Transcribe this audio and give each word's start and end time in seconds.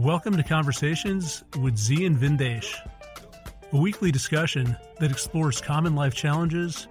Welcome 0.00 0.34
to 0.38 0.42
Conversations 0.42 1.44
with 1.60 1.76
Z 1.76 2.06
and 2.06 2.16
Vindesh, 2.16 2.74
a 3.70 3.76
weekly 3.76 4.10
discussion 4.10 4.74
that 4.98 5.10
explores 5.10 5.60
common 5.60 5.94
life 5.94 6.14
challenges 6.14 6.88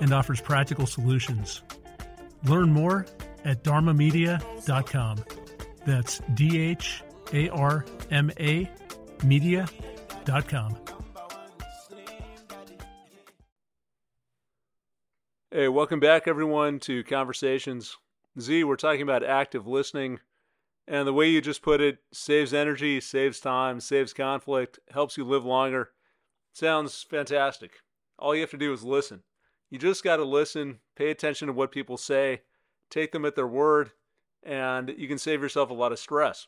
and 0.00 0.14
offers 0.14 0.40
practical 0.40 0.86
solutions. 0.86 1.62
Learn 2.44 2.70
more 2.70 3.06
at 3.44 3.64
dharmamedia.com. 3.64 5.24
That's 5.84 6.20
D 6.34 6.62
H 6.62 7.02
A 7.32 7.48
R 7.48 7.84
M 8.12 8.30
A 8.38 8.70
media.com. 9.24 10.76
Hey, 15.50 15.66
welcome 15.66 15.98
back, 15.98 16.28
everyone, 16.28 16.78
to 16.80 17.02
Conversations. 17.02 17.96
Z, 18.38 18.62
we're 18.62 18.76
talking 18.76 19.02
about 19.02 19.24
active 19.24 19.66
listening. 19.66 20.20
And 20.86 21.06
the 21.06 21.12
way 21.12 21.28
you 21.28 21.40
just 21.40 21.62
put 21.62 21.80
it 21.80 21.98
saves 22.12 22.52
energy, 22.52 23.00
saves 23.00 23.40
time, 23.40 23.80
saves 23.80 24.12
conflict, 24.12 24.78
helps 24.90 25.16
you 25.16 25.24
live 25.24 25.44
longer. 25.44 25.90
Sounds 26.52 27.02
fantastic. 27.02 27.72
All 28.18 28.34
you 28.34 28.42
have 28.42 28.50
to 28.50 28.58
do 28.58 28.72
is 28.72 28.84
listen. 28.84 29.22
You 29.70 29.78
just 29.78 30.04
got 30.04 30.16
to 30.16 30.24
listen, 30.24 30.80
pay 30.94 31.10
attention 31.10 31.48
to 31.48 31.52
what 31.52 31.72
people 31.72 31.96
say, 31.96 32.42
take 32.90 33.12
them 33.12 33.24
at 33.24 33.34
their 33.34 33.46
word, 33.46 33.92
and 34.42 34.92
you 34.96 35.08
can 35.08 35.18
save 35.18 35.42
yourself 35.42 35.70
a 35.70 35.74
lot 35.74 35.90
of 35.90 35.98
stress. 35.98 36.46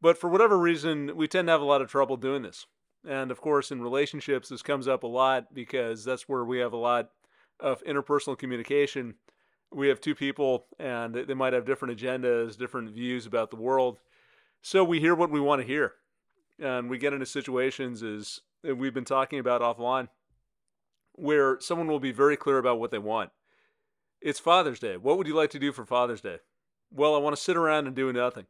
But 0.00 0.18
for 0.18 0.28
whatever 0.28 0.58
reason, 0.58 1.16
we 1.16 1.26
tend 1.26 1.48
to 1.48 1.52
have 1.52 1.62
a 1.62 1.64
lot 1.64 1.80
of 1.80 1.90
trouble 1.90 2.16
doing 2.16 2.42
this. 2.42 2.66
And 3.08 3.30
of 3.30 3.40
course, 3.40 3.70
in 3.70 3.82
relationships, 3.82 4.48
this 4.50 4.62
comes 4.62 4.86
up 4.86 5.02
a 5.02 5.08
lot 5.08 5.52
because 5.54 6.04
that's 6.04 6.28
where 6.28 6.44
we 6.44 6.58
have 6.58 6.74
a 6.74 6.78
lot 6.78 7.08
of 7.58 7.82
interpersonal 7.84 8.38
communication, 8.38 9.14
we 9.74 9.88
have 9.88 10.00
two 10.00 10.14
people 10.14 10.66
and 10.78 11.14
they 11.14 11.34
might 11.34 11.52
have 11.52 11.66
different 11.66 11.98
agendas, 11.98 12.56
different 12.56 12.90
views 12.90 13.26
about 13.26 13.50
the 13.50 13.56
world. 13.56 13.98
So 14.62 14.84
we 14.84 15.00
hear 15.00 15.14
what 15.14 15.30
we 15.30 15.40
want 15.40 15.60
to 15.60 15.66
hear. 15.66 15.94
And 16.58 16.88
we 16.88 16.98
get 16.98 17.12
into 17.12 17.26
situations 17.26 18.02
as 18.02 18.40
we've 18.62 18.94
been 18.94 19.04
talking 19.04 19.38
about 19.38 19.60
offline 19.60 20.08
where 21.12 21.58
someone 21.60 21.88
will 21.88 22.00
be 22.00 22.12
very 22.12 22.36
clear 22.36 22.58
about 22.58 22.80
what 22.80 22.90
they 22.90 22.98
want. 22.98 23.30
It's 24.20 24.40
Father's 24.40 24.80
Day. 24.80 24.96
What 24.96 25.18
would 25.18 25.26
you 25.26 25.34
like 25.34 25.50
to 25.50 25.58
do 25.58 25.72
for 25.72 25.84
Father's 25.84 26.20
Day? 26.20 26.38
Well, 26.90 27.14
I 27.14 27.18
want 27.18 27.36
to 27.36 27.42
sit 27.42 27.56
around 27.56 27.86
and 27.86 27.94
do 27.94 28.12
nothing. 28.12 28.46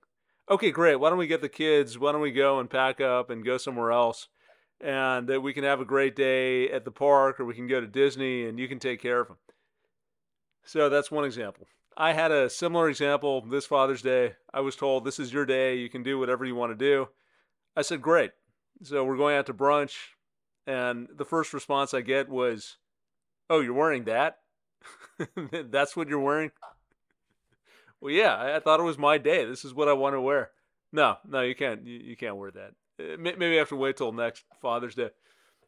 Okay, 0.50 0.70
great. 0.70 0.96
Why 0.96 1.08
don't 1.08 1.18
we 1.18 1.27
get 1.27 1.40
the 1.40 1.48
kids? 1.48 1.98
Why 1.98 2.12
don't 2.12 2.20
we 2.20 2.30
go 2.30 2.60
and 2.60 2.70
pack 2.70 3.00
up 3.00 3.30
and 3.30 3.44
go 3.44 3.58
somewhere 3.58 3.92
else? 3.92 4.28
and 4.80 5.28
that 5.28 5.40
we 5.40 5.52
can 5.52 5.64
have 5.64 5.80
a 5.80 5.84
great 5.84 6.14
day 6.14 6.70
at 6.70 6.84
the 6.84 6.90
park 6.90 7.40
or 7.40 7.44
we 7.44 7.54
can 7.54 7.66
go 7.66 7.80
to 7.80 7.86
Disney 7.86 8.46
and 8.46 8.58
you 8.58 8.68
can 8.68 8.78
take 8.78 9.00
care 9.00 9.20
of 9.20 9.28
them. 9.28 9.36
So 10.64 10.88
that's 10.88 11.10
one 11.10 11.24
example. 11.24 11.66
I 11.96 12.12
had 12.12 12.32
a 12.32 12.50
similar 12.50 12.88
example 12.88 13.42
this 13.42 13.66
Father's 13.66 14.02
Day. 14.02 14.34
I 14.52 14.60
was 14.60 14.76
told, 14.76 15.04
This 15.04 15.20
is 15.20 15.32
your 15.32 15.46
day. 15.46 15.76
You 15.76 15.88
can 15.88 16.02
do 16.02 16.18
whatever 16.18 16.44
you 16.44 16.54
want 16.54 16.72
to 16.72 16.76
do. 16.76 17.08
I 17.76 17.82
said, 17.82 18.02
Great. 18.02 18.32
So 18.82 19.04
we're 19.04 19.16
going 19.16 19.36
out 19.36 19.46
to 19.46 19.54
brunch. 19.54 19.94
And 20.66 21.08
the 21.14 21.24
first 21.24 21.52
response 21.52 21.94
I 21.94 22.00
get 22.00 22.28
was, 22.28 22.78
Oh, 23.48 23.60
you're 23.60 23.74
wearing 23.74 24.04
that? 24.04 24.38
that's 25.70 25.96
what 25.96 26.08
you're 26.08 26.18
wearing? 26.18 26.50
well, 28.00 28.12
yeah, 28.12 28.54
I, 28.56 28.60
thought 28.60 28.80
it 28.80 28.84
was 28.84 28.98
my 28.98 29.18
day. 29.18 29.44
This 29.44 29.64
is 29.64 29.72
what 29.72 29.88
I 29.88 29.92
want 29.92 30.14
to 30.14 30.20
wear. 30.20 30.50
No, 30.92 31.16
no, 31.26 31.40
you 31.42 31.54
can't. 31.54 31.86
You, 31.86 31.98
you 31.98 32.16
can't 32.16 32.36
wear 32.36 32.50
that. 32.50 32.72
Uh, 32.98 33.16
maybe 33.18 33.54
I 33.54 33.58
have 33.58 33.68
to 33.70 33.76
wait 33.76 33.96
till 33.96 34.12
next 34.12 34.44
Father's 34.60 34.94
Day. 34.94 35.10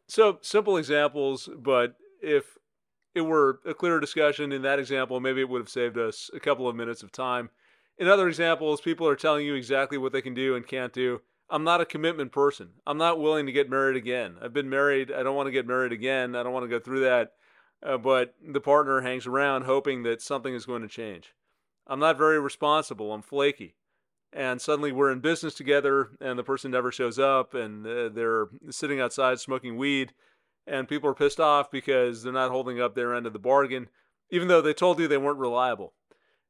So 0.07 0.39
simple 0.41 0.77
examples, 0.77 1.49
but 1.57 1.95
if 2.21 2.56
it 3.17 3.25
were 3.25 3.59
a 3.65 3.73
clearer 3.73 3.99
discussion 3.99 4.51
in 4.51 4.61
that 4.61 4.79
example, 4.79 5.19
maybe 5.19 5.41
it 5.41 5.49
would 5.49 5.61
have 5.61 5.69
saved 5.69 5.97
us 5.97 6.29
a 6.33 6.39
couple 6.39 6.67
of 6.67 6.75
minutes 6.75 7.03
of 7.03 7.11
time. 7.11 7.49
In 7.97 8.07
other 8.07 8.27
examples, 8.27 8.81
people 8.81 9.07
are 9.07 9.15
telling 9.15 9.45
you 9.45 9.55
exactly 9.55 9.97
what 9.97 10.11
they 10.11 10.21
can 10.21 10.33
do 10.33 10.55
and 10.55 10.65
can't 10.65 10.93
do. 10.93 11.21
I'm 11.49 11.63
not 11.63 11.81
a 11.81 11.85
commitment 11.85 12.31
person. 12.31 12.69
I'm 12.85 12.97
not 12.97 13.19
willing 13.19 13.45
to 13.45 13.51
get 13.51 13.69
married 13.69 13.97
again. 13.97 14.35
I've 14.41 14.53
been 14.53 14.69
married. 14.69 15.11
I 15.11 15.23
don't 15.23 15.35
want 15.35 15.47
to 15.47 15.51
get 15.51 15.65
married 15.65 15.91
again. 15.91 16.35
I 16.35 16.43
don't 16.43 16.53
want 16.53 16.65
to 16.65 16.69
go 16.69 16.79
through 16.79 17.01
that. 17.01 17.31
Uh, 17.81 17.97
but 17.97 18.35
the 18.45 18.59
partner 18.59 19.01
hangs 19.01 19.27
around 19.27 19.63
hoping 19.63 20.03
that 20.03 20.21
something 20.21 20.53
is 20.53 20.65
going 20.65 20.81
to 20.81 20.87
change. 20.87 21.33
I'm 21.85 21.99
not 21.99 22.17
very 22.17 22.39
responsible. 22.39 23.13
I'm 23.13 23.21
flaky 23.21 23.75
and 24.33 24.61
suddenly 24.61 24.91
we're 24.91 25.11
in 25.11 25.19
business 25.19 25.53
together 25.53 26.09
and 26.19 26.37
the 26.37 26.43
person 26.43 26.71
never 26.71 26.91
shows 26.91 27.17
up 27.17 27.53
and 27.53 27.85
uh, 27.85 28.09
they're 28.09 28.47
sitting 28.69 28.99
outside 28.99 29.39
smoking 29.39 29.77
weed 29.77 30.13
and 30.67 30.87
people 30.87 31.09
are 31.09 31.15
pissed 31.15 31.39
off 31.39 31.71
because 31.71 32.21
they're 32.21 32.33
not 32.33 32.51
holding 32.51 32.79
up 32.81 32.93
their 32.93 33.15
end 33.15 33.25
of 33.25 33.33
the 33.33 33.39
bargain 33.39 33.87
even 34.29 34.47
though 34.47 34.61
they 34.61 34.73
told 34.73 34.99
you 34.99 35.07
they 35.07 35.17
weren't 35.17 35.39
reliable. 35.39 35.93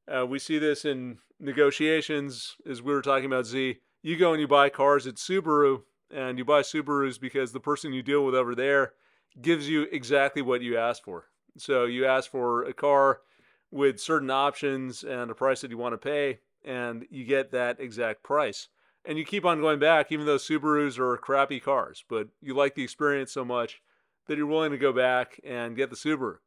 Uh, 0.08 0.26
we 0.26 0.40
see 0.40 0.58
this 0.58 0.86
in 0.86 1.20
negotiations 1.40 2.56
as 2.70 2.82
we 2.82 2.94
were 2.94 3.02
talking 3.02 3.26
about 3.26 3.46
z. 3.46 3.78
You 4.02 4.18
go 4.18 4.32
and 4.32 4.42
you 4.42 4.48
buy 4.48 4.70
cars 4.70 5.06
at 5.06 5.16
subaru 5.16 5.82
and 6.10 6.38
you 6.38 6.46
buy 6.46 6.62
subarus 6.62 7.20
because 7.20 7.52
the 7.52 7.60
person 7.60 7.94
you 7.94 8.02
deal 8.02 8.26
with 8.26 8.36
over 8.36 8.56
there 8.56 8.94
gives 9.42 9.70
you 9.70 9.84
exactly 9.92 10.42
what 10.42 10.62
you 10.62 10.78
asked 10.78 11.04
for. 11.04 11.26
So 11.58 11.86
you 11.86 12.06
ask 12.06 12.32
for 12.32 12.64
a 12.64 12.74
car 12.74 13.22
with 13.70 14.00
certain 14.00 14.32
options 14.32 15.04
and 15.04 15.30
a 15.30 15.36
price 15.36 15.62
that 15.62 15.72
you 15.72 15.78
want 15.78 15.94
to 15.94 15.98
pay 15.98 16.40
and 16.64 17.06
you 17.10 17.26
get 17.26 17.52
that 17.52 17.80
exact 17.80 18.24
price. 18.24 18.70
And 19.06 19.18
you 19.18 19.26
keep 19.26 19.46
on 19.46 19.62
going 19.62 19.80
back, 19.80 20.12
even 20.12 20.26
though 20.26 20.36
Subarus 20.36 21.00
are 21.00 21.16
crappy 21.18 21.62
cars, 21.62 22.04
but 22.10 22.28
you 22.42 22.54
like 22.54 22.76
the 22.76 22.84
experience 22.84 23.32
so 23.32 23.46
much 23.46 23.82
that 24.28 24.38
you're 24.38 24.48
willing 24.48 24.72
to 24.72 24.78
go 24.78 24.94
back 24.94 25.40
and 25.44 25.76
get 25.76 25.90
the 25.90 25.96
Subaru. 25.96 26.38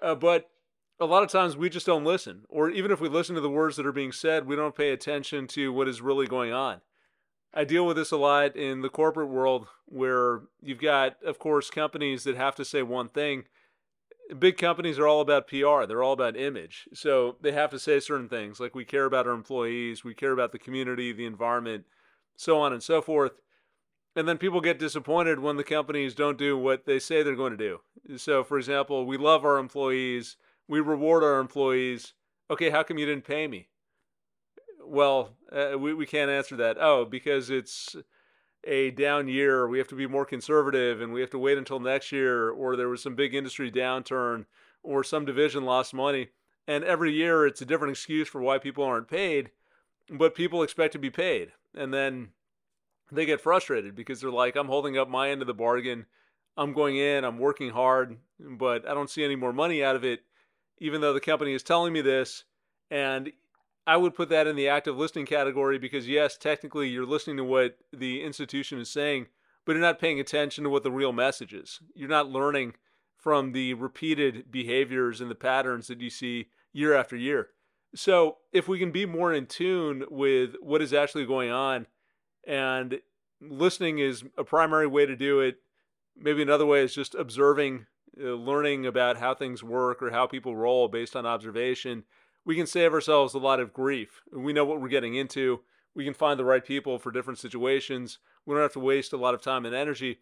Uh, 0.00 0.14
but 0.14 0.50
a 1.00 1.06
lot 1.06 1.22
of 1.22 1.30
times 1.30 1.56
we 1.56 1.68
just 1.68 1.86
don't 1.86 2.04
listen, 2.04 2.42
or 2.48 2.70
even 2.70 2.90
if 2.90 3.00
we 3.00 3.08
listen 3.08 3.34
to 3.34 3.40
the 3.40 3.50
words 3.50 3.76
that 3.76 3.86
are 3.86 3.92
being 3.92 4.12
said, 4.12 4.46
we 4.46 4.56
don't 4.56 4.76
pay 4.76 4.90
attention 4.90 5.46
to 5.48 5.72
what 5.72 5.88
is 5.88 6.00
really 6.00 6.26
going 6.26 6.52
on. 6.52 6.80
I 7.54 7.64
deal 7.64 7.86
with 7.86 7.96
this 7.96 8.10
a 8.10 8.16
lot 8.16 8.56
in 8.56 8.82
the 8.82 8.90
corporate 8.90 9.30
world 9.30 9.68
where 9.86 10.42
you've 10.60 10.80
got, 10.80 11.16
of 11.24 11.38
course, 11.38 11.70
companies 11.70 12.24
that 12.24 12.36
have 12.36 12.54
to 12.56 12.64
say 12.64 12.82
one 12.82 13.08
thing 13.08 13.44
big 14.38 14.58
companies 14.58 14.98
are 14.98 15.06
all 15.06 15.20
about 15.20 15.48
PR. 15.48 15.84
They're 15.86 16.02
all 16.02 16.12
about 16.12 16.36
image. 16.36 16.88
So 16.92 17.36
they 17.40 17.52
have 17.52 17.70
to 17.70 17.78
say 17.78 18.00
certain 18.00 18.28
things 18.28 18.60
like 18.60 18.74
we 18.74 18.84
care 18.84 19.04
about 19.04 19.26
our 19.26 19.32
employees, 19.32 20.04
we 20.04 20.14
care 20.14 20.32
about 20.32 20.52
the 20.52 20.58
community, 20.58 21.12
the 21.12 21.26
environment, 21.26 21.84
so 22.36 22.58
on 22.60 22.72
and 22.72 22.82
so 22.82 23.00
forth. 23.00 23.40
And 24.16 24.26
then 24.26 24.38
people 24.38 24.60
get 24.60 24.78
disappointed 24.78 25.38
when 25.38 25.56
the 25.56 25.64
companies 25.64 26.14
don't 26.14 26.38
do 26.38 26.58
what 26.58 26.86
they 26.86 26.98
say 26.98 27.22
they're 27.22 27.36
going 27.36 27.56
to 27.56 27.56
do. 27.56 27.80
So, 28.16 28.42
for 28.42 28.58
example, 28.58 29.06
we 29.06 29.16
love 29.16 29.44
our 29.44 29.58
employees, 29.58 30.36
we 30.66 30.80
reward 30.80 31.22
our 31.22 31.38
employees. 31.38 32.14
Okay, 32.50 32.70
how 32.70 32.82
come 32.82 32.98
you 32.98 33.06
didn't 33.06 33.26
pay 33.26 33.46
me? 33.46 33.68
Well, 34.84 35.36
uh, 35.52 35.78
we, 35.78 35.94
we 35.94 36.06
can't 36.06 36.30
answer 36.30 36.56
that. 36.56 36.78
Oh, 36.80 37.04
because 37.04 37.50
it's 37.50 37.94
a 38.64 38.90
down 38.90 39.28
year, 39.28 39.68
we 39.68 39.78
have 39.78 39.88
to 39.88 39.94
be 39.94 40.06
more 40.06 40.24
conservative 40.24 41.00
and 41.00 41.12
we 41.12 41.20
have 41.20 41.30
to 41.30 41.38
wait 41.38 41.58
until 41.58 41.78
next 41.78 42.10
year, 42.10 42.50
or 42.50 42.74
there 42.74 42.88
was 42.88 43.02
some 43.02 43.14
big 43.14 43.34
industry 43.34 43.70
downturn, 43.70 44.46
or 44.82 45.04
some 45.04 45.24
division 45.24 45.64
lost 45.64 45.94
money. 45.94 46.28
And 46.66 46.84
every 46.84 47.12
year 47.12 47.46
it's 47.46 47.62
a 47.62 47.66
different 47.66 47.92
excuse 47.92 48.28
for 48.28 48.42
why 48.42 48.58
people 48.58 48.84
aren't 48.84 49.08
paid, 49.08 49.50
but 50.10 50.34
people 50.34 50.62
expect 50.62 50.92
to 50.92 50.98
be 50.98 51.10
paid. 51.10 51.52
And 51.74 51.92
then 51.92 52.28
they 53.10 53.26
get 53.26 53.40
frustrated 53.40 53.94
because 53.94 54.20
they're 54.20 54.30
like, 54.30 54.56
I'm 54.56 54.66
holding 54.66 54.98
up 54.98 55.08
my 55.08 55.30
end 55.30 55.40
of 55.40 55.46
the 55.46 55.54
bargain. 55.54 56.06
I'm 56.56 56.72
going 56.72 56.96
in, 56.96 57.24
I'm 57.24 57.38
working 57.38 57.70
hard, 57.70 58.18
but 58.40 58.86
I 58.86 58.94
don't 58.94 59.10
see 59.10 59.24
any 59.24 59.36
more 59.36 59.52
money 59.52 59.82
out 59.82 59.96
of 59.96 60.04
it, 60.04 60.20
even 60.78 61.00
though 61.00 61.12
the 61.12 61.20
company 61.20 61.52
is 61.52 61.62
telling 61.62 61.92
me 61.92 62.00
this. 62.00 62.44
And 62.90 63.32
I 63.86 63.96
would 63.96 64.14
put 64.14 64.28
that 64.30 64.46
in 64.46 64.56
the 64.56 64.68
active 64.68 64.96
listening 64.96 65.26
category 65.26 65.78
because, 65.78 66.08
yes, 66.08 66.36
technically 66.36 66.88
you're 66.88 67.06
listening 67.06 67.36
to 67.38 67.44
what 67.44 67.78
the 67.92 68.22
institution 68.22 68.80
is 68.80 68.90
saying, 68.90 69.26
but 69.64 69.72
you're 69.72 69.80
not 69.80 70.00
paying 70.00 70.20
attention 70.20 70.64
to 70.64 70.70
what 70.70 70.82
the 70.82 70.90
real 70.90 71.12
message 71.12 71.54
is. 71.54 71.80
You're 71.94 72.08
not 72.08 72.28
learning 72.28 72.74
from 73.16 73.52
the 73.52 73.74
repeated 73.74 74.50
behaviors 74.50 75.20
and 75.20 75.30
the 75.30 75.34
patterns 75.34 75.86
that 75.88 76.00
you 76.00 76.10
see 76.10 76.48
year 76.72 76.94
after 76.94 77.16
year. 77.16 77.48
So, 77.94 78.38
if 78.52 78.68
we 78.68 78.78
can 78.78 78.92
be 78.92 79.06
more 79.06 79.32
in 79.32 79.46
tune 79.46 80.04
with 80.10 80.56
what 80.60 80.82
is 80.82 80.92
actually 80.92 81.24
going 81.24 81.50
on, 81.50 81.86
and 82.48 83.00
listening 83.40 84.00
is 84.00 84.24
a 84.36 84.42
primary 84.42 84.88
way 84.88 85.06
to 85.06 85.14
do 85.14 85.38
it, 85.38 85.58
maybe 86.16 86.42
another 86.42 86.66
way 86.66 86.82
is 86.82 86.94
just 86.94 87.14
observing, 87.14 87.86
uh, 88.20 88.30
learning 88.30 88.86
about 88.86 89.18
how 89.18 89.34
things 89.34 89.62
work 89.62 90.02
or 90.02 90.10
how 90.10 90.26
people 90.26 90.56
roll 90.56 90.88
based 90.88 91.14
on 91.14 91.24
observation 91.24 92.02
we 92.48 92.56
can 92.56 92.66
save 92.66 92.94
ourselves 92.94 93.34
a 93.34 93.38
lot 93.38 93.60
of 93.60 93.74
grief. 93.74 94.22
We 94.32 94.54
know 94.54 94.64
what 94.64 94.80
we're 94.80 94.88
getting 94.88 95.14
into. 95.14 95.60
We 95.94 96.06
can 96.06 96.14
find 96.14 96.40
the 96.40 96.46
right 96.46 96.64
people 96.64 96.98
for 96.98 97.10
different 97.10 97.38
situations. 97.38 98.20
We 98.46 98.54
don't 98.54 98.62
have 98.62 98.72
to 98.72 98.80
waste 98.80 99.12
a 99.12 99.18
lot 99.18 99.34
of 99.34 99.42
time 99.42 99.66
and 99.66 99.74
energy. 99.74 100.20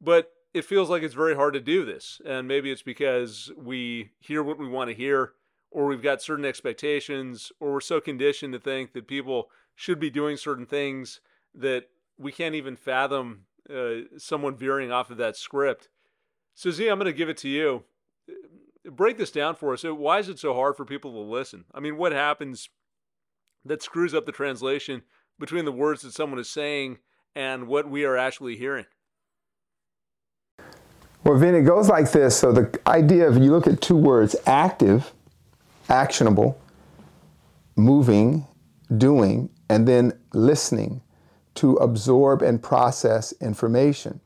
But 0.00 0.32
it 0.52 0.64
feels 0.64 0.90
like 0.90 1.04
it's 1.04 1.14
very 1.14 1.36
hard 1.36 1.54
to 1.54 1.60
do 1.60 1.84
this. 1.84 2.20
And 2.26 2.48
maybe 2.48 2.72
it's 2.72 2.82
because 2.82 3.52
we 3.56 4.10
hear 4.18 4.42
what 4.42 4.58
we 4.58 4.66
want 4.66 4.90
to 4.90 4.96
hear, 4.96 5.34
or 5.70 5.86
we've 5.86 6.02
got 6.02 6.20
certain 6.20 6.44
expectations, 6.44 7.52
or 7.60 7.74
we're 7.74 7.80
so 7.80 8.00
conditioned 8.00 8.54
to 8.54 8.58
think 8.58 8.92
that 8.94 9.06
people 9.06 9.48
should 9.76 10.00
be 10.00 10.10
doing 10.10 10.36
certain 10.36 10.66
things 10.66 11.20
that 11.54 11.84
we 12.18 12.32
can't 12.32 12.54
even 12.54 12.76
fathom 12.76 13.46
uh, 13.68 14.02
someone 14.16 14.56
veering 14.56 14.90
off 14.90 15.10
of 15.10 15.16
that 15.18 15.36
script. 15.36 15.88
So, 16.54 16.70
Z, 16.70 16.88
I'm 16.88 16.98
going 16.98 17.06
to 17.06 17.16
give 17.16 17.28
it 17.28 17.36
to 17.38 17.48
you 17.48 17.84
break 18.90 19.18
this 19.18 19.30
down 19.30 19.54
for 19.54 19.72
us. 19.72 19.84
Why 19.84 20.18
is 20.18 20.28
it 20.28 20.38
so 20.38 20.54
hard 20.54 20.76
for 20.76 20.84
people 20.84 21.12
to 21.12 21.18
listen? 21.18 21.64
I 21.74 21.80
mean, 21.80 21.96
what 21.96 22.12
happens 22.12 22.68
that 23.64 23.82
screws 23.82 24.14
up 24.14 24.26
the 24.26 24.32
translation 24.32 25.02
between 25.38 25.64
the 25.64 25.72
words 25.72 26.02
that 26.02 26.12
someone 26.12 26.38
is 26.38 26.48
saying 26.48 26.98
and 27.34 27.66
what 27.66 27.88
we 27.88 28.04
are 28.04 28.16
actually 28.16 28.56
hearing? 28.56 28.86
Well, 31.24 31.36
Vin, 31.36 31.54
it 31.54 31.62
goes 31.62 31.88
like 31.88 32.10
this. 32.12 32.38
So 32.38 32.52
the 32.52 32.78
idea 32.86 33.28
of 33.28 33.36
you 33.36 33.50
look 33.50 33.66
at 33.66 33.80
two 33.80 33.96
words 33.96 34.34
active, 34.46 35.12
actionable, 35.88 36.60
moving, 37.76 38.46
doing, 38.96 39.50
and 39.68 39.86
then 39.86 40.12
listening 40.32 41.02
to 41.58 41.74
absorb 41.76 42.40
and 42.40 42.62
process 42.62 43.32
information. 43.40 44.20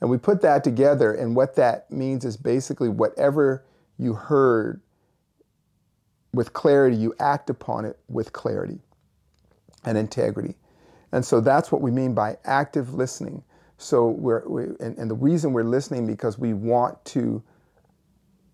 And 0.00 0.10
we 0.10 0.18
put 0.18 0.42
that 0.42 0.64
together, 0.64 1.14
and 1.14 1.36
what 1.36 1.54
that 1.54 1.90
means 1.90 2.24
is 2.24 2.36
basically 2.36 2.88
whatever 2.88 3.64
you 3.96 4.14
heard 4.14 4.80
with 6.32 6.52
clarity, 6.52 6.96
you 6.96 7.14
act 7.20 7.48
upon 7.48 7.84
it 7.84 7.98
with 8.08 8.32
clarity 8.32 8.80
and 9.84 9.96
integrity. 9.96 10.56
And 11.12 11.24
so 11.24 11.40
that's 11.40 11.70
what 11.70 11.80
we 11.80 11.92
mean 11.92 12.12
by 12.12 12.38
active 12.44 12.92
listening. 12.92 13.44
So 13.78 14.08
we're, 14.08 14.46
we, 14.48 14.64
and, 14.80 14.98
and 14.98 15.08
the 15.08 15.14
reason 15.14 15.52
we're 15.52 15.62
listening 15.62 16.08
because 16.08 16.40
we 16.40 16.54
want 16.54 17.02
to, 17.06 17.40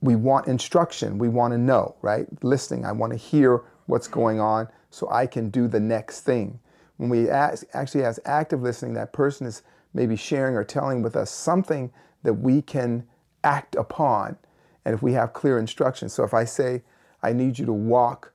we 0.03 0.15
want 0.15 0.47
instruction. 0.47 1.17
We 1.17 1.31
want 1.31 1.53
to 1.55 1.59
know, 1.59 1.97
right? 2.03 2.27
Listening. 2.45 2.85
I 2.85 2.93
want 2.93 3.13
to 3.13 3.19
hear 3.19 3.63
what's 3.87 4.09
going 4.09 4.41
on 4.41 4.69
so 4.91 5.11
I 5.11 5.27
can 5.27 5.49
do 5.49 5.69
the 5.69 5.81
next 5.81 6.21
thing. 6.21 6.61
When 7.01 7.09
we 7.09 7.31
actually 7.31 8.03
has 8.03 8.21
active 8.27 8.61
listening, 8.61 8.93
that 8.93 9.15
person 9.15 9.47
is 9.47 9.63
maybe 9.95 10.17
sharing 10.17 10.55
or 10.55 10.65
telling 10.65 11.01
with 11.01 11.17
us 11.17 11.31
something 11.31 11.91
that 12.25 12.35
we 12.35 12.61
can 12.61 13.07
act 13.43 13.75
upon. 13.75 14.37
And 14.85 14.95
if 14.95 15.01
we 15.01 15.15
have 15.15 15.33
clear 15.33 15.59
instructions. 15.59 16.13
So 16.13 16.25
if 16.25 16.35
I 16.35 16.45
say, 16.45 16.83
I 17.23 17.33
need 17.33 17.59
you 17.59 17.65
to 17.65 17.73
walk 17.73 18.35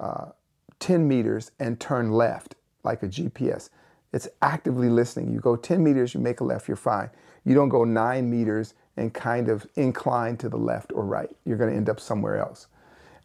uh, 0.00 0.30
10 0.78 1.06
meters 1.06 1.50
and 1.60 1.78
turn 1.78 2.10
left, 2.10 2.54
like 2.84 3.02
a 3.02 3.06
GPS. 3.06 3.68
It's 4.14 4.28
actively 4.40 4.88
listening. 4.88 5.30
You 5.30 5.40
go 5.40 5.54
10 5.54 5.84
meters, 5.84 6.14
you 6.14 6.20
make 6.20 6.40
a 6.40 6.44
left, 6.44 6.68
you're 6.68 6.76
fine. 6.78 7.10
You 7.44 7.54
don't 7.54 7.68
go 7.68 7.84
nine 7.84 8.30
meters 8.30 8.72
and 8.96 9.12
kind 9.12 9.50
of 9.50 9.66
incline 9.74 10.38
to 10.38 10.48
the 10.48 10.56
left 10.56 10.90
or 10.94 11.04
right. 11.04 11.36
You're 11.44 11.58
going 11.58 11.68
to 11.68 11.76
end 11.76 11.90
up 11.90 12.00
somewhere 12.00 12.38
else. 12.38 12.68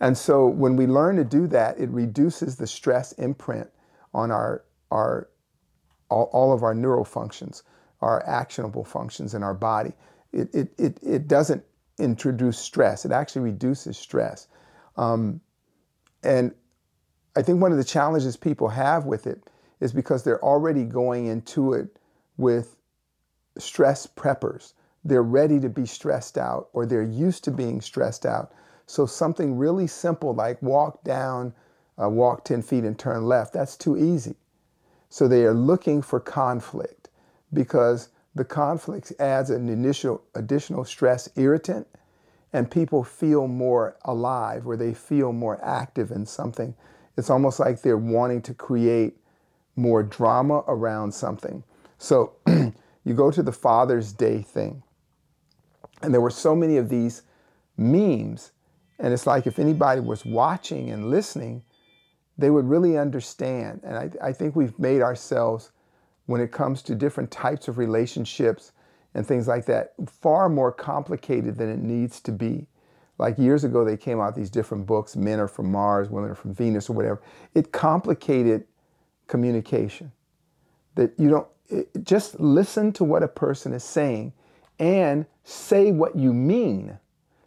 And 0.01 0.17
so 0.17 0.47
when 0.47 0.75
we 0.75 0.85
learn 0.85 1.15
to 1.15 1.23
do 1.23 1.47
that, 1.47 1.79
it 1.79 1.89
reduces 1.91 2.57
the 2.57 2.67
stress 2.67 3.13
imprint 3.13 3.69
on 4.13 4.31
our, 4.31 4.65
our 4.91 5.29
all, 6.09 6.29
all 6.33 6.53
of 6.53 6.61
our 6.63 6.75
neural 6.75 7.05
functions, 7.05 7.63
our 8.01 8.23
actionable 8.27 8.83
functions 8.83 9.33
in 9.33 9.43
our 9.43 9.53
body. 9.53 9.93
It, 10.33 10.53
it, 10.53 10.73
it, 10.77 10.99
it 11.01 11.27
doesn't 11.27 11.63
introduce 11.97 12.57
stress. 12.59 13.05
It 13.05 13.11
actually 13.11 13.43
reduces 13.43 13.97
stress. 13.97 14.47
Um, 14.97 15.41
and 16.23 16.53
I 17.35 17.41
think 17.41 17.61
one 17.61 17.71
of 17.71 17.77
the 17.77 17.83
challenges 17.83 18.35
people 18.35 18.67
have 18.67 19.05
with 19.05 19.25
it 19.25 19.43
is 19.79 19.93
because 19.93 20.23
they're 20.23 20.43
already 20.43 20.83
going 20.83 21.27
into 21.27 21.73
it 21.73 21.97
with 22.37 22.77
stress 23.57 24.05
preppers. 24.05 24.73
They're 25.03 25.23
ready 25.23 25.59
to 25.59 25.69
be 25.69 25.85
stressed 25.85 26.37
out 26.37 26.69
or 26.73 26.85
they're 26.85 27.01
used 27.01 27.43
to 27.45 27.51
being 27.51 27.81
stressed 27.81 28.25
out. 28.25 28.53
So 28.85 29.05
something 29.05 29.57
really 29.57 29.87
simple 29.87 30.33
like 30.33 30.61
walk 30.61 31.03
down, 31.03 31.53
uh, 32.01 32.09
walk 32.09 32.43
10 32.43 32.61
feet 32.61 32.83
and 32.83 32.97
turn 32.97 33.25
left, 33.25 33.53
that's 33.53 33.77
too 33.77 33.97
easy. 33.97 34.35
So 35.11 35.27
they 35.27 35.43
are 35.43 35.53
looking 35.53 36.01
for 36.01 36.19
conflict 36.19 37.09
because 37.53 38.09
the 38.33 38.45
conflict 38.45 39.13
adds 39.19 39.51
an 39.51 39.69
initial 39.69 40.23
additional 40.33 40.85
stress 40.85 41.29
irritant 41.35 41.85
and 42.51 42.71
people 42.71 43.03
feel 43.03 43.47
more 43.47 43.95
alive 44.05 44.65
or 44.65 44.75
they 44.75 44.95
feel 44.95 45.31
more 45.31 45.63
active 45.63 46.09
in 46.09 46.25
something 46.25 46.73
it's 47.17 47.29
almost 47.29 47.59
like 47.59 47.81
they're 47.81 47.97
wanting 47.97 48.41
to 48.43 48.53
create 48.53 49.17
more 49.75 50.03
drama 50.03 50.63
around 50.67 51.13
something. 51.13 51.63
So 51.97 52.33
you 52.47 53.13
go 53.13 53.31
to 53.31 53.43
the 53.43 53.51
Father's 53.51 54.13
Day 54.13 54.41
thing, 54.41 54.83
and 56.01 56.13
there 56.13 56.21
were 56.21 56.31
so 56.31 56.55
many 56.55 56.77
of 56.77 56.89
these 56.89 57.21
memes, 57.77 58.51
and 58.99 59.13
it's 59.13 59.27
like 59.27 59.45
if 59.45 59.59
anybody 59.59 60.01
was 60.01 60.25
watching 60.25 60.89
and 60.89 61.09
listening, 61.09 61.63
they 62.37 62.49
would 62.49 62.67
really 62.67 62.97
understand. 62.97 63.81
And 63.83 63.97
I, 63.97 64.09
I 64.21 64.33
think 64.33 64.55
we've 64.55 64.77
made 64.79 65.01
ourselves, 65.01 65.71
when 66.25 66.41
it 66.41 66.51
comes 66.51 66.81
to 66.83 66.95
different 66.95 67.31
types 67.31 67.67
of 67.67 67.77
relationships 67.77 68.71
and 69.13 69.25
things 69.25 69.47
like 69.47 69.65
that, 69.65 69.93
far 70.07 70.49
more 70.49 70.71
complicated 70.71 71.57
than 71.57 71.69
it 71.69 71.79
needs 71.79 72.19
to 72.21 72.31
be. 72.31 72.67
Like 73.17 73.37
years 73.37 73.63
ago 73.63 73.85
they 73.85 73.97
came 73.97 74.19
out 74.19 74.35
these 74.35 74.49
different 74.49 74.87
books 74.87 75.15
men 75.15 75.39
are 75.39 75.47
from 75.47 75.71
mars 75.71 76.09
women 76.09 76.31
are 76.31 76.35
from 76.35 76.55
venus 76.55 76.89
or 76.89 76.93
whatever. 76.93 77.21
It 77.53 77.71
complicated 77.71 78.65
communication. 79.27 80.11
That 80.95 81.13
you 81.19 81.29
don't 81.29 81.47
it, 81.69 81.89
just 82.03 82.39
listen 82.39 82.91
to 82.93 83.03
what 83.03 83.21
a 83.21 83.27
person 83.27 83.73
is 83.73 83.83
saying 83.83 84.33
and 84.79 85.27
say 85.43 85.91
what 85.91 86.15
you 86.15 86.33
mean. 86.33 86.97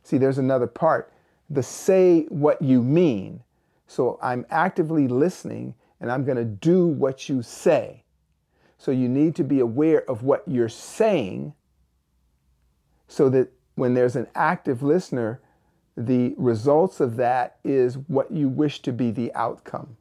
See 0.04 0.16
there's 0.16 0.38
another 0.38 0.68
part. 0.68 1.12
The 1.50 1.62
say 1.62 2.26
what 2.28 2.62
you 2.62 2.80
mean 2.80 3.42
so 3.86 4.18
i'm 4.22 4.44
actively 4.50 5.08
listening 5.08 5.74
and 6.00 6.10
i'm 6.10 6.24
going 6.24 6.36
to 6.36 6.44
do 6.44 6.86
what 6.86 7.28
you 7.28 7.42
say 7.42 8.02
so 8.78 8.90
you 8.90 9.08
need 9.08 9.34
to 9.34 9.44
be 9.44 9.60
aware 9.60 10.08
of 10.10 10.22
what 10.22 10.42
you're 10.46 10.68
saying 10.68 11.54
so 13.08 13.28
that 13.28 13.50
when 13.76 13.94
there's 13.94 14.16
an 14.16 14.26
active 14.34 14.82
listener 14.82 15.40
the 15.96 16.34
results 16.36 17.00
of 17.00 17.16
that 17.16 17.58
is 17.64 17.98
what 18.08 18.30
you 18.30 18.48
wish 18.48 18.82
to 18.82 18.92
be 18.92 19.10
the 19.10 19.32
outcome, 19.34 19.96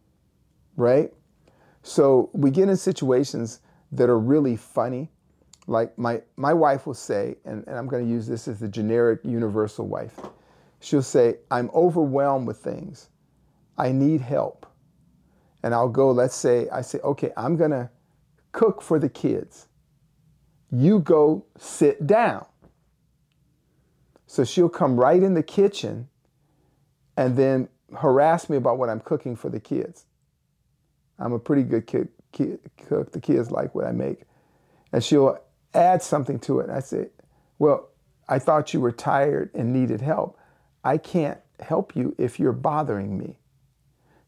right? 0.76 1.14
So 1.84 2.30
we 2.34 2.50
get 2.50 2.70
in 2.70 2.78
situations 2.78 3.60
that 3.92 4.10
are 4.10 4.18
really 4.18 4.56
funny. 4.56 5.12
Like 5.68 5.98
my, 5.98 6.22
my 6.36 6.54
wife 6.54 6.88
will 6.88 6.94
say, 6.94 7.36
and, 7.46 7.64
and 7.68 7.78
I'm 7.78 7.88
going 7.88 8.04
to 8.04 8.10
use 8.10 8.28
this 8.28 8.48
as 8.48 8.60
the 8.60 8.68
generic 8.68 9.20
universal 9.24 9.88
wife. 9.88 10.20
She'll 10.80 11.04
say, 11.04 11.36
I'm 11.52 11.70
overwhelmed 11.74 12.48
with 12.48 12.58
things. 12.58 13.10
I 13.78 13.92
need 13.92 14.22
help. 14.22 14.66
And 15.64 15.74
I'll 15.74 15.90
go, 15.90 16.12
let's 16.12 16.36
say, 16.36 16.68
I 16.70 16.82
say, 16.82 17.00
okay, 17.00 17.32
I'm 17.38 17.56
going 17.56 17.72
to 17.72 17.90
cook 18.52 18.82
for 18.82 19.00
the 19.00 19.10
kids. 19.10 19.68
You 20.72 21.00
go 21.00 21.46
sit 21.58 22.06
down. 22.06 22.46
So 24.28 24.44
she'll 24.44 24.70
come 24.70 24.98
right 24.98 25.22
in 25.22 25.36
the 25.36 25.44
kitchen 25.44 26.10
and 27.16 27.38
then 27.38 27.70
harass 27.96 28.50
me 28.50 28.58
about 28.58 28.78
what 28.78 28.90
I'm 28.90 29.00
cooking 29.00 29.36
for 29.36 29.50
the 29.50 29.60
kids. 29.60 30.06
I'm 31.20 31.34
a 31.34 31.40
pretty 31.40 31.64
good 31.64 31.86
kid, 31.86 32.10
kid, 32.32 32.60
cook. 32.88 33.12
The 33.12 33.20
kids 33.20 33.52
like 33.52 33.76
what 33.76 33.86
I 33.86 33.92
make. 33.92 34.22
And 34.92 35.04
she'll 35.04 35.38
add 35.74 36.02
something 36.02 36.40
to 36.40 36.60
it. 36.60 36.64
And 36.70 36.72
I 36.76 36.80
say, 36.80 37.10
Well, 37.60 37.90
I 38.28 38.40
thought 38.40 38.74
you 38.74 38.82
were 38.82 38.92
tired 38.92 39.52
and 39.54 39.72
needed 39.72 40.02
help. 40.02 40.40
I 40.84 40.98
can't 40.98 41.40
help 41.60 41.96
you 41.96 42.16
if 42.18 42.40
you're 42.40 42.52
bothering 42.52 43.18
me. 43.18 43.38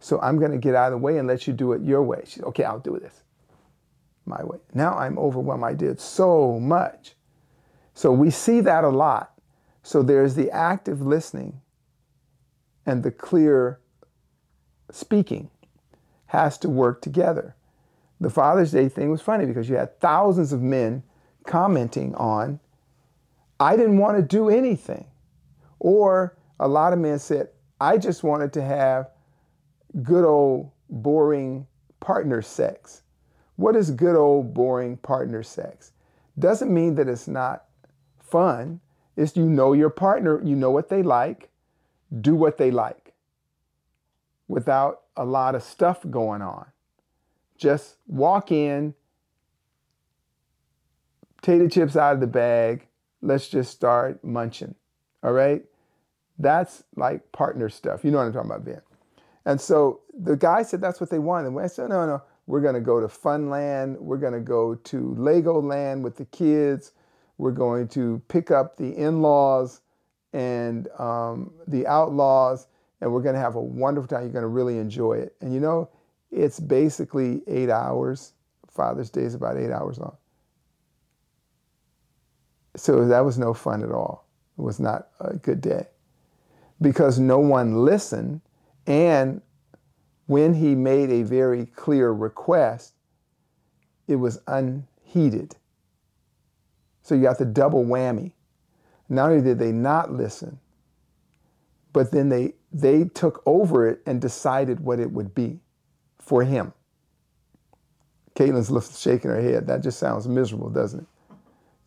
So 0.05 0.19
I'm 0.21 0.37
going 0.37 0.51
to 0.51 0.59
get 0.59 0.75
out 0.75 0.93
of 0.93 0.99
the 0.99 1.03
way 1.03 1.17
and 1.17 1.27
let 1.27 1.47
you 1.47 1.53
do 1.53 1.73
it 1.73 1.81
your 1.81 2.03
way. 2.03 2.21
She 2.25 2.35
said, 2.35 2.43
Okay, 2.43 2.63
I'll 2.63 2.77
do 2.77 2.99
this 3.01 3.23
my 4.23 4.43
way. 4.43 4.59
Now 4.71 4.95
I'm 4.95 5.17
overwhelmed. 5.17 5.63
I 5.63 5.73
did 5.73 5.99
so 5.99 6.59
much. 6.59 7.15
So 7.95 8.11
we 8.11 8.29
see 8.29 8.61
that 8.61 8.83
a 8.83 8.89
lot. 8.89 9.33
So 9.81 10.03
there's 10.03 10.35
the 10.35 10.51
active 10.51 11.01
listening 11.01 11.59
and 12.85 13.01
the 13.01 13.09
clear 13.09 13.79
speaking 14.91 15.49
has 16.27 16.59
to 16.59 16.69
work 16.69 17.01
together. 17.01 17.55
The 18.21 18.29
Father's 18.29 18.73
Day 18.73 18.89
thing 18.89 19.09
was 19.09 19.23
funny 19.23 19.47
because 19.47 19.67
you 19.67 19.75
had 19.75 19.99
thousands 19.99 20.53
of 20.53 20.61
men 20.61 21.01
commenting 21.47 22.13
on, 22.13 22.59
I 23.59 23.75
didn't 23.75 23.97
want 23.97 24.17
to 24.17 24.21
do 24.21 24.49
anything. 24.49 25.07
Or 25.79 26.37
a 26.59 26.67
lot 26.67 26.93
of 26.93 26.99
men 26.99 27.17
said, 27.17 27.49
I 27.81 27.97
just 27.97 28.21
wanted 28.21 28.53
to 28.53 28.61
have 28.61 29.09
good 30.03 30.25
old 30.25 30.71
boring 30.89 31.67
partner 31.99 32.41
sex. 32.41 33.01
What 33.55 33.75
is 33.75 33.91
good 33.91 34.15
old 34.15 34.53
boring 34.53 34.97
partner 34.97 35.43
sex? 35.43 35.91
Doesn't 36.37 36.73
mean 36.73 36.95
that 36.95 37.07
it's 37.07 37.27
not 37.27 37.65
fun 38.19 38.81
It's 39.15 39.37
you 39.37 39.45
know 39.45 39.73
your 39.73 39.89
partner, 39.89 40.41
you 40.43 40.55
know 40.55 40.71
what 40.71 40.89
they 40.89 41.01
like, 41.01 41.49
do 42.21 42.35
what 42.35 42.57
they 42.57 42.71
like 42.71 43.13
without 44.47 45.03
a 45.15 45.25
lot 45.25 45.55
of 45.55 45.63
stuff 45.63 46.05
going 46.09 46.41
on. 46.41 46.65
Just 47.57 47.95
walk 48.07 48.51
in, 48.51 48.93
potato 51.37 51.69
chips 51.69 51.95
out 51.95 52.13
of 52.15 52.19
the 52.19 52.27
bag, 52.27 52.87
let's 53.21 53.47
just 53.47 53.71
start 53.71 54.23
munching. 54.23 54.75
All 55.23 55.31
right? 55.31 55.63
That's 56.37 56.83
like 56.95 57.31
partner 57.31 57.69
stuff. 57.69 58.03
You 58.03 58.11
know 58.11 58.17
what 58.17 58.25
I'm 58.25 58.33
talking 58.33 58.51
about, 58.51 58.65
Ben. 58.65 58.81
And 59.45 59.59
so 59.59 60.01
the 60.17 60.35
guy 60.35 60.63
said 60.63 60.81
that's 60.81 60.99
what 60.99 61.09
they 61.09 61.19
wanted. 61.19 61.49
And 61.49 61.59
I 61.59 61.67
said, 61.67 61.89
no, 61.89 62.05
no, 62.05 62.21
we're 62.47 62.61
going 62.61 62.75
to 62.75 62.81
go 62.81 62.99
to 62.99 63.07
Funland. 63.07 63.99
We're 63.99 64.17
going 64.17 64.33
to 64.33 64.39
go 64.39 64.75
to 64.75 65.15
Legoland 65.17 66.01
with 66.01 66.17
the 66.17 66.25
kids. 66.25 66.91
We're 67.37 67.51
going 67.51 67.87
to 67.89 68.21
pick 68.27 68.51
up 68.51 68.77
the 68.77 68.95
in 68.95 69.21
laws 69.21 69.81
and 70.33 70.87
um, 70.99 71.53
the 71.67 71.87
outlaws, 71.87 72.67
and 73.01 73.11
we're 73.11 73.21
going 73.21 73.35
to 73.35 73.41
have 73.41 73.55
a 73.55 73.61
wonderful 73.61 74.07
time. 74.07 74.23
You're 74.23 74.31
going 74.31 74.43
to 74.43 74.47
really 74.47 74.77
enjoy 74.77 75.13
it. 75.13 75.35
And 75.41 75.53
you 75.53 75.59
know, 75.59 75.89
it's 76.31 76.59
basically 76.59 77.41
eight 77.47 77.69
hours. 77.69 78.33
Father's 78.69 79.09
Day 79.09 79.21
is 79.21 79.35
about 79.35 79.57
eight 79.57 79.71
hours 79.71 79.97
long. 79.97 80.17
So 82.75 83.07
that 83.07 83.21
was 83.21 83.37
no 83.37 83.53
fun 83.53 83.83
at 83.83 83.91
all. 83.91 84.27
It 84.57 84.61
was 84.61 84.79
not 84.79 85.09
a 85.21 85.35
good 85.35 85.61
day 85.61 85.87
because 86.81 87.19
no 87.19 87.39
one 87.39 87.85
listened. 87.85 88.41
And 88.87 89.41
when 90.27 90.53
he 90.53 90.75
made 90.75 91.09
a 91.09 91.23
very 91.23 91.65
clear 91.65 92.11
request, 92.11 92.93
it 94.07 94.15
was 94.15 94.39
unheeded. 94.47 95.55
So 97.03 97.15
you 97.15 97.21
got 97.21 97.37
the 97.37 97.45
double 97.45 97.83
whammy. 97.85 98.33
Not 99.09 99.29
only 99.29 99.43
did 99.43 99.59
they 99.59 99.71
not 99.71 100.11
listen, 100.11 100.59
but 101.93 102.11
then 102.11 102.29
they 102.29 102.53
they 102.73 103.05
took 103.05 103.41
over 103.45 103.87
it 103.87 104.01
and 104.05 104.19
decided 104.19 104.79
what 104.81 104.99
it 104.99 105.11
would 105.11 105.33
be 105.33 105.59
for 106.19 106.43
him. 106.43 106.73
Caitlin's 108.35 108.99
shaking 108.99 109.31
her 109.31 109.41
head. 109.41 109.67
That 109.67 109.81
just 109.81 109.97
sounds 109.97 110.27
miserable, 110.27 110.69
doesn't 110.69 111.01
it? 111.01 111.07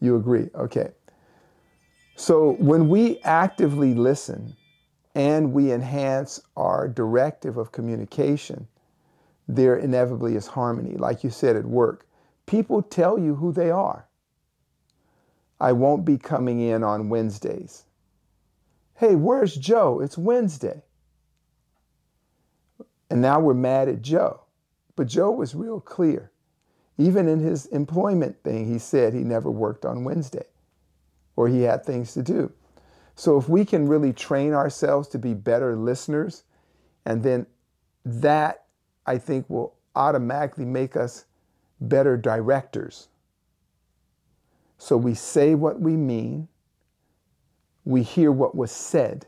You 0.00 0.16
agree? 0.16 0.48
Okay. 0.54 0.92
So 2.16 2.52
when 2.58 2.88
we 2.88 3.20
actively 3.20 3.94
listen 3.94 4.56
and 5.14 5.52
we 5.52 5.72
enhance 5.72 6.40
our 6.56 6.88
directive 6.88 7.56
of 7.56 7.72
communication, 7.72 8.68
there 9.48 9.76
inevitably 9.76 10.36
is 10.36 10.46
harmony. 10.48 10.96
Like 10.96 11.24
you 11.24 11.30
said 11.30 11.56
at 11.56 11.64
work, 11.64 12.06
people 12.46 12.82
tell 12.82 13.18
you 13.18 13.36
who 13.36 13.52
they 13.52 13.70
are. 13.70 14.06
I 15.60 15.72
won't 15.72 16.04
be 16.04 16.18
coming 16.18 16.60
in 16.60 16.84
on 16.84 17.08
Wednesdays. 17.08 17.84
Hey, 18.94 19.16
where's 19.16 19.56
Joe? 19.56 20.00
It's 20.00 20.18
Wednesday. 20.18 20.82
And 23.10 23.22
now 23.22 23.40
we're 23.40 23.54
mad 23.54 23.88
at 23.88 24.02
Joe. 24.02 24.42
But 24.96 25.06
Joe 25.06 25.30
was 25.30 25.54
real 25.54 25.80
clear. 25.80 26.30
Even 26.98 27.28
in 27.28 27.40
his 27.40 27.66
employment 27.66 28.42
thing, 28.42 28.66
he 28.66 28.78
said 28.78 29.14
he 29.14 29.20
never 29.20 29.50
worked 29.50 29.84
on 29.84 30.04
Wednesday 30.04 30.46
or 31.36 31.46
he 31.48 31.62
had 31.62 31.84
things 31.84 32.12
to 32.14 32.22
do. 32.22 32.52
So 33.18 33.36
if 33.36 33.48
we 33.48 33.64
can 33.64 33.88
really 33.88 34.12
train 34.12 34.54
ourselves 34.54 35.08
to 35.08 35.18
be 35.18 35.34
better 35.34 35.74
listeners, 35.74 36.44
and 37.04 37.20
then 37.20 37.46
that 38.04 38.66
I 39.06 39.18
think 39.18 39.50
will 39.50 39.74
automatically 39.96 40.64
make 40.64 40.94
us 40.94 41.24
better 41.80 42.16
directors. 42.16 43.08
So 44.76 44.96
we 44.96 45.14
say 45.14 45.56
what 45.56 45.80
we 45.80 45.96
mean, 45.96 46.46
we 47.84 48.04
hear 48.04 48.30
what 48.30 48.54
was 48.54 48.70
said. 48.70 49.26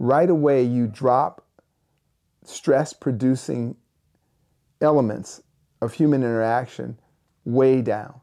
Right 0.00 0.28
away, 0.28 0.64
you 0.64 0.88
drop 0.88 1.46
stress 2.42 2.92
producing 2.92 3.76
elements 4.80 5.44
of 5.80 5.94
human 5.94 6.24
interaction 6.24 6.98
way 7.44 7.82
down. 7.82 8.20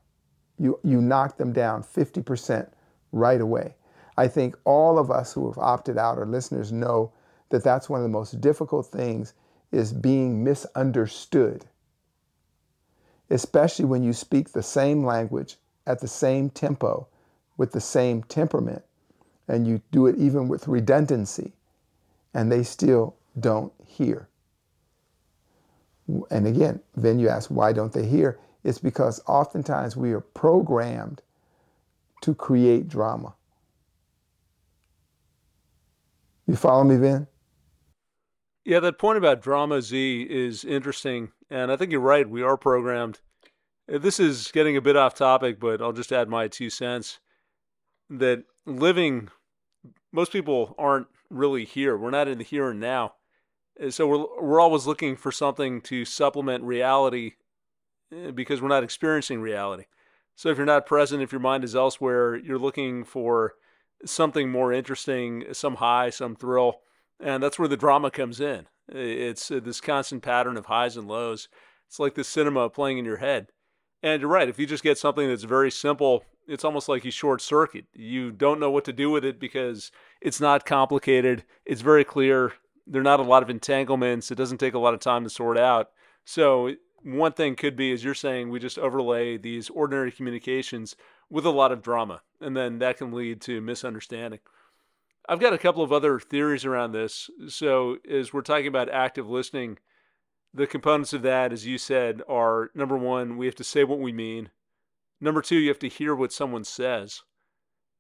You, 0.60 0.78
you 0.84 1.02
knock 1.02 1.38
them 1.38 1.54
down 1.54 1.84
50% 1.84 2.70
right 3.14 3.40
away. 3.40 3.76
I 4.18 4.28
think 4.28 4.56
all 4.64 5.00
of 5.00 5.10
us 5.10 5.34
who 5.34 5.48
have 5.48 5.58
opted 5.58 5.98
out 5.98 6.20
or 6.20 6.26
listeners 6.26 6.72
know 6.72 7.12
that 7.50 7.64
that's 7.64 7.90
one 7.90 8.00
of 8.00 8.04
the 8.04 8.10
most 8.10 8.42
difficult 8.42 8.88
things 8.88 9.34
is 9.72 9.92
being 9.92 10.44
misunderstood. 10.44 11.66
Especially 13.30 13.86
when 13.86 14.04
you 14.04 14.14
speak 14.14 14.52
the 14.52 14.64
same 14.64 15.04
language 15.04 15.58
at 15.88 16.00
the 16.00 16.08
same 16.08 16.50
tempo 16.50 17.08
with 17.58 17.72
the 17.72 17.82
same 17.82 18.24
temperament 18.24 18.84
and 19.48 19.68
you 19.68 19.82
do 19.92 20.08
it 20.08 20.18
even 20.18 20.48
with 20.48 20.68
redundancy 20.68 21.54
and 22.34 22.52
they 22.52 22.64
still 22.64 23.16
don't 23.40 23.74
hear. 23.86 24.28
And 26.30 26.48
again, 26.48 26.82
then 26.96 27.20
you 27.20 27.30
ask, 27.30 27.50
why 27.50 27.74
don't 27.74 27.94
they 27.94 28.06
hear? 28.06 28.40
It's 28.64 28.80
because 28.80 29.22
oftentimes 29.26 29.96
we 29.96 30.12
are 30.12 30.22
programmed 30.22 31.22
to 32.22 32.34
create 32.34 32.88
drama. 32.88 33.36
You 36.48 36.56
follow 36.56 36.84
me, 36.84 36.98
Vin? 36.98 37.28
Yeah, 38.66 38.80
that 38.80 38.98
point 38.98 39.18
about 39.18 39.42
drama 39.42 39.82
Z 39.82 40.28
is 40.30 40.64
interesting. 40.64 41.32
And 41.50 41.72
I 41.72 41.76
think 41.76 41.92
you're 41.92 42.02
right. 42.02 42.30
We 42.30 42.42
are 42.42 42.58
programmed. 42.58 43.20
This 43.88 44.20
is 44.20 44.52
getting 44.52 44.78
a 44.78 44.82
bit 44.82 44.96
off 44.96 45.16
topic, 45.16 45.60
but 45.60 45.82
I'll 45.82 45.92
just 45.94 46.14
add 46.14 46.30
my 46.30 46.48
two 46.48 46.70
cents 46.70 47.20
that 48.10 48.44
living, 48.66 49.30
most 50.12 50.32
people 50.32 50.76
aren't 50.78 51.08
really 51.30 51.66
here. 51.66 51.98
We're 51.98 52.10
not 52.10 52.28
in 52.28 52.38
the 52.38 52.44
here 52.44 52.70
and 52.70 52.80
now. 52.80 53.16
So 53.90 54.08
we're, 54.08 54.42
we're 54.42 54.60
always 54.62 54.88
looking 54.88 55.18
for 55.18 55.32
something 55.32 55.82
to 55.82 56.06
supplement 56.06 56.64
reality 56.64 57.34
eh, 58.12 58.32
because 58.32 58.62
we're 58.62 58.68
not 58.68 58.84
experiencing 58.84 59.42
reality. 59.42 59.86
So 60.36 60.50
if 60.50 60.58
you're 60.58 60.66
not 60.66 60.86
present, 60.86 61.22
if 61.22 61.32
your 61.32 61.42
mind 61.42 61.64
is 61.64 61.76
elsewhere, 61.76 62.36
you're 62.36 62.60
looking 62.60 63.04
for 63.04 63.56
something 64.06 64.50
more 64.50 64.74
interesting, 64.74 65.46
some 65.52 65.76
high, 65.76 66.10
some 66.10 66.36
thrill. 66.36 66.82
And 67.20 67.42
that's 67.42 67.58
where 67.58 67.68
the 67.68 67.78
drama 67.78 68.12
comes 68.12 68.42
in. 68.42 68.68
It's 68.90 69.50
uh, 69.50 69.60
this 69.64 69.82
constant 69.82 70.24
pattern 70.24 70.58
of 70.58 70.66
highs 70.66 70.98
and 70.98 71.08
lows. 71.08 71.48
It's 71.88 72.00
like 72.00 72.16
the 72.16 72.24
cinema 72.24 72.70
playing 72.70 72.98
in 72.98 73.06
your 73.06 73.18
head. 73.18 73.48
And 74.02 74.22
you're 74.22 74.30
right, 74.30 74.50
if 74.50 74.60
you 74.60 74.66
just 74.66 74.84
get 74.84 74.98
something 74.98 75.28
that's 75.28 75.44
very 75.44 75.72
simple, 75.72 76.26
it's 76.48 76.66
almost 76.66 76.90
like 76.90 77.06
you 77.06 77.12
short 77.12 77.42
circuit. 77.42 77.86
You 77.94 78.32
don't 78.32 78.60
know 78.60 78.70
what 78.70 78.84
to 78.86 78.94
do 78.94 79.10
with 79.10 79.24
it 79.24 79.40
because 79.40 79.92
it's 80.22 80.42
not 80.42 80.66
complicated. 80.66 81.46
It's 81.66 81.82
very 81.82 82.04
clear. 82.04 82.52
There 82.86 83.00
are 83.00 83.04
not 83.04 83.22
a 83.22 83.24
lot 83.24 83.44
of 83.44 83.50
entanglements. 83.50 84.30
It 84.30 84.36
doesn't 84.36 84.58
take 84.58 84.74
a 84.74 84.80
lot 84.80 84.94
of 84.94 85.00
time 85.00 85.24
to 85.24 85.30
sort 85.30 85.58
out. 85.58 85.92
So 86.26 86.74
one 87.04 87.32
thing 87.32 87.56
could 87.56 87.78
be, 87.78 87.94
as 87.94 88.04
you're 88.04 88.14
saying, 88.14 88.50
we 88.50 88.60
just 88.60 88.78
overlay 88.78 89.38
these 89.38 89.70
ordinary 89.70 90.12
communications 90.12 90.98
with 91.34 91.48
a 91.48 91.50
lot 91.50 91.72
of 91.72 91.82
drama, 91.82 92.22
and 92.40 92.56
then 92.56 92.78
that 92.78 92.98
can 93.00 93.12
lead 93.12 93.42
to 93.42 93.60
misunderstanding. 93.60 94.40
I've 95.28 95.40
got 95.40 95.52
a 95.52 95.58
couple 95.58 95.82
of 95.82 95.92
other 95.92 96.20
theories 96.20 96.64
around 96.64 96.92
this. 96.92 97.28
So, 97.48 97.98
as 98.08 98.32
we're 98.32 98.42
talking 98.44 98.68
about 98.68 98.88
active 98.88 99.28
listening, 99.28 99.80
the 100.54 100.68
components 100.68 101.12
of 101.12 101.24
that, 101.24 101.52
as 101.52 101.66
you 101.66 101.80
said, 101.80 102.22
are 102.30 102.70
number 102.76 102.96
one, 102.96 103.36
we 103.36 103.48
have 103.48 103.56
to 103.56 103.64
say 103.64 103.84
what 103.84 103.98
we 103.98 104.14
mean. 104.14 104.52
Number 105.20 105.42
two, 105.42 105.56
you 105.56 105.70
have 105.70 105.80
to 105.80 105.90
hear 105.90 106.14
what 106.14 106.32
someone 106.32 106.64
says. 106.64 107.24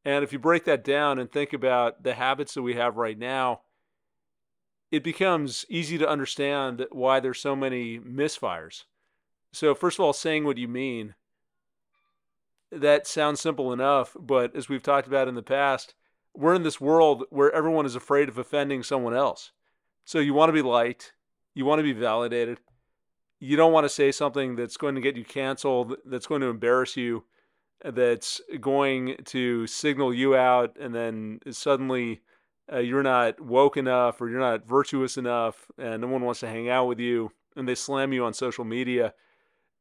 And 0.05 0.23
if 0.23 0.31
you 0.31 0.37
break 0.37 0.65
that 0.65 0.83
down 0.83 1.17
and 1.17 1.31
think 1.31 1.53
about 1.53 2.03
the 2.03 2.13
habits 2.13 2.53
that 2.53 2.61
we 2.61 2.75
have 2.75 2.97
right 2.97 3.17
now, 3.17 3.61
it 4.91 5.03
becomes 5.03 5.65
easy 5.69 5.97
to 5.97 6.07
understand 6.07 6.85
why 6.91 7.19
there's 7.19 7.39
so 7.39 7.55
many 7.55 7.97
misfires. 7.97 8.83
So, 9.51 9.73
first 9.73 9.97
of 9.97 10.05
all, 10.05 10.13
saying 10.13 10.45
what 10.45 10.59
you 10.59 10.67
mean. 10.67 11.15
That 12.73 13.05
sounds 13.05 13.39
simple 13.39 13.71
enough, 13.71 14.15
but 14.19 14.55
as 14.55 14.67
we've 14.67 14.81
talked 14.81 15.07
about 15.07 15.27
in 15.27 15.35
the 15.35 15.43
past, 15.43 15.93
we're 16.35 16.55
in 16.55 16.63
this 16.63 16.81
world 16.81 17.25
where 17.29 17.51
everyone 17.51 17.85
is 17.85 17.95
afraid 17.95 18.29
of 18.29 18.39
offending 18.39 18.81
someone 18.81 19.13
else. 19.13 19.51
So, 20.05 20.19
you 20.19 20.33
want 20.33 20.49
to 20.49 20.53
be 20.53 20.63
liked, 20.63 21.13
you 21.53 21.65
want 21.65 21.79
to 21.79 21.83
be 21.83 21.93
validated. 21.93 22.59
You 23.39 23.57
don't 23.57 23.73
want 23.73 23.85
to 23.85 23.89
say 23.89 24.11
something 24.11 24.55
that's 24.55 24.77
going 24.77 24.95
to 24.95 25.01
get 25.01 25.15
you 25.15 25.23
canceled, 25.23 25.97
that's 26.05 26.25
going 26.25 26.41
to 26.41 26.47
embarrass 26.47 26.97
you, 26.97 27.25
that's 27.83 28.41
going 28.59 29.17
to 29.25 29.67
signal 29.67 30.13
you 30.13 30.35
out, 30.35 30.75
and 30.79 30.95
then 30.95 31.39
suddenly 31.51 32.21
uh, 32.71 32.79
you're 32.79 33.03
not 33.03 33.39
woke 33.39 33.77
enough 33.77 34.19
or 34.19 34.29
you're 34.29 34.39
not 34.39 34.67
virtuous 34.67 35.17
enough, 35.17 35.67
and 35.77 36.01
no 36.01 36.07
one 36.07 36.23
wants 36.23 36.39
to 36.39 36.47
hang 36.47 36.69
out 36.69 36.87
with 36.87 36.99
you, 36.99 37.31
and 37.55 37.67
they 37.67 37.75
slam 37.75 38.13
you 38.13 38.25
on 38.25 38.33
social 38.33 38.65
media 38.65 39.13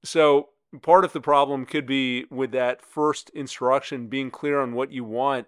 so 0.04 0.48
part 0.80 1.04
of 1.04 1.12
the 1.12 1.20
problem 1.20 1.66
could 1.66 1.86
be 1.86 2.24
with 2.30 2.52
that 2.52 2.82
first 2.82 3.30
instruction 3.30 4.06
being 4.06 4.30
clear 4.30 4.60
on 4.60 4.74
what 4.74 4.90
you 4.90 5.04
want 5.04 5.46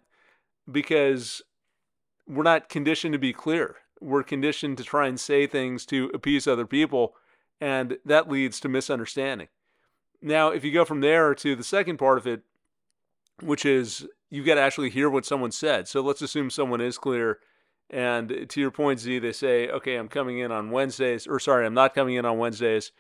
because 0.71 1.43
we're 2.27 2.43
not 2.43 2.69
conditioned 2.69 3.13
to 3.13 3.19
be 3.19 3.33
clear. 3.33 3.77
We're 4.01 4.23
conditioned 4.23 4.77
to 4.79 4.85
try 4.85 5.07
and 5.07 5.19
say 5.19 5.47
things 5.47 5.87
to 5.87 6.11
appease 6.13 6.47
other 6.47 6.67
people, 6.67 7.15
and 7.61 7.99
that 8.05 8.31
leads 8.31 8.61
to 8.61 8.69
misunderstanding. 8.69 9.49
Now, 10.21 10.51
if 10.51 10.65
you 10.65 10.73
go 10.73 10.85
from 10.85 11.01
there 11.01 11.35
to 11.37 11.57
the 11.57 11.65
second 11.65 11.99
part 11.99 12.19
of 12.19 12.27
it, 12.27 12.43
which 13.43 13.65
is 13.65 14.07
you've 14.31 14.47
got 14.47 14.55
to 14.57 14.61
actually 14.61 14.91
hear 14.91 15.11
what 15.11 15.25
someone 15.25 15.53
said. 15.53 15.89
So 15.89 16.01
let's 16.01 16.23
assume 16.23 16.51
someone 16.51 16.81
is 16.81 16.99
clear. 16.99 17.39
And 17.91 18.47
to 18.49 18.61
your 18.61 18.71
point, 18.71 19.01
Z, 19.01 19.19
they 19.19 19.33
say, 19.33 19.69
okay, 19.69 19.97
I'm 19.97 20.09
coming 20.09 20.39
in 20.39 20.51
on 20.51 20.71
Wednesdays, 20.71 21.27
or 21.27 21.39
sorry, 21.39 21.67
I'm 21.67 21.75
not 21.75 21.95
coming 21.95 22.15
in 22.15 22.25
on 22.25 22.39
Wednesdays. 22.39 22.93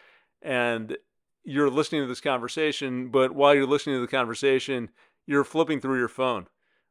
And 0.42 0.96
you're 1.44 1.70
listening 1.70 2.02
to 2.02 2.08
this 2.08 2.20
conversation, 2.20 3.08
but 3.08 3.34
while 3.34 3.54
you're 3.54 3.66
listening 3.66 3.96
to 3.96 4.00
the 4.00 4.06
conversation, 4.06 4.90
you're 5.26 5.44
flipping 5.44 5.80
through 5.80 5.98
your 5.98 6.08
phone. 6.08 6.46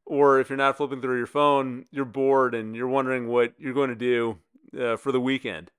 Or 0.05 0.39
if 0.39 0.49
you're 0.49 0.57
not 0.57 0.77
flipping 0.77 1.01
through 1.01 1.17
your 1.17 1.27
phone, 1.27 1.85
you're 1.91 2.05
bored 2.05 2.53
and 2.53 2.75
you're 2.75 2.87
wondering 2.87 3.27
what 3.27 3.53
you're 3.57 3.73
going 3.73 3.89
to 3.89 3.95
do 3.95 4.39
uh, 4.79 4.97
for 4.97 5.11
the 5.11 5.21
weekend. 5.21 5.71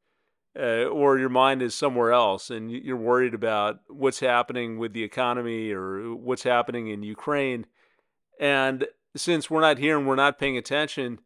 Uh, 0.56 0.84
or 0.84 1.18
your 1.18 1.28
mind 1.28 1.62
is 1.62 1.74
somewhere 1.74 2.12
else 2.12 2.48
and 2.48 2.70
you're 2.70 2.96
worried 2.96 3.34
about 3.34 3.80
what's 3.88 4.20
happening 4.20 4.78
with 4.78 4.92
the 4.92 5.02
economy 5.02 5.72
or 5.72 6.14
what's 6.14 6.44
happening 6.44 6.86
in 6.88 7.02
Ukraine. 7.02 7.66
And 8.38 8.86
since 9.16 9.50
we're 9.50 9.60
not 9.60 9.78
here 9.78 9.98
and 9.98 10.06
we're 10.06 10.14
not 10.14 10.38
paying 10.38 10.56
attention, 10.56 11.18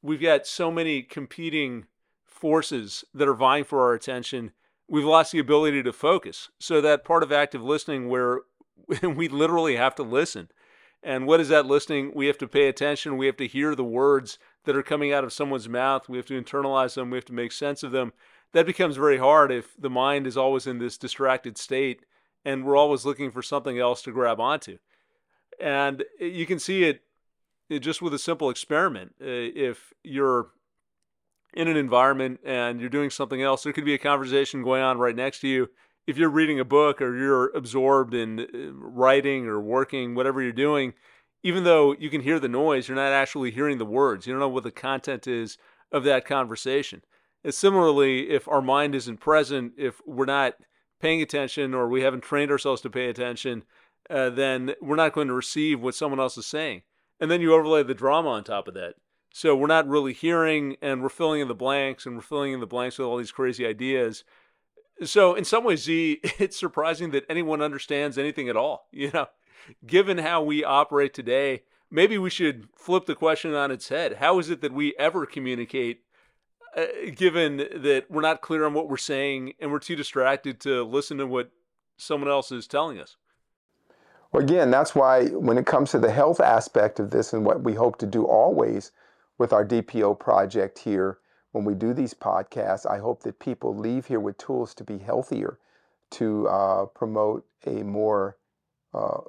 we've 0.00 0.22
got 0.22 0.46
so 0.46 0.70
many 0.70 1.02
competing 1.02 1.86
forces 2.24 3.04
that 3.12 3.28
are 3.28 3.34
vying 3.34 3.64
for 3.64 3.82
our 3.82 3.94
attention, 3.94 4.52
we've 4.88 5.04
lost 5.04 5.32
the 5.32 5.38
ability 5.38 5.82
to 5.82 5.92
focus. 5.92 6.48
So 6.58 6.80
that 6.80 7.04
part 7.04 7.22
of 7.22 7.32
active 7.32 7.62
listening 7.62 8.08
where 8.08 8.40
we 9.02 9.28
literally 9.28 9.76
have 9.76 9.94
to 9.96 10.02
listen. 10.02 10.48
And 11.02 11.26
what 11.26 11.40
is 11.40 11.48
that 11.48 11.66
listening? 11.66 12.12
We 12.14 12.26
have 12.26 12.38
to 12.38 12.48
pay 12.48 12.68
attention. 12.68 13.16
We 13.16 13.26
have 13.26 13.36
to 13.36 13.46
hear 13.46 13.74
the 13.74 13.84
words 13.84 14.38
that 14.64 14.76
are 14.76 14.82
coming 14.82 15.12
out 15.12 15.24
of 15.24 15.32
someone's 15.32 15.68
mouth. 15.68 16.08
We 16.08 16.16
have 16.16 16.26
to 16.26 16.40
internalize 16.40 16.94
them. 16.94 17.10
We 17.10 17.18
have 17.18 17.24
to 17.26 17.32
make 17.32 17.52
sense 17.52 17.82
of 17.82 17.92
them. 17.92 18.12
That 18.52 18.66
becomes 18.66 18.96
very 18.96 19.18
hard 19.18 19.52
if 19.52 19.76
the 19.78 19.90
mind 19.90 20.26
is 20.26 20.36
always 20.36 20.66
in 20.66 20.78
this 20.78 20.98
distracted 20.98 21.58
state 21.58 22.04
and 22.44 22.64
we're 22.64 22.76
always 22.76 23.04
looking 23.04 23.30
for 23.30 23.42
something 23.42 23.78
else 23.78 24.02
to 24.02 24.12
grab 24.12 24.40
onto. 24.40 24.78
And 25.60 26.04
you 26.18 26.46
can 26.46 26.58
see 26.58 26.84
it, 26.84 27.02
just 27.82 28.00
with 28.00 28.14
a 28.14 28.18
simple 28.18 28.48
experiment. 28.48 29.14
Uh, 29.20 29.26
if 29.26 29.92
you're 30.02 30.48
in 31.58 31.66
an 31.66 31.76
environment 31.76 32.38
and 32.44 32.80
you're 32.80 32.88
doing 32.88 33.10
something 33.10 33.42
else, 33.42 33.64
there 33.64 33.72
could 33.72 33.84
be 33.84 33.92
a 33.92 33.98
conversation 33.98 34.62
going 34.62 34.80
on 34.80 34.96
right 34.96 35.16
next 35.16 35.40
to 35.40 35.48
you. 35.48 35.68
If 36.06 36.16
you're 36.16 36.30
reading 36.30 36.60
a 36.60 36.64
book 36.64 37.02
or 37.02 37.18
you're 37.18 37.48
absorbed 37.48 38.14
in 38.14 38.40
uh, 38.40 38.72
writing 38.72 39.46
or 39.46 39.60
working, 39.60 40.14
whatever 40.14 40.40
you're 40.40 40.52
doing, 40.52 40.94
even 41.42 41.64
though 41.64 41.96
you 41.98 42.10
can 42.10 42.20
hear 42.20 42.38
the 42.38 42.48
noise, 42.48 42.86
you're 42.86 42.96
not 42.96 43.10
actually 43.10 43.50
hearing 43.50 43.78
the 43.78 43.84
words. 43.84 44.24
You 44.24 44.32
don't 44.32 44.40
know 44.40 44.48
what 44.48 44.62
the 44.62 44.70
content 44.70 45.26
is 45.26 45.58
of 45.90 46.04
that 46.04 46.24
conversation. 46.24 47.02
And 47.42 47.52
similarly, 47.52 48.30
if 48.30 48.46
our 48.46 48.62
mind 48.62 48.94
isn't 48.94 49.18
present, 49.18 49.72
if 49.76 50.00
we're 50.06 50.26
not 50.26 50.54
paying 51.00 51.20
attention 51.20 51.74
or 51.74 51.88
we 51.88 52.02
haven't 52.02 52.22
trained 52.22 52.52
ourselves 52.52 52.82
to 52.82 52.90
pay 52.90 53.08
attention, 53.08 53.64
uh, 54.08 54.30
then 54.30 54.74
we're 54.80 54.94
not 54.94 55.12
going 55.12 55.28
to 55.28 55.34
receive 55.34 55.80
what 55.80 55.96
someone 55.96 56.20
else 56.20 56.38
is 56.38 56.46
saying. 56.46 56.82
And 57.18 57.28
then 57.32 57.40
you 57.40 57.52
overlay 57.52 57.82
the 57.82 57.94
drama 57.94 58.28
on 58.28 58.44
top 58.44 58.68
of 58.68 58.74
that. 58.74 58.94
So 59.38 59.54
we're 59.54 59.68
not 59.68 59.86
really 59.86 60.14
hearing 60.14 60.78
and 60.82 61.00
we're 61.00 61.08
filling 61.08 61.40
in 61.40 61.46
the 61.46 61.54
blanks 61.54 62.06
and 62.06 62.16
we're 62.16 62.22
filling 62.22 62.52
in 62.52 62.58
the 62.58 62.66
blanks 62.66 62.98
with 62.98 63.06
all 63.06 63.18
these 63.18 63.30
crazy 63.30 63.64
ideas. 63.64 64.24
So 65.04 65.36
in 65.36 65.44
some 65.44 65.62
ways, 65.62 65.84
Z, 65.84 66.18
it's 66.40 66.58
surprising 66.58 67.12
that 67.12 67.24
anyone 67.28 67.62
understands 67.62 68.18
anything 68.18 68.48
at 68.48 68.56
all. 68.56 68.88
You 68.92 69.12
know, 69.14 69.28
given 69.86 70.18
how 70.18 70.42
we 70.42 70.64
operate 70.64 71.14
today, 71.14 71.62
maybe 71.88 72.18
we 72.18 72.30
should 72.30 72.66
flip 72.74 73.06
the 73.06 73.14
question 73.14 73.54
on 73.54 73.70
its 73.70 73.90
head. 73.90 74.14
How 74.14 74.40
is 74.40 74.50
it 74.50 74.60
that 74.60 74.72
we 74.72 74.92
ever 74.98 75.24
communicate 75.24 76.00
uh, 76.76 76.86
given 77.14 77.58
that 77.58 78.06
we're 78.10 78.22
not 78.22 78.40
clear 78.40 78.66
on 78.66 78.74
what 78.74 78.88
we're 78.88 78.96
saying 78.96 79.52
and 79.60 79.70
we're 79.70 79.78
too 79.78 79.94
distracted 79.94 80.58
to 80.62 80.82
listen 80.82 81.16
to 81.18 81.28
what 81.28 81.52
someone 81.96 82.28
else 82.28 82.50
is 82.50 82.66
telling 82.66 82.98
us. 82.98 83.16
Well, 84.32 84.42
again, 84.42 84.72
that's 84.72 84.96
why 84.96 85.26
when 85.26 85.58
it 85.58 85.66
comes 85.66 85.92
to 85.92 86.00
the 86.00 86.10
health 86.10 86.40
aspect 86.40 86.98
of 86.98 87.12
this 87.12 87.32
and 87.32 87.46
what 87.46 87.62
we 87.62 87.74
hope 87.74 87.98
to 87.98 88.06
do 88.06 88.24
always 88.24 88.90
with 89.38 89.52
our 89.52 89.64
DPO 89.64 90.18
project 90.18 90.80
here, 90.80 91.18
when 91.52 91.64
we 91.64 91.74
do 91.74 91.94
these 91.94 92.12
podcasts, 92.12 92.88
I 92.90 92.98
hope 92.98 93.22
that 93.22 93.38
people 93.38 93.74
leave 93.74 94.06
here 94.06 94.20
with 94.20 94.36
tools 94.36 94.74
to 94.74 94.84
be 94.84 94.98
healthier, 94.98 95.58
to 96.10 96.48
uh, 96.48 96.86
promote 96.86 97.46
a 97.66 97.82
more 97.82 98.36
uh, 98.92 99.20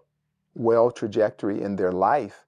well 0.56 0.92
trajectory 0.92 1.62
in 1.62 1.75
their 1.75 1.92
life. 1.92 2.46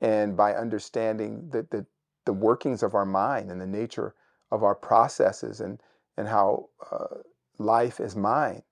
And 0.00 0.36
by 0.36 0.54
understanding 0.54 1.48
the, 1.50 1.66
the, 1.70 1.86
the 2.24 2.32
workings 2.32 2.82
of 2.82 2.94
our 2.94 3.06
mind 3.06 3.50
and 3.50 3.60
the 3.60 3.66
nature 3.66 4.14
of 4.50 4.62
our 4.62 4.74
processes 4.74 5.60
and, 5.60 5.80
and 6.16 6.28
how 6.28 6.68
uh, 6.90 7.18
life 7.58 8.00
is 8.00 8.16
mind 8.16 8.62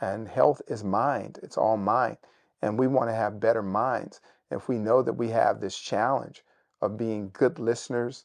and 0.00 0.28
health 0.28 0.62
is 0.68 0.82
mind. 0.82 1.38
It's 1.42 1.58
all 1.58 1.76
mind. 1.76 2.16
And 2.62 2.78
we 2.78 2.86
want 2.86 3.08
to 3.10 3.14
have 3.14 3.40
better 3.40 3.62
minds. 3.62 4.20
If 4.50 4.68
we 4.68 4.78
know 4.78 5.02
that 5.02 5.12
we 5.12 5.28
have 5.28 5.60
this 5.60 5.78
challenge 5.78 6.42
of 6.82 6.96
being 6.96 7.30
good 7.32 7.58
listeners, 7.58 8.24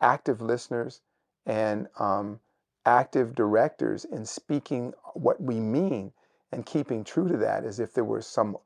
active 0.00 0.40
listeners, 0.40 1.00
and 1.46 1.88
um, 1.98 2.40
active 2.86 3.34
directors 3.34 4.04
in 4.04 4.24
speaking 4.24 4.92
what 5.14 5.40
we 5.40 5.60
mean 5.60 6.12
and 6.52 6.66
keeping 6.66 7.04
true 7.04 7.28
to 7.28 7.36
that 7.38 7.64
as 7.64 7.80
if 7.80 7.92
there 7.94 8.04
were 8.04 8.22
some 8.22 8.56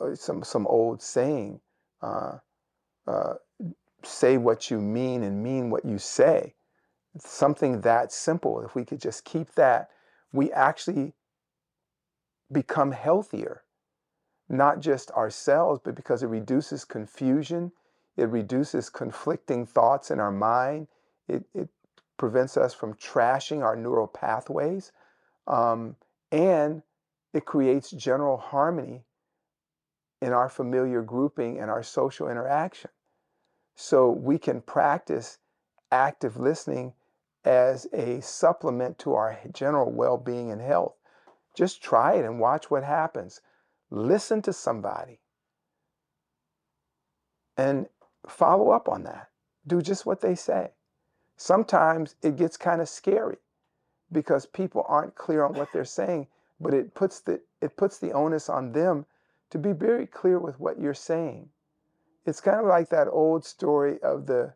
uh, 0.00 0.14
some 0.14 0.42
some 0.44 0.66
old 0.66 1.02
saying 1.02 1.60
uh, 2.02 2.38
uh, 3.06 3.34
say 4.04 4.36
what 4.38 4.70
you 4.70 4.80
mean 4.80 5.22
and 5.22 5.42
mean 5.42 5.70
what 5.70 5.84
you 5.84 5.98
say 5.98 6.54
something 7.18 7.80
that 7.82 8.12
simple, 8.12 8.62
if 8.62 8.74
we 8.74 8.84
could 8.84 9.00
just 9.00 9.24
keep 9.24 9.52
that, 9.54 9.90
we 10.32 10.52
actually 10.52 11.14
become 12.52 12.92
healthier. 12.92 13.62
Not 14.48 14.80
just 14.80 15.10
ourselves, 15.12 15.80
but 15.84 15.94
because 15.94 16.22
it 16.22 16.28
reduces 16.28 16.84
confusion, 16.84 17.72
it 18.16 18.28
reduces 18.28 18.90
conflicting 18.90 19.66
thoughts 19.66 20.10
in 20.10 20.20
our 20.20 20.32
mind, 20.32 20.88
it, 21.28 21.44
it 21.54 21.68
prevents 22.16 22.56
us 22.56 22.74
from 22.74 22.94
trashing 22.94 23.62
our 23.62 23.76
neural 23.76 24.06
pathways, 24.06 24.92
um, 25.46 25.96
and 26.30 26.82
it 27.32 27.44
creates 27.44 27.90
general 27.90 28.36
harmony 28.36 29.04
in 30.20 30.32
our 30.32 30.48
familiar 30.48 31.02
grouping 31.02 31.58
and 31.58 31.70
our 31.70 31.82
social 31.82 32.28
interaction. 32.28 32.90
So 33.74 34.10
we 34.10 34.38
can 34.38 34.60
practice 34.60 35.38
active 35.90 36.36
listening 36.36 36.92
as 37.44 37.86
a 37.92 38.20
supplement 38.20 38.98
to 38.98 39.14
our 39.14 39.38
general 39.52 39.90
well 39.90 40.18
being 40.18 40.50
and 40.50 40.60
health. 40.60 40.94
Just 41.56 41.82
try 41.82 42.14
it 42.14 42.24
and 42.24 42.38
watch 42.38 42.70
what 42.70 42.84
happens. 42.84 43.40
Listen 43.90 44.42
to 44.42 44.52
somebody 44.52 45.20
and 47.60 47.86
follow 48.28 48.70
up 48.70 48.88
on 48.88 49.04
that. 49.04 49.28
Do 49.66 49.80
just 49.80 50.06
what 50.06 50.20
they 50.20 50.34
say. 50.34 50.70
Sometimes 51.36 52.16
it 52.22 52.36
gets 52.36 52.56
kind 52.56 52.80
of 52.80 52.88
scary 52.88 53.38
because 54.12 54.46
people 54.46 54.84
aren't 54.88 55.14
clear 55.14 55.44
on 55.44 55.54
what 55.54 55.72
they're 55.72 55.84
saying, 55.84 56.26
but 56.60 56.74
it 56.74 56.94
puts 56.94 57.20
the 57.20 57.40
it 57.60 57.76
puts 57.76 57.98
the 57.98 58.12
onus 58.12 58.48
on 58.48 58.72
them 58.72 59.06
to 59.50 59.58
be 59.58 59.72
very 59.72 60.06
clear 60.06 60.38
with 60.38 60.58
what 60.60 60.78
you're 60.78 60.94
saying. 60.94 61.48
It's 62.26 62.40
kind 62.40 62.60
of 62.60 62.66
like 62.66 62.88
that 62.90 63.08
old 63.08 63.44
story 63.44 63.98
of 64.02 64.26
the 64.26 64.54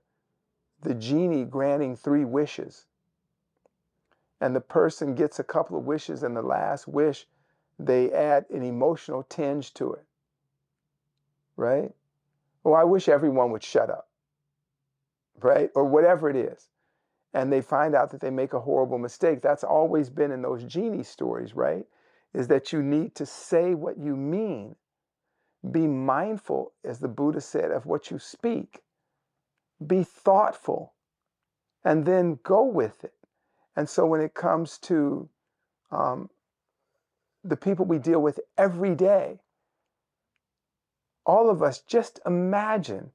the 0.83 0.94
genie 0.94 1.44
granting 1.44 1.96
three 1.96 2.24
wishes. 2.24 2.87
And 4.40 4.55
the 4.55 4.61
person 4.61 5.14
gets 5.14 5.38
a 5.38 5.44
couple 5.44 5.79
of 5.79 5.87
wishes, 5.87 6.22
and 6.22 6.37
the 6.37 6.42
last 6.42 6.87
wish, 6.87 7.27
they 7.79 8.12
add 8.12 8.44
an 8.50 8.62
emotional 8.62 9.22
tinge 9.22 9.72
to 9.74 9.94
it. 9.94 10.05
Right? 11.57 11.92
Oh, 12.64 12.72
I 12.72 12.85
wish 12.85 13.09
everyone 13.09 13.50
would 13.53 13.62
shut 13.62 13.90
up. 13.90 14.09
Right? 15.40 15.70
Or 15.74 15.85
whatever 15.85 16.31
it 16.31 16.37
is. 16.37 16.68
And 17.33 17.53
they 17.53 17.61
find 17.61 17.94
out 17.94 18.11
that 18.12 18.20
they 18.20 18.31
make 18.31 18.53
a 18.53 18.61
horrible 18.61 18.98
mistake. 18.98 19.42
That's 19.42 19.64
always 19.64 20.09
been 20.09 20.31
in 20.31 20.42
those 20.42 20.64
genie 20.64 21.03
stories, 21.03 21.55
right? 21.55 21.85
Is 22.33 22.48
that 22.48 22.72
you 22.72 22.83
need 22.83 23.14
to 23.16 23.27
say 23.27 23.74
what 23.74 23.98
you 23.98 24.16
mean. 24.16 24.77
Be 25.70 25.87
mindful, 25.87 26.72
as 26.85 27.00
the 27.00 27.09
Buddha 27.09 27.40
said, 27.40 27.70
of 27.70 27.87
what 27.87 28.11
you 28.11 28.18
speak 28.18 28.83
be 29.85 30.05
thoughtful, 30.05 30.94
and 31.85 32.05
then 32.07 32.38
go 32.42 32.64
with 32.64 33.05
it. 33.05 33.14
And 33.77 33.88
so 33.88 34.07
when 34.07 34.20
it 34.20 34.35
comes 34.35 34.79
to 34.79 35.29
um, 35.90 36.31
the 37.42 37.57
people 37.57 37.85
we 37.85 37.98
deal 37.98 38.20
with 38.20 38.40
every 38.57 38.94
day, 38.94 39.40
all 41.24 41.50
of 41.50 41.62
us 41.62 41.80
just 41.80 42.20
imagine 42.26 43.10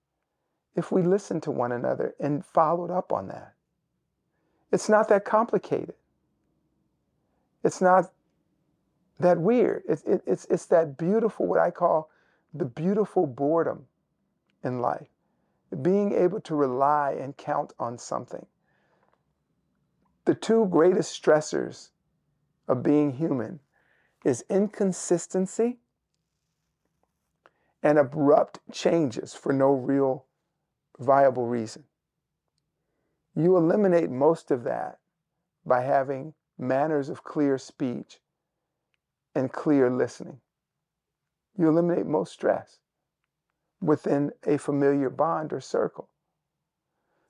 if 0.76 0.92
we 0.92 1.02
listened 1.02 1.44
to 1.44 1.52
one 1.52 1.72
another 1.72 2.16
and 2.20 2.46
followed 2.46 2.92
up 2.92 3.12
on 3.12 3.28
that. 3.28 3.54
It's 4.72 4.90
not 4.90 5.10
that 5.10 5.26
complicated. 5.26 5.96
It's 7.64 7.82
not 7.82 8.12
that 9.20 9.40
weird. 9.40 9.84
It's, 9.88 10.04
it, 10.04 10.22
it's, 10.26 10.46
it's 10.46 10.66
that 10.68 10.98
beautiful, 10.98 11.48
what 11.48 11.60
I 11.60 11.72
call 11.72 12.10
the 12.54 12.66
beautiful 12.66 13.28
boredom 13.28 13.86
in 14.64 14.80
life 14.82 15.08
being 15.82 16.14
able 16.14 16.42
to 16.42 16.56
rely 16.56 17.16
and 17.20 17.38
count 17.38 17.74
on 17.80 17.98
something. 17.98 18.46
The 20.26 20.34
two 20.36 20.68
greatest 20.68 21.22
stressors 21.22 21.90
of 22.68 22.84
being 22.84 23.14
human 23.14 23.60
is 24.26 24.44
inconsistency 24.50 25.78
and 27.82 27.98
abrupt 27.98 28.60
changes 28.72 29.34
for 29.34 29.54
no 29.54 29.72
real 29.72 30.26
viable 31.00 31.46
reason. 31.46 31.86
You 33.36 33.56
eliminate 33.56 34.10
most 34.10 34.52
of 34.52 34.64
that 34.64 35.00
by 35.66 35.82
having 35.82 36.34
manners 36.58 37.10
of 37.10 37.24
clear 37.24 37.58
speech 37.58 38.20
and 39.34 39.52
clear 39.52 39.90
listening. 39.90 40.42
You 41.58 41.70
eliminate 41.70 42.06
most 42.06 42.34
stress 42.34 42.80
within 43.82 44.32
a 44.46 44.58
familiar 44.58 45.10
bond 45.10 45.54
or 45.54 45.62
circle. 45.62 46.10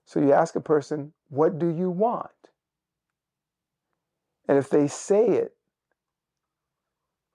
So 0.05 0.19
you 0.19 0.33
ask 0.33 0.55
a 0.55 0.61
person, 0.61 1.13
What 1.29 1.59
do 1.59 1.67
you 1.67 1.91
want? 1.91 2.31
And 4.47 4.57
if 4.57 4.69
they 4.69 4.87
say 4.87 5.27
it 5.27 5.55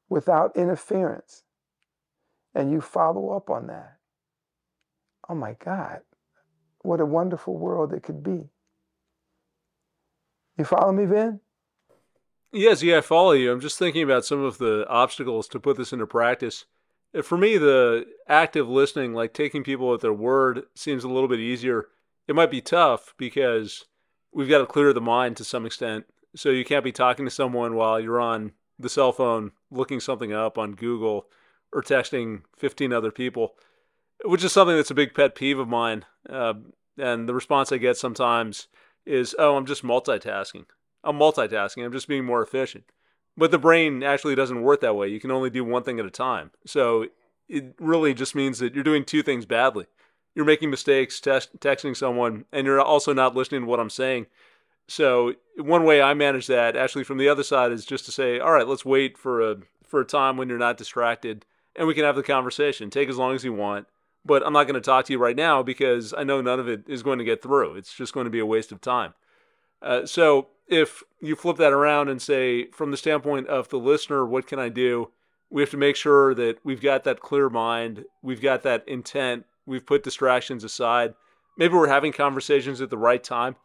without 0.08 0.56
interference, 0.56 1.44
and 2.54 2.70
you 2.70 2.80
follow 2.80 3.30
up 3.30 3.50
on 3.50 3.66
that, 3.66 3.96
oh 5.28 5.34
my 5.34 5.56
God, 5.64 6.00
what 6.82 7.00
a 7.00 7.06
wonderful 7.06 7.56
world 7.56 7.92
it 7.92 8.02
could 8.02 8.22
be. 8.22 8.44
You 10.56 10.64
follow 10.64 10.92
me, 10.92 11.04
Vin? 11.06 11.40
Yes, 12.52 12.82
yeah, 12.82 12.98
I 12.98 13.00
follow 13.00 13.32
you. 13.32 13.50
I'm 13.50 13.60
just 13.60 13.78
thinking 13.78 14.04
about 14.04 14.24
some 14.24 14.44
of 14.44 14.58
the 14.58 14.86
obstacles 14.88 15.48
to 15.48 15.58
put 15.58 15.76
this 15.76 15.92
into 15.92 16.06
practice. 16.06 16.66
Uh, 17.12 17.22
for 17.22 17.36
me, 17.36 17.58
the 17.58 18.06
active 18.28 18.68
listening, 18.68 19.12
like 19.12 19.34
taking 19.34 19.64
people 19.64 19.92
at 19.92 20.00
their 20.00 20.12
word, 20.12 20.62
seems 20.76 21.02
a 21.02 21.08
little 21.08 21.28
bit 21.28 21.40
easier. 21.40 21.88
It 22.28 22.36
might 22.36 22.52
be 22.52 22.60
tough 22.60 23.12
because 23.18 23.86
we've 24.32 24.48
got 24.48 24.58
to 24.58 24.66
clear 24.66 24.92
the 24.92 25.00
mind 25.00 25.36
to 25.38 25.44
some 25.44 25.66
extent. 25.66 26.04
So 26.36 26.50
you 26.50 26.64
can't 26.64 26.84
be 26.84 26.92
talking 26.92 27.24
to 27.24 27.30
someone 27.30 27.74
while 27.74 27.98
you're 27.98 28.20
on 28.20 28.52
the 28.78 28.88
cell 28.88 29.12
phone 29.12 29.52
looking 29.70 29.98
something 29.98 30.32
up 30.32 30.56
on 30.56 30.74
Google 30.74 31.26
or 31.74 31.82
texting 31.82 32.42
15 32.56 32.92
other 32.92 33.10
people, 33.10 33.54
which 34.24 34.44
is 34.44 34.52
something 34.52 34.76
that's 34.76 34.90
a 34.90 34.94
big 34.94 35.12
pet 35.12 35.34
peeve 35.34 35.58
of 35.58 35.68
mine. 35.68 36.04
Uh, 36.28 36.54
and 36.96 37.28
the 37.28 37.34
response 37.34 37.72
I 37.72 37.78
get 37.78 37.96
sometimes 37.96 38.68
is, 39.04 39.34
oh, 39.38 39.56
I'm 39.56 39.66
just 39.66 39.82
multitasking. 39.82 40.64
I'm 41.02 41.18
multitasking. 41.18 41.84
I'm 41.84 41.92
just 41.92 42.08
being 42.08 42.24
more 42.24 42.42
efficient. 42.42 42.84
But 43.36 43.50
the 43.50 43.58
brain 43.58 44.02
actually 44.02 44.36
doesn't 44.36 44.62
work 44.62 44.80
that 44.80 44.96
way. 44.96 45.08
You 45.08 45.20
can 45.20 45.32
only 45.32 45.50
do 45.50 45.64
one 45.64 45.82
thing 45.82 45.98
at 45.98 46.06
a 46.06 46.10
time. 46.10 46.52
So 46.64 47.08
it 47.48 47.74
really 47.78 48.14
just 48.14 48.34
means 48.34 48.60
that 48.60 48.74
you're 48.74 48.84
doing 48.84 49.04
two 49.04 49.22
things 49.22 49.44
badly. 49.44 49.86
You're 50.34 50.44
making 50.44 50.70
mistakes, 50.70 51.20
texting 51.20 51.96
someone, 51.96 52.44
and 52.52 52.66
you're 52.66 52.80
also 52.80 53.12
not 53.12 53.34
listening 53.34 53.62
to 53.62 53.66
what 53.66 53.80
I'm 53.80 53.90
saying. 53.90 54.26
So 54.86 55.34
one 55.56 55.84
way 55.84 56.00
I 56.00 56.14
manage 56.14 56.46
that, 56.46 56.76
actually 56.76 57.04
from 57.04 57.18
the 57.18 57.28
other 57.28 57.42
side, 57.42 57.72
is 57.72 57.84
just 57.84 58.04
to 58.06 58.12
say, 58.12 58.38
all 58.38 58.52
right, 58.52 58.66
let's 58.66 58.84
wait 58.84 59.18
for 59.18 59.50
a 59.50 59.56
for 59.86 60.00
a 60.00 60.04
time 60.04 60.36
when 60.36 60.48
you're 60.48 60.58
not 60.58 60.76
distracted, 60.76 61.44
and 61.76 61.86
we 61.86 61.94
can 61.94 62.04
have 62.04 62.16
the 62.16 62.22
conversation. 62.22 62.90
Take 62.90 63.08
as 63.08 63.16
long 63.16 63.34
as 63.34 63.44
you 63.44 63.52
want, 63.52 63.86
but 64.24 64.44
I'm 64.46 64.52
not 64.52 64.64
going 64.64 64.74
to 64.74 64.80
talk 64.80 65.04
to 65.06 65.12
you 65.12 65.18
right 65.18 65.36
now 65.36 65.62
because 65.62 66.14
I 66.14 66.24
know 66.24 66.40
none 66.40 66.60
of 66.60 66.68
it 66.68 66.84
is 66.88 67.02
going 67.02 67.18
to 67.18 67.24
get 67.24 67.42
through. 67.42 67.76
It's 67.76 67.94
just 67.94 68.12
going 68.12 68.24
to 68.24 68.30
be 68.30 68.38
a 68.38 68.46
waste 68.46 68.72
of 68.72 68.80
time. 68.80 69.14
Uh, 69.82 70.06
so 70.06 70.48
if 70.68 71.02
you 71.20 71.36
flip 71.36 71.56
that 71.58 71.72
around 71.72 72.08
and 72.08 72.20
say, 72.20 72.66
from 72.70 72.90
the 72.90 72.96
standpoint 72.96 73.48
of 73.48 73.68
the 73.68 73.78
listener, 73.78 74.24
what 74.24 74.46
can 74.46 74.58
I 74.58 74.68
do? 74.68 75.10
We 75.50 75.62
have 75.62 75.70
to 75.70 75.76
make 75.76 75.96
sure 75.96 76.34
that 76.34 76.58
we've 76.64 76.80
got 76.80 77.04
that 77.04 77.20
clear 77.20 77.48
mind, 77.48 78.04
we've 78.22 78.40
got 78.40 78.62
that 78.62 78.86
intent, 78.88 79.44
we've 79.66 79.84
put 79.84 80.02
distractions 80.02 80.64
aside. 80.64 81.14
Maybe 81.56 81.74
we're 81.74 81.88
having 81.88 82.12
conversations 82.12 82.80
at 82.80 82.90
the 82.90 82.98
right 82.98 83.22
time. 83.22 83.56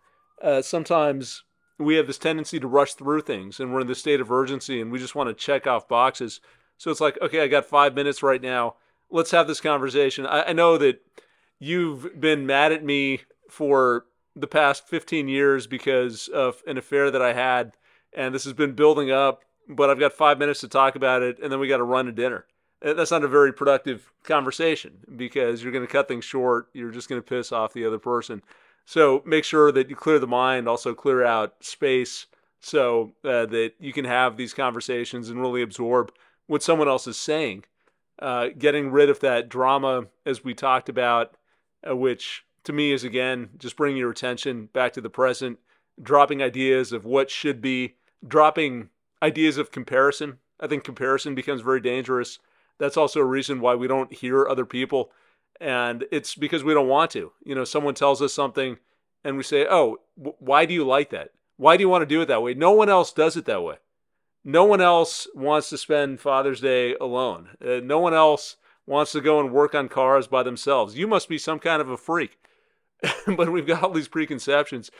Uh, 0.42 0.62
sometimes 0.62 1.44
we 1.80 1.96
have 1.96 2.08
this 2.08 2.18
tendency 2.18 2.60
to 2.60 2.68
rush 2.68 2.94
through 2.94 3.22
things 3.22 3.60
and 3.60 3.74
we're 3.74 3.82
in 3.82 3.88
this 3.88 4.00
state 4.00 4.22
of 4.22 4.32
urgency 4.32 4.82
and 4.82 4.92
we 4.92 5.00
just 5.00 5.16
want 5.16 5.30
to 5.30 5.34
check 5.34 5.66
off 5.66 5.88
boxes. 5.88 6.42
So 6.80 6.90
it's 6.90 7.02
like, 7.02 7.20
okay, 7.22 7.42
I 7.42 7.48
got 7.48 7.66
five 7.66 7.94
minutes 7.94 8.24
right 8.24 8.42
now. 8.42 8.76
Let's 9.12 9.32
have 9.32 9.48
this 9.48 9.60
conversation. 9.60 10.26
I, 10.26 10.44
I 10.44 10.54
know 10.54 10.78
that 10.78 11.02
you've 11.60 12.20
been 12.20 12.48
mad 12.48 12.72
at 12.72 12.86
me 12.86 13.22
for 13.50 14.06
the 14.34 14.48
past 14.48 14.88
15 14.88 15.28
years 15.28 15.68
because 15.68 16.30
of 16.30 16.64
an 16.66 16.78
affair 16.78 17.12
that 17.12 17.22
I 17.22 17.34
had, 17.34 17.74
and 18.14 18.34
this 18.34 18.46
has 18.46 18.54
been 18.54 18.72
building 18.72 19.12
up. 19.12 19.44
But 19.68 19.90
I've 19.90 20.00
got 20.00 20.14
five 20.14 20.40
minutes 20.40 20.62
to 20.62 20.70
talk 20.70 20.96
about 20.96 21.22
it, 21.22 21.38
and 21.44 21.52
then 21.52 21.60
we 21.60 21.68
got 21.68 21.78
to 21.78 21.84
run 21.84 22.06
to 22.06 22.12
dinner. 22.14 22.46
That's 22.82 23.12
not 23.12 23.26
a 23.26 23.28
very 23.28 23.52
productive 23.52 24.12
conversation 24.24 25.00
because 25.18 25.62
you're 25.62 25.74
going 25.74 25.86
to 25.86 25.92
cut 25.92 26.08
things 26.08 26.24
short. 26.24 26.70
You're 26.74 26.92
just 26.92 27.10
going 27.10 27.22
to 27.22 27.28
piss 27.28 27.52
off 27.52 27.74
the 27.74 27.86
other 27.86 28.00
person. 28.00 28.42
So 28.86 29.22
make 29.26 29.44
sure 29.44 29.72
that 29.74 29.90
you 29.90 29.98
clear 29.98 30.18
the 30.18 30.28
mind, 30.28 30.70
also 30.70 30.96
clear 30.96 31.26
out 31.26 31.56
space 31.60 32.26
so 32.62 33.12
uh, 33.26 33.46
that 33.48 33.74
you 33.80 33.92
can 33.92 34.06
have 34.06 34.38
these 34.38 34.54
conversations 34.54 35.30
and 35.30 35.42
really 35.42 35.62
absorb 35.62 36.14
what 36.50 36.64
someone 36.64 36.88
else 36.88 37.06
is 37.06 37.16
saying. 37.16 37.64
Uh, 38.18 38.48
getting 38.58 38.92
rid 38.92 39.08
of 39.08 39.20
that 39.20 39.48
drama, 39.48 40.08
as 40.26 40.44
we 40.44 40.54
talked 40.54 40.90
about, 40.90 41.36
uh, 41.88 41.96
which 41.96 42.44
to 42.64 42.74
me 42.74 42.92
is 42.92 43.04
again 43.04 43.50
just 43.58 43.78
bringing 43.78 43.98
your 43.98 44.10
attention 44.10 44.66
back 44.74 44.92
to 44.92 45.00
the 45.00 45.12
present, 45.12 45.60
dropping 46.02 46.42
ideas 46.42 46.92
of 46.92 47.06
what 47.06 47.30
should 47.30 47.62
be, 47.62 47.96
dropping 48.28 48.90
ideas 49.22 49.58
of 49.58 49.72
comparison. 49.72 50.40
I 50.60 50.66
think 50.66 50.84
comparison 50.84 51.36
becomes 51.36 51.62
very 51.62 51.80
dangerous. 51.80 52.40
That's 52.80 52.98
also 52.98 53.20
a 53.20 53.26
reason 53.26 53.62
why 53.62 53.76
we 53.76 53.88
don't 53.88 54.12
hear 54.12 54.48
other 54.48 54.66
people. 54.66 55.12
And 55.62 56.06
it's 56.12 56.34
because 56.34 56.64
we 56.64 56.74
don't 56.74 56.88
want 56.88 57.12
to. 57.12 57.32
You 57.44 57.54
know, 57.54 57.64
someone 57.64 57.94
tells 57.94 58.22
us 58.24 58.34
something 58.34 58.78
and 59.24 59.38
we 59.38 59.44
say, 59.44 59.68
oh, 59.70 59.98
w- 60.18 60.36
why 60.40 60.66
do 60.66 60.74
you 60.74 60.84
like 60.84 61.12
that? 61.12 61.30
Why 61.58 61.78
do 61.78 61.82
you 61.82 61.90
want 61.90 62.02
to 62.02 62.06
do 62.06 62.22
it 62.22 62.26
that 62.26 62.42
way? 62.42 62.56
No 62.56 62.72
one 62.72 62.90
else 62.90 63.14
does 63.14 63.38
it 63.38 63.46
that 63.46 63.64
way. 63.64 63.76
No 64.44 64.64
one 64.64 64.82
else 64.82 65.28
wants 65.36 65.70
to 65.70 65.78
spend 65.78 66.22
Father's 66.22 66.62
Day 66.62 66.96
alone. 66.96 67.50
Uh, 67.64 67.82
no 67.84 68.00
one 68.00 68.14
else 68.14 68.56
wants 68.86 69.12
to 69.12 69.22
go 69.22 69.40
and 69.40 69.52
work 69.52 69.76
on 69.76 69.90
cars 69.90 70.28
by 70.28 70.44
themselves. 70.44 70.98
You 70.98 71.08
must 71.08 71.30
be 71.30 71.38
some 71.38 71.60
kind 71.60 71.82
of 71.82 71.90
a 71.90 71.98
freak. 71.98 72.38
but 73.38 73.52
we've 73.52 73.68
got 73.68 73.84
all 73.84 73.92
these 73.92 74.08
preconceptions 74.08 74.92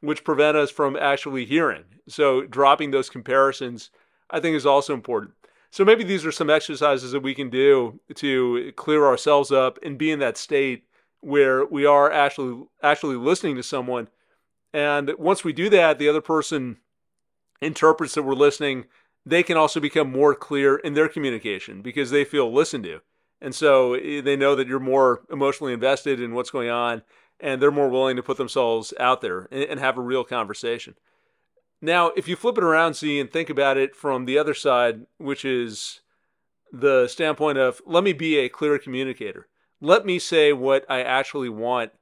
which 0.00 0.24
prevent 0.24 0.56
us 0.56 0.70
from 0.70 0.96
actually 0.96 1.44
hearing. 1.44 1.84
So 2.08 2.42
dropping 2.42 2.90
those 2.90 3.08
comparisons, 3.08 3.90
I 4.30 4.40
think, 4.40 4.56
is 4.56 4.66
also 4.66 4.92
important. 4.92 5.34
So 5.70 5.84
maybe 5.84 6.04
these 6.04 6.26
are 6.26 6.32
some 6.32 6.50
exercises 6.50 7.12
that 7.12 7.22
we 7.22 7.34
can 7.34 7.50
do 7.50 7.98
to 8.16 8.72
clear 8.76 9.06
ourselves 9.06 9.50
up 9.50 9.78
and 9.82 9.98
be 9.98 10.10
in 10.10 10.18
that 10.20 10.36
state 10.36 10.84
where 11.20 11.64
we 11.64 11.86
are 11.86 12.12
actually 12.12 12.64
actually 12.82 13.16
listening 13.16 13.56
to 13.56 13.62
someone. 13.62 14.08
And 14.72 15.12
once 15.18 15.42
we 15.42 15.52
do 15.52 15.70
that, 15.70 15.98
the 15.98 16.08
other 16.08 16.20
person 16.20 16.76
interprets 17.60 18.14
that 18.14 18.22
we're 18.22 18.34
listening. 18.34 18.86
They 19.26 19.42
can 19.42 19.56
also 19.56 19.80
become 19.80 20.10
more 20.10 20.34
clear 20.34 20.76
in 20.76 20.94
their 20.94 21.08
communication 21.08 21.82
because 21.82 22.10
they 22.10 22.24
feel 22.24 22.52
listened 22.52 22.84
to. 22.84 23.00
And 23.40 23.54
so 23.54 23.94
eh, 23.94 24.20
they 24.20 24.36
know 24.36 24.54
that 24.54 24.66
you're 24.66 24.80
more 24.80 25.22
emotionally 25.30 25.72
invested 25.72 26.20
in 26.20 26.34
what's 26.34 26.50
going 26.50 26.70
on 26.70 27.02
and 27.40 27.60
they're 27.60 27.70
more 27.70 27.88
willing 27.88 28.16
to 28.16 28.22
put 28.22 28.36
themselves 28.36 28.94
out 28.98 29.20
there 29.20 29.48
and, 29.50 29.80
have 29.80 29.98
a 29.98 30.02
real 30.02 30.24
conversation. 30.24 30.94
Now, 31.82 32.12
if 32.16 32.28
you 32.28 32.36
flip 32.36 32.56
it 32.56 32.64
around, 32.64 32.94
see, 32.94 33.20
and 33.20 33.30
think 33.30 33.50
about 33.50 33.76
it 33.76 33.94
from 33.94 34.24
the 34.24 34.38
other 34.38 34.54
side, 34.54 35.06
which 35.18 35.44
is 35.44 36.00
the 36.72 37.06
standpoint 37.08 37.58
of 37.58 37.82
let 37.84 38.04
me 38.04 38.12
be 38.12 38.38
a 38.38 38.48
clear 38.48 38.78
communicator. 38.78 39.48
Let 39.80 40.06
me 40.06 40.18
say 40.18 40.52
what 40.52 40.86
I 40.88 41.02
actually 41.02 41.50
want. 41.50 41.92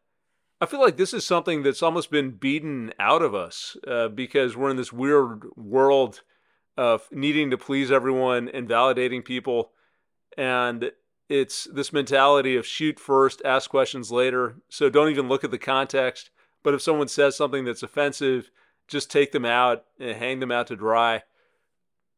I 0.63 0.67
feel 0.67 0.81
like 0.81 0.97
this 0.97 1.13
is 1.13 1.27
something 1.27 1.65
that's 1.65 1.83
almost 1.83 2.09
been 2.09 2.31
beaten 2.31 2.93
out 3.01 3.21
of 3.21 3.35
us 3.35 3.77
uh, 3.85 4.07
because 4.07 4.57
we're 4.57 4.71
in 4.71 4.77
this 4.77 4.93
weird 4.93 5.43
world 5.57 6.21
of 6.77 7.09
needing 7.11 7.51
to 7.51 7.59
please 7.59 7.91
everyone 7.91 8.49
and 8.49 8.69
validating 8.69 9.25
people. 9.25 9.73
And 10.39 10.93
it's 11.29 11.65
this 11.65 11.93
mentality 11.93 12.55
of 12.55 12.65
shoot 12.65 13.01
first, 13.01 13.43
ask 13.45 13.71
questions 13.71 14.13
later. 14.13 14.55
So 14.69 14.89
don't 14.89 15.11
even 15.11 15.29
look 15.29 15.43
at 15.43 15.51
the 15.51 15.59
context. 15.59 16.31
But 16.63 16.75
if 16.75 16.81
someone 16.81 17.09
says 17.09 17.35
something 17.35 17.65
that's 17.65 17.83
offensive, 17.83 18.53
just 18.87 19.11
take 19.11 19.33
them 19.33 19.45
out 19.45 19.83
and 19.99 20.17
hang 20.17 20.39
them 20.39 20.53
out 20.53 20.69
to 20.69 20.77
dry. 20.77 21.25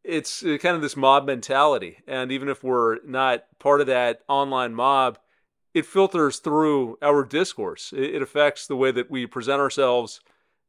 It's 0.05 0.45
uh, 0.45 0.59
kind 0.61 0.77
of 0.77 0.83
this 0.83 0.99
mob 0.99 1.25
mentality. 1.25 2.01
And 2.07 2.31
even 2.31 2.51
if 2.51 2.63
we're 2.63 2.99
not 3.07 3.45
part 3.59 3.81
of 3.81 3.87
that 3.87 4.21
online 4.29 4.75
mob, 4.75 5.19
it 5.75 5.85
filters 5.85 6.39
through 6.39 6.97
our 7.03 7.25
discourse. 7.25 7.93
It 7.95 8.23
affects 8.23 8.67
the 8.67 8.77
way 8.77 8.93
that 8.93 9.11
we 9.11 9.27
present 9.27 9.61
ourselves. 9.61 10.21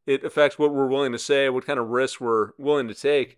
It 0.08 0.24
affects 0.24 0.58
what 0.58 0.74
we're 0.74 0.88
willing 0.88 1.12
to 1.12 1.20
say, 1.20 1.48
what 1.50 1.66
kind 1.66 1.80
of 1.80 1.90
risks 1.90 2.20
we're 2.20 2.52
willing 2.58 2.88
to 2.88 2.96
take. 2.96 3.38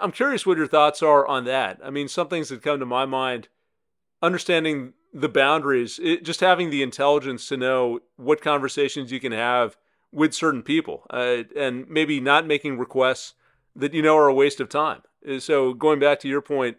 I'm 0.00 0.12
curious 0.12 0.46
what 0.46 0.58
your 0.58 0.66
thoughts 0.66 1.02
are 1.02 1.26
on 1.26 1.44
that. 1.44 1.80
I 1.82 1.90
mean, 1.90 2.08
some 2.08 2.28
things 2.28 2.48
that 2.48 2.62
come 2.62 2.78
to 2.78 2.86
my 2.86 3.06
mind 3.06 3.48
understanding 4.22 4.92
the 5.12 5.28
boundaries, 5.28 5.98
it, 6.02 6.24
just 6.24 6.40
having 6.40 6.70
the 6.70 6.82
intelligence 6.82 7.48
to 7.48 7.56
know 7.56 8.00
what 8.16 8.40
conversations 8.40 9.10
you 9.10 9.20
can 9.20 9.32
have 9.32 9.76
with 10.12 10.34
certain 10.34 10.62
people, 10.62 11.06
uh, 11.10 11.42
and 11.56 11.88
maybe 11.88 12.20
not 12.20 12.46
making 12.46 12.78
requests 12.78 13.34
that 13.74 13.94
you 13.94 14.02
know 14.02 14.16
are 14.16 14.28
a 14.28 14.34
waste 14.34 14.60
of 14.60 14.68
time. 14.68 15.02
Uh, 15.28 15.38
so 15.38 15.72
going 15.72 15.98
back 15.98 16.20
to 16.20 16.28
your 16.28 16.42
point 16.42 16.76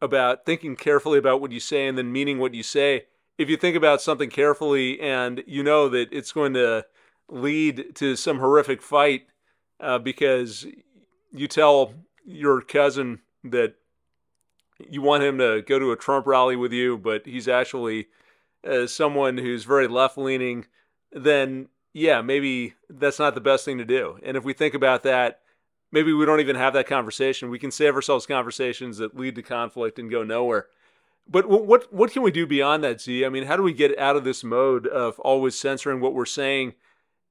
about 0.00 0.44
thinking 0.44 0.76
carefully 0.76 1.18
about 1.18 1.40
what 1.40 1.52
you 1.52 1.60
say 1.60 1.86
and 1.86 1.96
then 1.96 2.12
meaning 2.12 2.38
what 2.38 2.54
you 2.54 2.62
say, 2.62 3.06
if 3.38 3.48
you 3.48 3.56
think 3.56 3.76
about 3.76 4.02
something 4.02 4.30
carefully 4.30 5.00
and 5.00 5.42
you 5.46 5.62
know 5.62 5.88
that 5.88 6.08
it's 6.12 6.32
going 6.32 6.54
to 6.54 6.84
lead 7.28 7.94
to 7.96 8.16
some 8.16 8.38
horrific 8.38 8.82
fight 8.82 9.26
uh, 9.80 9.98
because 9.98 10.66
you 11.32 11.48
tell 11.48 11.94
your 12.24 12.60
cousin 12.60 13.20
that 13.44 13.74
you 14.78 15.02
want 15.02 15.22
him 15.22 15.38
to 15.38 15.62
go 15.62 15.78
to 15.78 15.92
a 15.92 15.96
Trump 15.96 16.26
rally 16.26 16.56
with 16.56 16.72
you, 16.72 16.98
but 16.98 17.26
he's 17.26 17.48
actually 17.48 18.08
uh, 18.68 18.86
someone 18.86 19.38
who's 19.38 19.64
very 19.64 19.88
left 19.88 20.18
leaning, 20.18 20.66
then 21.12 21.68
yeah, 21.92 22.22
maybe 22.22 22.74
that's 22.88 23.18
not 23.18 23.34
the 23.34 23.40
best 23.40 23.64
thing 23.64 23.78
to 23.78 23.84
do. 23.84 24.18
And 24.22 24.36
if 24.36 24.44
we 24.44 24.52
think 24.52 24.74
about 24.74 25.02
that, 25.02 25.40
maybe 25.90 26.12
we 26.12 26.24
don't 26.24 26.40
even 26.40 26.56
have 26.56 26.72
that 26.72 26.86
conversation. 26.86 27.50
We 27.50 27.58
can 27.58 27.70
save 27.70 27.94
ourselves 27.94 28.26
conversations 28.26 28.98
that 28.98 29.16
lead 29.16 29.34
to 29.36 29.42
conflict 29.42 29.98
and 29.98 30.10
go 30.10 30.22
nowhere. 30.22 30.66
But 31.28 31.48
what 31.48 31.92
what 31.92 32.12
can 32.12 32.22
we 32.22 32.30
do 32.30 32.46
beyond 32.46 32.84
that, 32.84 33.00
Z? 33.00 33.24
I 33.24 33.28
mean, 33.28 33.44
how 33.44 33.56
do 33.56 33.62
we 33.62 33.72
get 33.72 33.98
out 33.98 34.16
of 34.16 34.24
this 34.24 34.44
mode 34.44 34.86
of 34.86 35.18
always 35.20 35.58
censoring 35.58 36.00
what 36.00 36.14
we're 36.14 36.26
saying 36.26 36.74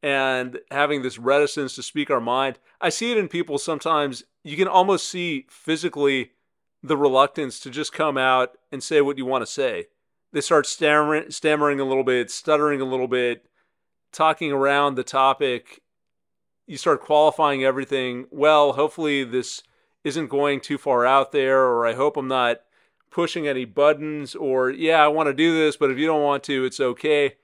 and 0.02 0.60
having 0.72 1.02
this 1.02 1.20
reticence 1.20 1.76
to 1.76 1.84
speak 1.84 2.10
our 2.10 2.22
mind? 2.22 2.58
I 2.80 2.90
see 2.90 3.12
it 3.12 3.18
in 3.18 3.28
people 3.28 3.58
sometimes. 3.58 4.24
You 4.44 4.58
can 4.58 4.68
almost 4.68 5.08
see 5.08 5.46
physically 5.50 6.32
the 6.82 6.98
reluctance 6.98 7.60
to 7.60 7.70
just 7.70 7.94
come 7.94 8.18
out 8.18 8.58
and 8.72 8.82
say 8.82 9.02
what 9.02 9.18
you 9.20 9.26
want 9.26 9.44
to 9.44 9.52
say. 9.52 9.88
They 10.34 10.42
start 10.42 10.66
stammering, 10.66 11.30
stammering 11.30 11.80
a 11.80 11.86
little 11.86 12.04
bit, 12.04 12.32
stuttering 12.32 12.82
a 12.82 12.86
little 12.86 13.08
bit, 13.08 13.46
talking 14.12 14.52
around 14.52 14.96
the 14.96 15.04
topic. 15.04 15.82
you 16.66 16.78
start 16.78 17.02
qualifying 17.02 17.64
everything. 17.64 18.26
Well, 18.32 18.74
hopefully 18.74 19.26
this 19.26 19.62
isn't 20.06 20.30
going 20.30 20.62
too 20.62 20.78
far 20.78 21.06
out 21.06 21.34
there, 21.34 21.66
or 21.66 21.86
I 21.86 21.94
hope 21.94 22.16
I'm 22.18 22.30
not 22.30 22.62
pushing 23.12 23.48
any 23.48 23.66
buttons, 23.66 24.34
or 24.34 24.72
yeah, 24.72 25.04
I 25.04 25.10
want 25.10 25.28
to 25.28 25.34
do 25.34 25.54
this, 25.54 25.78
but 25.78 25.92
if 25.92 25.98
you 25.98 26.08
don't 26.08 26.24
want 26.24 26.44
to, 26.44 26.66
it's 26.66 26.80
okay. 26.80 27.36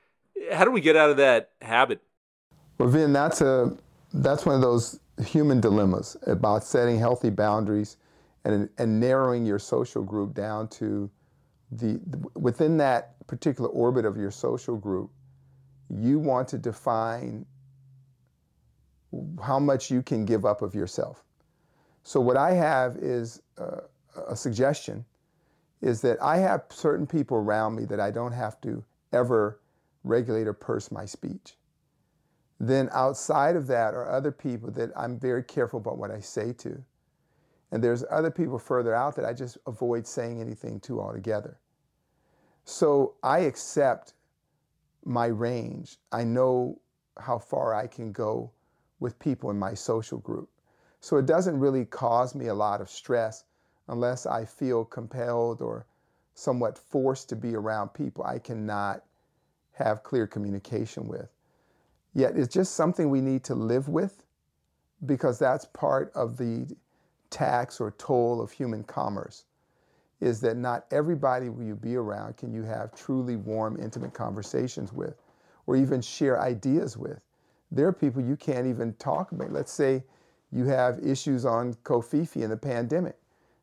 How 0.51 0.65
do 0.65 0.71
we 0.71 0.81
get 0.81 0.95
out 0.95 1.09
of 1.09 1.17
that 1.17 1.51
habit? 1.61 2.01
Well, 2.77 2.89
Vin, 2.89 3.13
that's 3.13 3.41
a 3.41 3.77
that's 4.13 4.45
one 4.45 4.55
of 4.55 4.61
those 4.61 4.99
human 5.25 5.59
dilemmas 5.59 6.15
about 6.25 6.63
setting 6.63 6.97
healthy 6.97 7.29
boundaries 7.29 7.97
and 8.45 8.69
and 8.77 8.99
narrowing 8.99 9.45
your 9.45 9.59
social 9.59 10.03
group 10.03 10.33
down 10.33 10.67
to 10.69 11.09
the 11.71 11.99
within 12.35 12.77
that 12.77 13.15
particular 13.27 13.69
orbit 13.69 14.05
of 14.05 14.17
your 14.17 14.31
social 14.31 14.77
group. 14.77 15.11
You 15.89 16.19
want 16.19 16.47
to 16.49 16.57
define 16.57 17.45
how 19.41 19.59
much 19.59 19.89
you 19.89 20.01
can 20.01 20.25
give 20.25 20.45
up 20.45 20.61
of 20.61 20.75
yourself. 20.75 21.23
So 22.03 22.21
what 22.21 22.37
I 22.37 22.51
have 22.51 22.97
is 22.97 23.41
uh, 23.57 23.81
a 24.27 24.35
suggestion 24.35 25.03
is 25.81 26.01
that 26.01 26.21
I 26.21 26.37
have 26.37 26.63
certain 26.69 27.05
people 27.05 27.37
around 27.37 27.75
me 27.75 27.85
that 27.85 27.99
I 27.99 28.11
don't 28.11 28.31
have 28.31 28.59
to 28.61 28.83
ever 29.13 29.59
regulate 30.03 30.47
or 30.47 30.53
purse 30.53 30.91
my 30.91 31.05
speech. 31.05 31.55
Then 32.59 32.89
outside 32.91 33.55
of 33.55 33.67
that 33.67 33.93
are 33.93 34.09
other 34.09 34.31
people 34.31 34.71
that 34.71 34.91
I'm 34.95 35.19
very 35.19 35.43
careful 35.43 35.79
about 35.79 35.97
what 35.97 36.11
I 36.11 36.19
say 36.19 36.53
to. 36.53 36.83
And 37.71 37.83
there's 37.83 38.03
other 38.09 38.31
people 38.31 38.57
further 38.57 38.95
out 38.95 39.15
that 39.17 39.25
I 39.25 39.33
just 39.33 39.57
avoid 39.67 40.07
saying 40.07 40.41
anything 40.41 40.79
to 40.81 40.99
altogether. 40.99 41.59
So 42.63 43.15
I 43.21 43.39
accept 43.39 44.13
my 45.05 45.27
range. 45.27 45.97
I 46.11 46.23
know 46.23 46.79
how 47.19 47.37
far 47.37 47.75
I 47.75 47.87
can 47.87 48.11
go 48.11 48.51
with 48.99 49.19
people 49.19 49.51
in 49.51 49.59
my 49.59 49.73
social 49.73 50.17
group. 50.17 50.49
So 50.99 51.17
it 51.17 51.25
doesn't 51.25 51.59
really 51.59 51.85
cause 51.85 52.33
me 52.33 52.47
a 52.47 52.53
lot 52.53 52.81
of 52.81 52.89
stress 52.89 53.43
unless 53.87 54.25
I 54.25 54.45
feel 54.45 54.85
compelled 54.85 55.61
or 55.61 55.85
somewhat 56.33 56.77
forced 56.77 57.29
to 57.29 57.35
be 57.35 57.55
around 57.55 57.89
people 57.89 58.23
I 58.23 58.39
cannot 58.39 59.03
have 59.73 60.03
clear 60.03 60.27
communication 60.27 61.07
with. 61.07 61.29
Yet 62.13 62.35
it's 62.37 62.53
just 62.53 62.75
something 62.75 63.09
we 63.09 63.21
need 63.21 63.43
to 63.45 63.55
live 63.55 63.89
with 63.89 64.23
because 65.05 65.37
that's 65.37 65.65
part 65.65 66.11
of 66.13 66.37
the 66.37 66.75
tax 67.29 67.79
or 67.79 67.91
toll 67.91 68.41
of 68.41 68.51
human 68.51 68.83
commerce 68.83 69.45
is 70.19 70.41
that 70.41 70.57
not 70.57 70.85
everybody 70.91 71.49
will 71.49 71.63
you 71.63 71.75
be 71.75 71.95
around 71.95 72.37
can 72.37 72.51
you 72.51 72.63
have 72.63 72.95
truly 72.95 73.35
warm, 73.35 73.77
intimate 73.79 74.13
conversations 74.13 74.91
with 74.91 75.15
or 75.67 75.75
even 75.75 76.01
share 76.01 76.41
ideas 76.41 76.97
with. 76.97 77.19
There 77.71 77.87
are 77.87 77.93
people 77.93 78.21
you 78.21 78.35
can't 78.37 78.65
even 78.65 78.93
talk 78.93 79.31
about. 79.31 79.51
Let's 79.51 79.71
say 79.71 80.03
you 80.51 80.65
have 80.65 80.99
issues 81.05 81.45
on 81.45 81.73
covfefe 81.83 82.41
and 82.41 82.51
the 82.51 82.57
pandemic. 82.57 83.16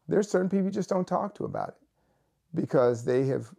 There's 0.09 0.29
certain 0.29 0.49
people 0.49 0.67
you 0.67 0.71
just 0.71 0.89
don't 0.89 1.07
talk 1.07 1.35
to 1.37 1.45
about 1.45 1.71
it 1.71 1.75
because 2.55 3.05
they 3.05 3.27
have 3.27 3.51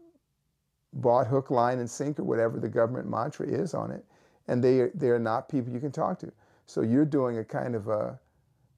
bought 0.93 1.27
hook, 1.27 1.51
line, 1.51 1.79
and 1.79 1.89
sinker, 1.89 2.23
whatever 2.23 2.59
the 2.59 2.69
government 2.69 3.09
mantra 3.09 3.47
is 3.47 3.73
on 3.73 3.91
it, 3.91 4.05
and 4.47 4.63
they 4.63 4.89
they're 4.93 5.19
not 5.19 5.49
people 5.49 5.73
you 5.73 5.79
can 5.79 5.91
talk 5.91 6.19
to. 6.19 6.31
So 6.65 6.81
you're 6.81 7.05
doing 7.05 7.37
a 7.37 7.43
kind 7.43 7.75
of 7.75 7.87
a, 7.87 8.19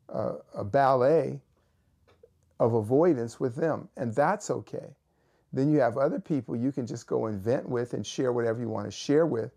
a, 0.10 0.34
a 0.56 0.63
ballet 0.63 1.39
of 2.60 2.73
avoidance 2.73 3.39
with 3.39 3.56
them, 3.56 3.88
and 3.97 4.13
that's 4.13 4.49
okay. 4.49 4.95
Then 5.53 5.71
you 5.71 5.80
have 5.80 5.97
other 5.97 6.19
people 6.19 6.56
you 6.56 6.71
can 6.71 6.86
just 6.86 7.08
go 7.08 7.27
and 7.27 7.39
vent 7.39 7.67
with 7.67 7.93
and 7.93 8.06
share 8.06 8.34
whatever 8.34 8.60
you 8.60 8.69
want 8.69 8.86
to 8.86 8.91
share 8.91 9.25
with. 9.25 9.51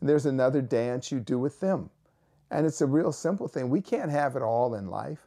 And 0.00 0.08
there's 0.08 0.26
another 0.26 0.60
dance 0.60 1.10
you 1.10 1.20
do 1.20 1.38
with 1.38 1.60
them. 1.60 1.88
And 2.50 2.66
it's 2.66 2.80
a 2.82 2.86
real 2.86 3.12
simple 3.12 3.48
thing. 3.48 3.70
We 3.70 3.80
can't 3.80 4.10
have 4.10 4.36
it 4.36 4.42
all 4.42 4.74
in 4.74 4.88
life. 4.88 5.26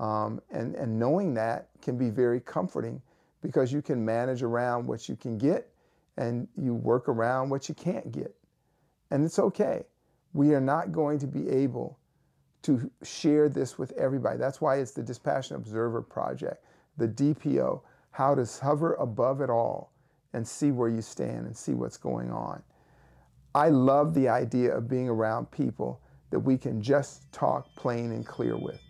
Um, 0.00 0.40
and, 0.50 0.74
and 0.74 0.98
knowing 0.98 1.34
that 1.34 1.68
can 1.82 1.96
be 1.98 2.08
very 2.08 2.40
comforting 2.40 3.00
because 3.42 3.72
you 3.72 3.82
can 3.82 4.02
manage 4.02 4.42
around 4.42 4.86
what 4.86 5.08
you 5.08 5.14
can 5.14 5.36
get 5.38 5.70
and 6.16 6.48
you 6.56 6.74
work 6.74 7.08
around 7.08 7.50
what 7.50 7.68
you 7.68 7.74
can't 7.74 8.10
get. 8.10 8.34
And 9.10 9.24
it's 9.24 9.38
okay. 9.38 9.84
We 10.32 10.54
are 10.54 10.60
not 10.60 10.90
going 10.90 11.18
to 11.18 11.26
be 11.26 11.48
able 11.50 11.98
to 12.62 12.90
share 13.02 13.48
this 13.48 13.78
with 13.78 13.92
everybody. 13.92 14.38
That's 14.38 14.60
why 14.60 14.76
it's 14.76 14.92
the 14.92 15.02
Dispassionate 15.02 15.60
Observer 15.60 16.02
Project, 16.02 16.64
the 16.96 17.08
DPO, 17.08 17.82
how 18.10 18.34
to 18.34 18.48
hover 18.62 18.94
above 18.94 19.40
it 19.42 19.50
all 19.50 19.92
and 20.32 20.46
see 20.46 20.70
where 20.70 20.88
you 20.88 21.02
stand 21.02 21.46
and 21.46 21.56
see 21.56 21.74
what's 21.74 21.96
going 21.96 22.30
on. 22.30 22.62
I 23.54 23.68
love 23.68 24.14
the 24.14 24.28
idea 24.28 24.74
of 24.74 24.88
being 24.88 25.08
around 25.08 25.50
people 25.50 26.00
that 26.30 26.38
we 26.38 26.56
can 26.56 26.80
just 26.80 27.30
talk 27.32 27.74
plain 27.74 28.12
and 28.12 28.24
clear 28.24 28.56
with. 28.56 28.80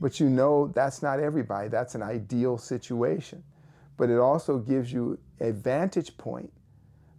But 0.00 0.18
you 0.18 0.30
know 0.30 0.68
that's 0.68 1.02
not 1.02 1.20
everybody. 1.20 1.68
That's 1.68 1.94
an 1.94 2.02
ideal 2.02 2.56
situation. 2.58 3.42
But 3.96 4.08
it 4.08 4.18
also 4.18 4.58
gives 4.58 4.92
you 4.92 5.18
a 5.40 5.52
vantage 5.52 6.16
point 6.16 6.50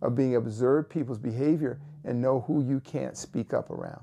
of 0.02 0.15
being 0.15 0.36
observed 0.36 0.89
people's 0.89 1.20
behavior 1.20 1.80
and 2.04 2.22
know 2.22 2.41
who 2.41 2.63
you 2.63 2.80
can't 2.80 3.15
speak 3.15 3.54
up 3.54 3.70
around, 3.70 4.02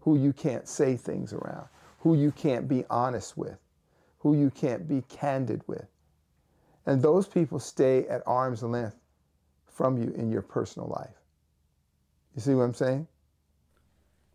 who 0.00 0.16
you 0.16 0.32
can't 0.32 0.68
say 0.68 0.96
things 0.96 1.32
around, 1.32 1.66
who 1.98 2.14
you 2.16 2.30
can't 2.30 2.68
be 2.68 2.84
honest 2.88 3.36
with, 3.36 3.58
who 4.20 4.36
you 4.36 4.50
can't 4.50 4.86
be 4.88 5.02
candid 5.08 5.62
with. 5.66 5.86
And 6.86 7.02
those 7.02 7.26
people 7.26 7.58
stay 7.58 8.06
at 8.06 8.22
arm's 8.26 8.62
length 8.62 8.96
from 9.66 9.98
you 9.98 10.12
in 10.16 10.30
your 10.30 10.42
personal 10.42 10.88
life. 10.88 11.16
You 12.36 12.40
see 12.40 12.54
what 12.54 12.62
I'm 12.62 12.74
saying? 12.74 13.08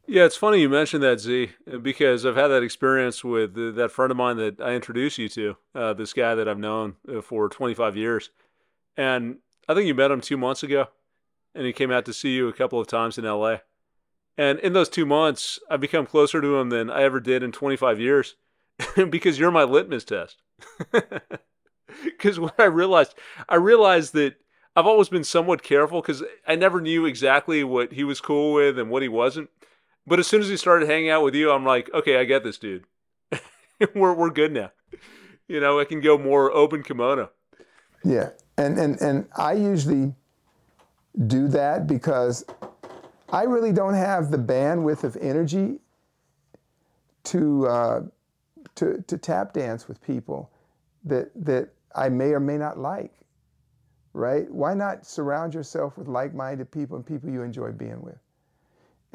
Yeah, 0.07 0.25
it's 0.25 0.35
funny 0.35 0.61
you 0.61 0.69
mentioned 0.69 1.01
that, 1.03 1.19
Z, 1.19 1.51
because 1.81 2.25
I've 2.25 2.35
had 2.35 2.47
that 2.49 2.61
experience 2.61 3.23
with 3.23 3.55
that 3.75 3.91
friend 3.91 4.11
of 4.11 4.17
mine 4.17 4.37
that 4.37 4.61
I 4.61 4.73
introduced 4.73 5.17
you 5.17 5.27
to, 5.29 5.57
uh, 5.73 5.93
this 5.93 6.13
guy 6.13 6.35
that 6.35 6.47
I've 6.47 6.59
known 6.59 6.95
uh, 7.11 7.21
for 7.21 7.49
25 7.49 7.97
years. 7.97 8.29
And 8.95 9.37
I 9.67 9.73
think 9.73 9.87
you 9.87 9.95
met 9.95 10.11
him 10.11 10.21
two 10.21 10.37
months 10.37 10.61
ago, 10.61 10.87
and 11.55 11.65
he 11.65 11.73
came 11.73 11.91
out 11.91 12.05
to 12.05 12.13
see 12.13 12.35
you 12.35 12.47
a 12.47 12.53
couple 12.53 12.79
of 12.79 12.87
times 12.87 13.17
in 13.17 13.25
LA. 13.25 13.57
And 14.37 14.59
in 14.59 14.73
those 14.73 14.89
two 14.89 15.07
months, 15.07 15.59
I've 15.71 15.81
become 15.81 16.05
closer 16.05 16.39
to 16.39 16.57
him 16.57 16.69
than 16.69 16.91
I 16.91 17.01
ever 17.01 17.19
did 17.19 17.41
in 17.41 17.51
25 17.51 17.99
years 17.99 18.35
because 19.09 19.39
you're 19.39 19.51
my 19.51 19.63
litmus 19.63 20.03
test. 20.03 20.37
Because 22.03 22.39
what 22.39 22.59
I 22.59 22.65
realized, 22.65 23.15
I 23.47 23.55
realized 23.55 24.13
that 24.13 24.35
I've 24.75 24.87
always 24.87 25.09
been 25.09 25.23
somewhat 25.23 25.63
careful 25.63 26.01
because 26.01 26.23
I 26.47 26.55
never 26.55 26.81
knew 26.81 27.05
exactly 27.05 27.63
what 27.63 27.93
he 27.93 28.03
was 28.03 28.19
cool 28.19 28.53
with 28.53 28.77
and 28.77 28.89
what 28.89 29.01
he 29.01 29.07
wasn't. 29.07 29.49
But 30.07 30.19
as 30.19 30.27
soon 30.27 30.41
as 30.41 30.49
he 30.49 30.57
started 30.57 30.87
hanging 30.87 31.09
out 31.09 31.23
with 31.23 31.35
you, 31.35 31.51
I'm 31.51 31.65
like, 31.65 31.91
okay, 31.93 32.17
I 32.17 32.25
get 32.25 32.43
this 32.43 32.57
dude. 32.57 32.85
we're 33.95 34.13
we're 34.13 34.29
good 34.29 34.51
now. 34.51 34.71
You 35.47 35.59
know, 35.59 35.79
I 35.79 35.85
can 35.85 35.99
go 35.99 36.17
more 36.17 36.51
open 36.51 36.83
kimono. 36.83 37.31
Yeah, 38.03 38.29
and 38.57 38.77
and 38.77 39.01
and 39.01 39.27
I 39.35 39.53
usually 39.53 40.13
do 41.27 41.47
that 41.49 41.87
because 41.87 42.45
I 43.31 43.43
really 43.43 43.71
don't 43.71 43.93
have 43.93 44.31
the 44.31 44.37
bandwidth 44.37 45.03
of 45.03 45.17
energy 45.17 45.79
to 47.25 47.67
uh, 47.67 48.01
to 48.75 49.03
to 49.07 49.17
tap 49.17 49.53
dance 49.53 49.87
with 49.87 50.01
people 50.01 50.51
that 51.03 51.31
that 51.35 51.69
I 51.95 52.09
may 52.09 52.29
or 52.29 52.39
may 52.39 52.57
not 52.57 52.77
like. 52.77 53.11
Right? 54.13 54.49
Why 54.49 54.73
not 54.73 55.05
surround 55.05 55.53
yourself 55.53 55.97
with 55.97 56.07
like-minded 56.07 56.71
people 56.71 56.95
and 56.95 57.05
people 57.05 57.29
you 57.29 57.41
enjoy 57.41 57.73
being 57.73 58.01
with? 58.01 58.15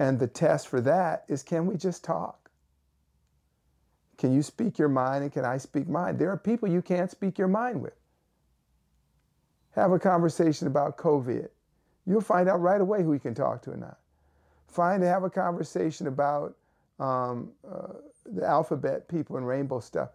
And 0.01 0.19
the 0.19 0.27
test 0.27 0.69
for 0.69 0.81
that 0.81 1.25
is 1.29 1.43
can 1.43 1.67
we 1.67 1.77
just 1.77 2.03
talk? 2.03 2.51
Can 4.17 4.33
you 4.33 4.43
speak 4.43 4.79
your 4.79 4.89
mind 4.89 5.25
and 5.25 5.33
can 5.33 5.45
I 5.45 5.59
speak 5.59 5.89
mine? 5.89 6.17
There 6.17 6.31
are 6.31 6.39
people 6.39 6.71
you 6.71 6.81
can't 6.81 7.11
speak 7.11 7.37
your 7.39 7.49
mind 7.49 7.83
with. 7.83 7.93
Have 9.73 9.93
a 9.93 9.99
conversation 9.99 10.67
about 10.67 10.97
COVID. 10.97 11.49
You'll 12.07 12.23
find 12.23 12.49
out 12.49 12.63
right 12.63 12.81
away 12.81 13.03
who 13.03 13.13
you 13.13 13.19
can 13.19 13.35
talk 13.35 13.61
to 13.63 13.73
or 13.73 13.77
not. 13.77 13.99
Find 14.69 15.03
to 15.03 15.07
have 15.07 15.23
a 15.23 15.31
conversation 15.31 16.07
about 16.07 16.57
um, 16.99 17.51
uh, 17.71 17.93
the 18.25 18.47
alphabet 18.47 19.07
people 19.07 19.37
and 19.37 19.47
rainbow 19.47 19.81
stuff. 19.81 20.09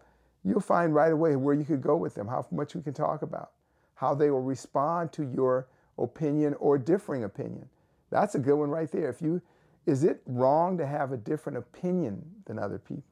You'll 0.44 0.60
find 0.60 0.96
right 0.96 1.12
away 1.12 1.36
where 1.36 1.54
you 1.54 1.64
could 1.64 1.80
go 1.80 1.96
with 1.96 2.14
them, 2.14 2.26
how 2.26 2.44
much 2.50 2.74
we 2.74 2.82
can 2.82 2.92
talk 2.92 3.22
about, 3.22 3.52
how 3.94 4.14
they 4.14 4.30
will 4.30 4.42
respond 4.42 5.12
to 5.12 5.30
your 5.32 5.68
opinion 5.96 6.54
or 6.54 6.76
differing 6.76 7.22
opinion. 7.22 7.68
That's 8.10 8.34
a 8.34 8.38
good 8.40 8.56
one 8.56 8.70
right 8.70 8.90
there. 8.90 9.08
If 9.08 9.22
you 9.22 9.40
is 9.86 10.02
it 10.02 10.20
wrong 10.26 10.76
to 10.78 10.86
have 10.86 11.12
a 11.12 11.16
different 11.16 11.58
opinion 11.58 12.22
than 12.44 12.58
other 12.58 12.78
people? 12.78 13.04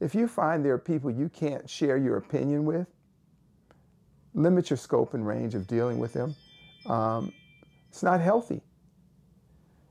If 0.00 0.14
you 0.14 0.28
find 0.28 0.64
there 0.64 0.74
are 0.74 0.78
people 0.78 1.10
you 1.10 1.28
can't 1.28 1.68
share 1.68 1.96
your 1.96 2.18
opinion 2.18 2.64
with, 2.64 2.86
limit 4.34 4.70
your 4.70 4.76
scope 4.76 5.14
and 5.14 5.26
range 5.26 5.54
of 5.54 5.66
dealing 5.66 5.98
with 5.98 6.12
them. 6.12 6.36
Um, 6.86 7.32
it's 7.88 8.02
not 8.02 8.20
healthy. 8.20 8.62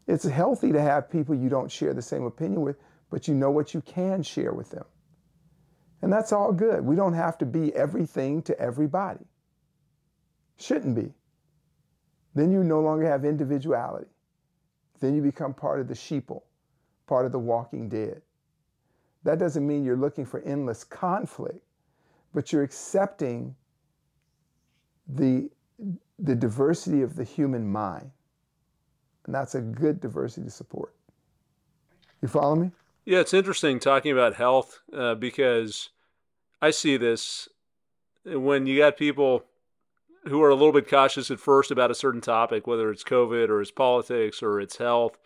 It's 0.07 0.23
healthy 0.23 0.71
to 0.71 0.79
have 0.79 1.09
people 1.09 1.35
you 1.35 1.49
don't 1.49 1.71
share 1.71 1.93
the 1.93 2.01
same 2.01 2.23
opinion 2.23 2.61
with, 2.61 2.77
but 3.09 3.27
you 3.27 3.33
know 3.33 3.51
what 3.51 3.73
you 3.73 3.81
can 3.81 4.23
share 4.23 4.53
with 4.53 4.69
them. 4.69 4.85
And 6.01 6.13
that's 6.13 6.31
all 6.31 6.53
good. 6.53 6.85
We 6.85 6.95
don't 6.95 7.13
have 7.13 7.37
to 7.39 7.45
be 7.45 7.75
everything 7.75 8.43
to 8.43 8.57
everybody. 8.59 9.25
Shouldn't 10.57 10.95
be. 10.95 11.13
Then 12.35 12.51
you 12.51 12.63
no 12.63 12.79
longer 12.79 13.09
have 13.09 13.25
individuality 13.25 14.07
then 14.99 15.15
you 15.15 15.21
become 15.21 15.53
part 15.53 15.79
of 15.79 15.87
the 15.87 15.93
sheeple, 15.93 16.41
part 17.07 17.25
of 17.25 17.31
the 17.31 17.39
walking 17.39 17.89
dead. 17.89 18.21
That 19.23 19.39
doesn't 19.39 19.65
mean 19.65 19.83
you're 19.83 19.97
looking 19.97 20.25
for 20.25 20.41
endless 20.41 20.83
conflict, 20.83 21.63
but 22.33 22.51
you're 22.51 22.63
accepting 22.63 23.55
the, 25.07 25.49
the 26.19 26.35
diversity 26.35 27.01
of 27.01 27.15
the 27.15 27.23
human 27.23 27.67
mind. 27.67 28.11
And 29.25 29.35
that's 29.35 29.55
a 29.55 29.61
good 29.61 29.99
diversity 29.99 30.45
to 30.45 30.51
support. 30.51 30.93
You 32.21 32.27
follow 32.27 32.55
me? 32.55 32.71
Yeah, 33.05 33.19
it's 33.19 33.33
interesting 33.33 33.79
talking 33.79 34.11
about 34.11 34.35
health 34.35 34.81
uh, 34.93 35.15
because 35.15 35.89
I 36.61 36.71
see 36.71 36.97
this 36.97 37.47
when 38.25 38.65
you 38.65 38.77
got 38.79 38.97
people 38.97 39.45
who 40.27 40.41
are 40.41 40.49
a 40.49 40.55
little 40.55 40.73
bit 40.73 40.89
cautious 40.89 41.31
at 41.31 41.39
first 41.39 41.71
about 41.71 41.91
a 41.91 41.95
certain 41.95 42.21
topic, 42.21 42.67
whether 42.67 42.91
it's 42.91 43.03
COVID 43.03 43.49
or 43.49 43.61
it's 43.61 43.71
politics 43.71 44.41
or 44.41 44.59
it's 44.59 44.77
health, 44.77 45.17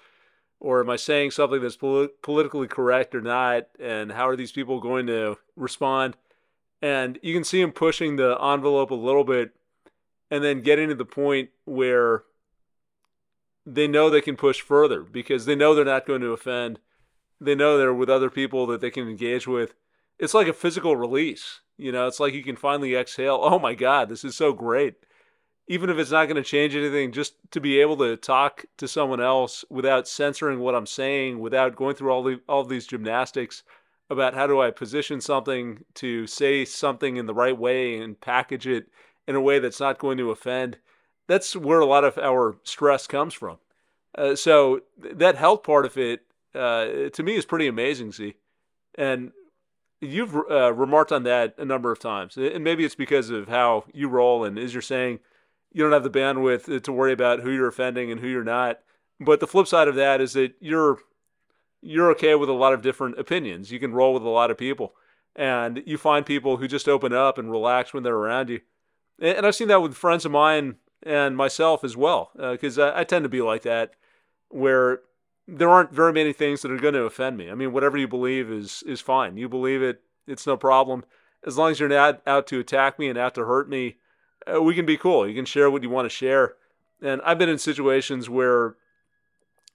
or 0.59 0.79
am 0.79 0.89
I 0.89 0.95
saying 0.95 1.31
something 1.31 1.61
that's 1.61 1.75
polit- 1.75 2.21
politically 2.21 2.67
correct 2.67 3.15
or 3.15 3.21
not, 3.21 3.67
and 3.79 4.11
how 4.11 4.27
are 4.27 4.35
these 4.35 4.51
people 4.51 4.79
going 4.79 5.07
to 5.07 5.37
respond? 5.55 6.15
And 6.81 7.19
you 7.21 7.33
can 7.33 7.43
see 7.43 7.61
them 7.61 7.71
pushing 7.71 8.15
the 8.15 8.37
envelope 8.41 8.91
a 8.91 8.95
little 8.95 9.23
bit 9.23 9.51
and 10.29 10.43
then 10.43 10.61
getting 10.61 10.89
to 10.89 10.95
the 10.95 11.05
point 11.05 11.49
where 11.65 12.23
they 13.65 13.87
know 13.87 14.09
they 14.09 14.21
can 14.21 14.35
push 14.35 14.61
further 14.61 15.01
because 15.01 15.45
they 15.45 15.55
know 15.55 15.75
they're 15.75 15.85
not 15.85 16.07
going 16.07 16.21
to 16.21 16.33
offend. 16.33 16.79
They 17.39 17.55
know 17.55 17.77
they're 17.77 17.93
with 17.93 18.09
other 18.09 18.29
people 18.29 18.65
that 18.67 18.81
they 18.81 18.89
can 18.89 19.07
engage 19.07 19.47
with. 19.47 19.73
It's 20.17 20.33
like 20.33 20.47
a 20.47 20.53
physical 20.53 20.95
release. 20.95 21.61
You 21.81 21.91
know, 21.91 22.05
it's 22.05 22.19
like 22.19 22.35
you 22.35 22.43
can 22.43 22.55
finally 22.55 22.95
exhale. 22.95 23.39
Oh 23.41 23.57
my 23.57 23.73
God, 23.73 24.07
this 24.07 24.23
is 24.23 24.35
so 24.35 24.53
great. 24.53 24.95
Even 25.67 25.89
if 25.89 25.97
it's 25.97 26.11
not 26.11 26.25
going 26.25 26.35
to 26.35 26.43
change 26.43 26.75
anything, 26.75 27.11
just 27.11 27.33
to 27.51 27.59
be 27.59 27.79
able 27.81 27.97
to 27.97 28.17
talk 28.17 28.65
to 28.77 28.87
someone 28.87 29.19
else 29.19 29.65
without 29.69 30.07
censoring 30.07 30.59
what 30.59 30.75
I'm 30.75 30.85
saying, 30.85 31.39
without 31.39 31.75
going 31.75 31.95
through 31.95 32.11
all 32.11 32.21
the 32.21 32.39
all 32.47 32.63
these 32.63 32.85
gymnastics 32.85 33.63
about 34.11 34.35
how 34.35 34.45
do 34.45 34.61
I 34.61 34.69
position 34.69 35.21
something 35.21 35.83
to 35.95 36.27
say 36.27 36.65
something 36.65 37.17
in 37.17 37.25
the 37.25 37.33
right 37.33 37.57
way 37.57 37.97
and 37.97 38.19
package 38.19 38.67
it 38.67 38.87
in 39.27 39.35
a 39.35 39.41
way 39.41 39.57
that's 39.57 39.79
not 39.79 39.97
going 39.97 40.17
to 40.17 40.29
offend. 40.29 40.77
That's 41.27 41.55
where 41.55 41.79
a 41.79 41.85
lot 41.85 42.03
of 42.03 42.17
our 42.19 42.57
stress 42.63 43.07
comes 43.07 43.33
from. 43.33 43.57
Uh, 44.15 44.35
so 44.35 44.81
that 44.99 45.35
health 45.35 45.63
part 45.63 45.85
of 45.85 45.97
it, 45.97 46.25
uh, 46.53 47.09
to 47.13 47.23
me, 47.23 47.35
is 47.35 47.45
pretty 47.45 47.67
amazing. 47.67 48.11
See, 48.11 48.35
and 48.95 49.31
you've 50.01 50.35
uh, 50.35 50.73
remarked 50.73 51.11
on 51.11 51.23
that 51.23 51.55
a 51.57 51.65
number 51.65 51.91
of 51.91 51.99
times, 51.99 52.35
and 52.35 52.63
maybe 52.63 52.83
it's 52.83 52.95
because 52.95 53.29
of 53.29 53.47
how 53.47 53.85
you 53.93 54.09
roll, 54.09 54.43
and 54.43 54.57
as 54.57 54.73
you're 54.73 54.81
saying, 54.81 55.19
you 55.71 55.83
don't 55.83 55.93
have 55.93 56.03
the 56.03 56.09
bandwidth 56.09 56.83
to 56.83 56.91
worry 56.91 57.13
about 57.13 57.39
who 57.39 57.51
you're 57.51 57.67
offending 57.67 58.11
and 58.11 58.19
who 58.19 58.27
you're 58.27 58.43
not. 58.43 58.79
But 59.19 59.39
the 59.39 59.47
flip 59.47 59.67
side 59.67 59.87
of 59.87 59.95
that 59.95 60.19
is 60.19 60.33
that 60.33 60.53
you're 60.59 60.97
you're 61.81 62.11
okay 62.11 62.35
with 62.35 62.49
a 62.49 62.53
lot 62.53 62.73
of 62.73 62.81
different 62.81 63.17
opinions. 63.17 63.71
You 63.71 63.79
can 63.79 63.93
roll 63.93 64.13
with 64.13 64.23
a 64.23 64.29
lot 64.29 64.51
of 64.51 64.57
people, 64.57 64.93
and 65.35 65.81
you 65.85 65.97
find 65.97 66.25
people 66.25 66.57
who 66.57 66.67
just 66.67 66.89
open 66.89 67.13
up 67.13 67.37
and 67.37 67.49
relax 67.49 67.93
when 67.93 68.03
they're 68.03 68.15
around 68.15 68.49
you. 68.49 68.61
And 69.19 69.45
I've 69.45 69.55
seen 69.55 69.67
that 69.67 69.81
with 69.81 69.95
friends 69.95 70.25
of 70.25 70.31
mine 70.31 70.77
and 71.03 71.37
myself 71.37 71.83
as 71.83 71.95
well, 71.95 72.31
because 72.35 72.77
uh, 72.77 72.87
I, 72.87 73.01
I 73.01 73.03
tend 73.03 73.23
to 73.23 73.29
be 73.29 73.41
like 73.41 73.61
that, 73.61 73.91
where 74.49 75.01
there 75.51 75.69
aren't 75.69 75.91
very 75.91 76.13
many 76.13 76.31
things 76.31 76.61
that 76.61 76.71
are 76.71 76.77
going 76.77 76.93
to 76.93 77.03
offend 77.03 77.37
me. 77.37 77.51
I 77.51 77.55
mean, 77.55 77.73
whatever 77.73 77.97
you 77.97 78.07
believe 78.07 78.49
is 78.49 78.83
is 78.87 79.01
fine. 79.01 79.37
You 79.37 79.49
believe 79.49 79.81
it, 79.81 80.01
it's 80.25 80.47
no 80.47 80.55
problem. 80.55 81.03
As 81.45 81.57
long 81.57 81.71
as 81.71 81.79
you're 81.79 81.89
not 81.89 82.21
out 82.25 82.47
to 82.47 82.59
attack 82.59 82.97
me 82.97 83.09
and 83.09 83.17
out 83.17 83.35
to 83.35 83.45
hurt 83.45 83.67
me, 83.67 83.97
uh, 84.51 84.61
we 84.61 84.75
can 84.75 84.85
be 84.85 84.97
cool. 84.97 85.27
You 85.27 85.35
can 85.35 85.45
share 85.45 85.69
what 85.69 85.83
you 85.83 85.89
want 85.89 86.05
to 86.05 86.09
share. 86.09 86.53
And 87.01 87.21
I've 87.23 87.39
been 87.39 87.49
in 87.49 87.57
situations 87.57 88.29
where, 88.29 88.75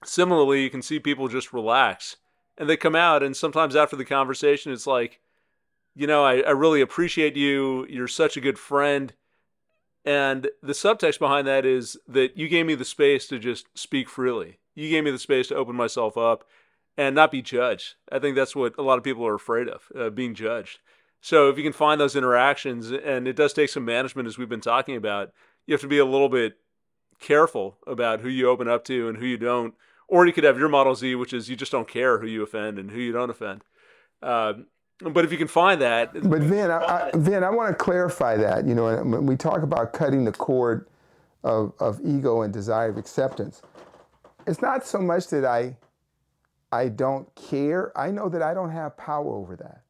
similarly, 0.03 0.63
you 0.63 0.69
can 0.69 0.81
see 0.81 0.99
people 0.99 1.27
just 1.27 1.53
relax 1.53 2.17
and 2.57 2.67
they 2.67 2.77
come 2.77 2.95
out, 2.95 3.21
and 3.21 3.37
sometimes 3.37 3.75
after 3.75 3.95
the 3.95 4.05
conversation, 4.05 4.71
it's 4.71 4.87
like, 4.87 5.19
you 5.93 6.07
know, 6.07 6.23
I, 6.23 6.39
I 6.39 6.51
really 6.51 6.81
appreciate 6.81 7.35
you. 7.35 7.85
You're 7.87 8.07
such 8.07 8.35
a 8.35 8.41
good 8.41 8.57
friend. 8.57 9.13
And 10.03 10.49
the 10.63 10.73
subtext 10.73 11.19
behind 11.19 11.45
that 11.47 11.65
is 11.65 11.97
that 12.07 12.35
you 12.35 12.47
gave 12.47 12.65
me 12.65 12.73
the 12.73 12.85
space 12.85 13.27
to 13.27 13.37
just 13.37 13.67
speak 13.77 14.09
freely 14.09 14.57
you 14.77 14.89
gave 14.89 15.03
me 15.03 15.11
the 15.11 15.17
space 15.17 15.47
to 15.47 15.55
open 15.55 15.75
myself 15.75 16.17
up 16.17 16.45
and 16.97 17.15
not 17.15 17.31
be 17.31 17.41
judged. 17.41 17.95
I 18.11 18.19
think 18.19 18.35
that's 18.35 18.55
what 18.55 18.75
a 18.77 18.83
lot 18.83 18.99
of 18.99 19.03
people 19.03 19.25
are 19.25 19.33
afraid 19.33 19.67
of, 19.67 19.91
uh, 19.97 20.09
being 20.11 20.35
judged. 20.35 20.79
So 21.19 21.49
if 21.49 21.57
you 21.57 21.63
can 21.63 21.73
find 21.73 21.99
those 21.99 22.15
interactions, 22.15 22.91
and 22.91 23.27
it 23.27 23.35
does 23.35 23.53
take 23.53 23.69
some 23.69 23.85
management, 23.85 24.27
as 24.27 24.37
we've 24.37 24.47
been 24.47 24.61
talking 24.61 24.95
about, 24.95 25.31
you 25.65 25.73
have 25.73 25.81
to 25.81 25.87
be 25.87 25.97
a 25.97 26.05
little 26.05 26.29
bit 26.29 26.57
careful 27.19 27.79
about 27.87 28.21
who 28.21 28.29
you 28.29 28.47
open 28.47 28.67
up 28.67 28.85
to 28.85 29.09
and 29.09 29.17
who 29.17 29.25
you 29.25 29.37
don't. 29.37 29.73
Or 30.07 30.27
you 30.27 30.31
could 30.31 30.43
have 30.43 30.59
your 30.59 30.69
model 30.69 30.93
Zi, 30.93 31.15
which 31.15 31.33
is 31.33 31.49
you 31.49 31.55
just 31.55 31.71
don't 31.71 31.87
care 31.87 32.19
who 32.19 32.27
you 32.27 32.43
offend 32.43 32.77
and 32.77 32.91
who 32.91 32.99
you 32.99 33.11
don't 33.11 33.31
offend. 33.31 33.63
Uh, 34.21 34.53
but 35.01 35.25
if 35.25 35.31
you 35.31 35.37
can 35.39 35.47
find 35.47 35.81
that, 35.81 36.13
but 36.13 36.41
Vin, 36.41 36.71
I, 36.71 36.77
I, 36.77 37.11
Vin, 37.15 37.43
I 37.43 37.49
want 37.49 37.69
to 37.69 37.83
clarify 37.83 38.37
that. 38.37 38.65
You 38.65 38.75
know, 38.75 39.03
when 39.03 39.25
we 39.25 39.35
talk 39.35 39.63
about 39.63 39.93
cutting 39.93 40.23
the 40.23 40.31
cord 40.31 40.87
of, 41.43 41.73
of 41.79 41.99
ego 42.05 42.41
and 42.41 42.53
desire 42.53 42.89
of 42.89 42.97
acceptance, 42.97 43.61
it's 44.47 44.61
not 44.61 44.85
so 44.85 44.99
much 44.99 45.27
that 45.27 45.45
I 45.45 45.75
I 46.71 46.89
don't 46.89 47.33
care. 47.35 47.97
I 47.97 48.11
know 48.11 48.29
that 48.29 48.41
I 48.41 48.53
don't 48.53 48.71
have 48.71 48.97
power 48.97 49.33
over 49.33 49.55
that. 49.57 49.83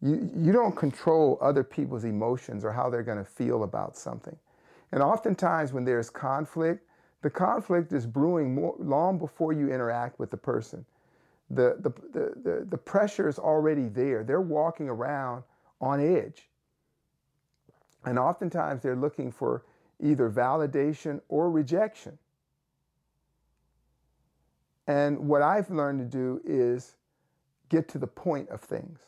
You, 0.00 0.30
you 0.36 0.52
don't 0.52 0.76
control 0.76 1.36
other 1.40 1.64
people's 1.64 2.04
emotions 2.04 2.64
or 2.64 2.72
how 2.72 2.88
they're 2.88 3.02
going 3.02 3.18
to 3.18 3.24
feel 3.24 3.64
about 3.64 3.96
something. 3.96 4.36
And 4.92 5.02
oftentimes, 5.02 5.72
when 5.72 5.84
there's 5.84 6.08
conflict, 6.08 6.86
the 7.22 7.30
conflict 7.30 7.92
is 7.92 8.06
brewing 8.06 8.54
more, 8.54 8.76
long 8.78 9.18
before 9.18 9.52
you 9.52 9.72
interact 9.72 10.20
with 10.20 10.30
the 10.30 10.36
person. 10.36 10.84
The, 11.50 11.76
the, 11.80 11.90
the, 12.12 12.32
the, 12.42 12.66
the 12.70 12.78
pressure 12.78 13.28
is 13.28 13.38
already 13.38 13.88
there. 13.88 14.22
They're 14.22 14.40
walking 14.40 14.88
around 14.88 15.42
on 15.80 16.00
edge. 16.00 16.48
And 18.04 18.18
oftentimes, 18.18 18.82
they're 18.82 18.96
looking 18.96 19.32
for 19.32 19.64
either 20.00 20.30
validation 20.30 21.20
or 21.28 21.50
rejection. 21.50 22.16
And 24.88 25.18
what 25.28 25.42
I've 25.42 25.70
learned 25.70 26.00
to 26.00 26.06
do 26.06 26.40
is 26.44 26.96
get 27.68 27.88
to 27.90 27.98
the 27.98 28.06
point 28.06 28.48
of 28.48 28.62
things 28.62 29.00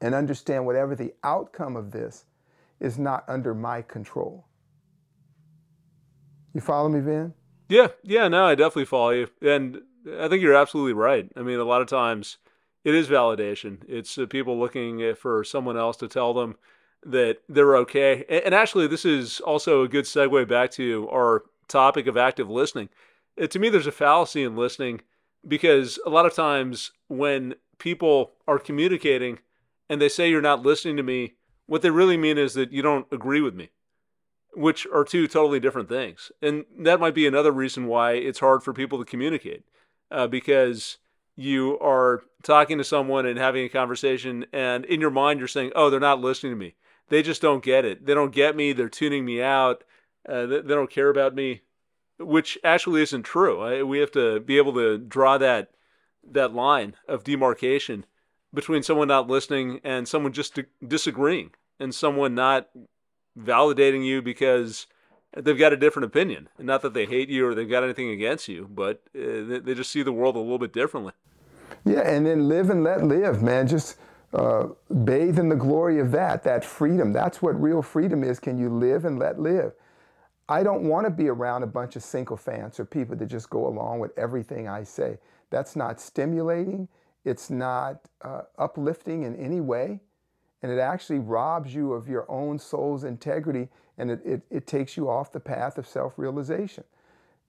and 0.00 0.14
understand 0.14 0.66
whatever 0.66 0.96
the 0.96 1.14
outcome 1.22 1.76
of 1.76 1.92
this 1.92 2.24
is 2.80 2.98
not 2.98 3.24
under 3.28 3.54
my 3.54 3.80
control. 3.80 4.44
You 6.52 6.60
follow 6.60 6.88
me, 6.88 6.98
Vin? 6.98 7.32
Yeah, 7.68 7.88
yeah, 8.02 8.26
no, 8.26 8.46
I 8.46 8.56
definitely 8.56 8.86
follow 8.86 9.10
you. 9.10 9.28
And 9.40 9.82
I 10.18 10.26
think 10.26 10.42
you're 10.42 10.54
absolutely 10.54 10.94
right. 10.94 11.30
I 11.36 11.42
mean, 11.42 11.60
a 11.60 11.64
lot 11.64 11.80
of 11.80 11.86
times 11.86 12.38
it 12.82 12.94
is 12.94 13.06
validation. 13.08 13.82
It's 13.86 14.18
uh, 14.18 14.26
people 14.26 14.58
looking 14.58 15.14
for 15.14 15.44
someone 15.44 15.76
else 15.76 15.96
to 15.98 16.08
tell 16.08 16.34
them 16.34 16.56
that 17.04 17.38
they're 17.48 17.76
okay. 17.76 18.24
And 18.28 18.54
actually, 18.54 18.88
this 18.88 19.04
is 19.04 19.38
also 19.40 19.82
a 19.82 19.88
good 19.88 20.06
segue 20.06 20.48
back 20.48 20.72
to 20.72 21.08
our 21.12 21.44
topic 21.68 22.08
of 22.08 22.16
active 22.16 22.50
listening 22.50 22.88
to 23.46 23.58
me, 23.58 23.68
there's 23.68 23.86
a 23.86 23.92
fallacy 23.92 24.42
in 24.42 24.56
listening 24.56 25.02
because 25.46 25.98
a 26.04 26.10
lot 26.10 26.26
of 26.26 26.34
times 26.34 26.92
when 27.08 27.54
people 27.78 28.32
are 28.46 28.58
communicating 28.58 29.38
and 29.88 30.00
they 30.00 30.08
say 30.08 30.28
you're 30.28 30.40
not 30.40 30.62
listening 30.62 30.96
to 30.96 31.02
me, 31.02 31.34
what 31.66 31.82
they 31.82 31.90
really 31.90 32.16
mean 32.16 32.38
is 32.38 32.54
that 32.54 32.72
you 32.72 32.82
don't 32.82 33.06
agree 33.12 33.40
with 33.40 33.54
me, 33.54 33.70
which 34.54 34.86
are 34.92 35.04
two 35.04 35.28
totally 35.28 35.60
different 35.60 35.88
things. 35.88 36.32
And 36.42 36.64
that 36.80 37.00
might 37.00 37.14
be 37.14 37.26
another 37.26 37.52
reason 37.52 37.86
why 37.86 38.12
it's 38.12 38.40
hard 38.40 38.62
for 38.62 38.72
people 38.72 38.98
to 38.98 39.04
communicate 39.04 39.64
uh, 40.10 40.26
because 40.26 40.98
you 41.36 41.78
are 41.78 42.22
talking 42.42 42.78
to 42.78 42.84
someone 42.84 43.26
and 43.26 43.38
having 43.38 43.64
a 43.64 43.68
conversation, 43.68 44.44
and 44.52 44.84
in 44.86 45.00
your 45.00 45.10
mind, 45.10 45.38
you're 45.38 45.46
saying, 45.46 45.70
Oh, 45.76 45.88
they're 45.88 46.00
not 46.00 46.20
listening 46.20 46.52
to 46.52 46.58
me. 46.58 46.74
They 47.10 47.22
just 47.22 47.40
don't 47.40 47.62
get 47.62 47.84
it. 47.84 48.04
They 48.04 48.14
don't 48.14 48.34
get 48.34 48.56
me. 48.56 48.72
They're 48.72 48.88
tuning 48.88 49.24
me 49.24 49.40
out. 49.40 49.84
Uh, 50.28 50.46
they, 50.46 50.60
they 50.60 50.74
don't 50.74 50.90
care 50.90 51.08
about 51.08 51.34
me 51.34 51.62
which 52.18 52.58
actually 52.64 53.02
isn't 53.02 53.22
true. 53.22 53.84
We 53.84 53.98
have 53.98 54.10
to 54.12 54.40
be 54.40 54.56
able 54.56 54.74
to 54.74 54.98
draw 54.98 55.38
that 55.38 55.70
that 56.30 56.52
line 56.52 56.94
of 57.06 57.24
demarcation 57.24 58.04
between 58.52 58.82
someone 58.82 59.08
not 59.08 59.28
listening 59.28 59.80
and 59.84 60.06
someone 60.06 60.32
just 60.32 60.58
disagreeing, 60.86 61.50
and 61.78 61.94
someone 61.94 62.34
not 62.34 62.68
validating 63.38 64.04
you 64.04 64.20
because 64.20 64.86
they've 65.36 65.58
got 65.58 65.72
a 65.72 65.76
different 65.76 66.06
opinion. 66.06 66.48
Not 66.58 66.82
that 66.82 66.94
they 66.94 67.06
hate 67.06 67.28
you 67.28 67.46
or 67.46 67.54
they've 67.54 67.68
got 67.68 67.84
anything 67.84 68.10
against 68.10 68.48
you, 68.48 68.68
but 68.70 69.02
uh, 69.14 69.60
they 69.62 69.74
just 69.74 69.90
see 69.90 70.02
the 70.02 70.12
world 70.12 70.36
a 70.36 70.40
little 70.40 70.58
bit 70.58 70.72
differently. 70.72 71.12
Yeah, 71.84 72.00
and 72.00 72.26
then 72.26 72.48
live 72.48 72.70
and 72.70 72.82
let 72.82 73.04
live, 73.04 73.42
man. 73.42 73.68
Just 73.68 73.98
uh, 74.34 74.68
bathe 75.04 75.38
in 75.38 75.48
the 75.48 75.56
glory 75.56 76.00
of 76.00 76.10
that, 76.12 76.42
that 76.44 76.64
freedom. 76.64 77.12
That's 77.12 77.40
what 77.40 77.60
real 77.60 77.82
freedom 77.82 78.24
is. 78.24 78.40
Can 78.40 78.58
you 78.58 78.68
live 78.68 79.04
and 79.04 79.18
let 79.18 79.38
live? 79.38 79.72
I 80.48 80.62
don't 80.62 80.84
want 80.84 81.06
to 81.06 81.10
be 81.10 81.28
around 81.28 81.62
a 81.62 81.66
bunch 81.66 81.96
of 81.96 82.02
sycophants 82.02 82.80
or 82.80 82.84
people 82.84 83.16
that 83.16 83.26
just 83.26 83.50
go 83.50 83.66
along 83.66 84.00
with 84.00 84.16
everything 84.18 84.68
I 84.68 84.82
say. 84.84 85.18
That's 85.50 85.76
not 85.76 86.00
stimulating. 86.00 86.88
It's 87.24 87.50
not 87.50 88.00
uh, 88.22 88.42
uplifting 88.58 89.24
in 89.24 89.36
any 89.36 89.60
way. 89.60 90.00
And 90.62 90.72
it 90.72 90.78
actually 90.78 91.18
robs 91.18 91.74
you 91.74 91.92
of 91.92 92.08
your 92.08 92.30
own 92.30 92.58
soul's 92.58 93.04
integrity 93.04 93.68
and 93.98 94.10
it, 94.10 94.20
it, 94.24 94.42
it 94.50 94.66
takes 94.66 94.96
you 94.96 95.10
off 95.10 95.32
the 95.32 95.40
path 95.40 95.76
of 95.76 95.86
self 95.86 96.18
realization. 96.18 96.84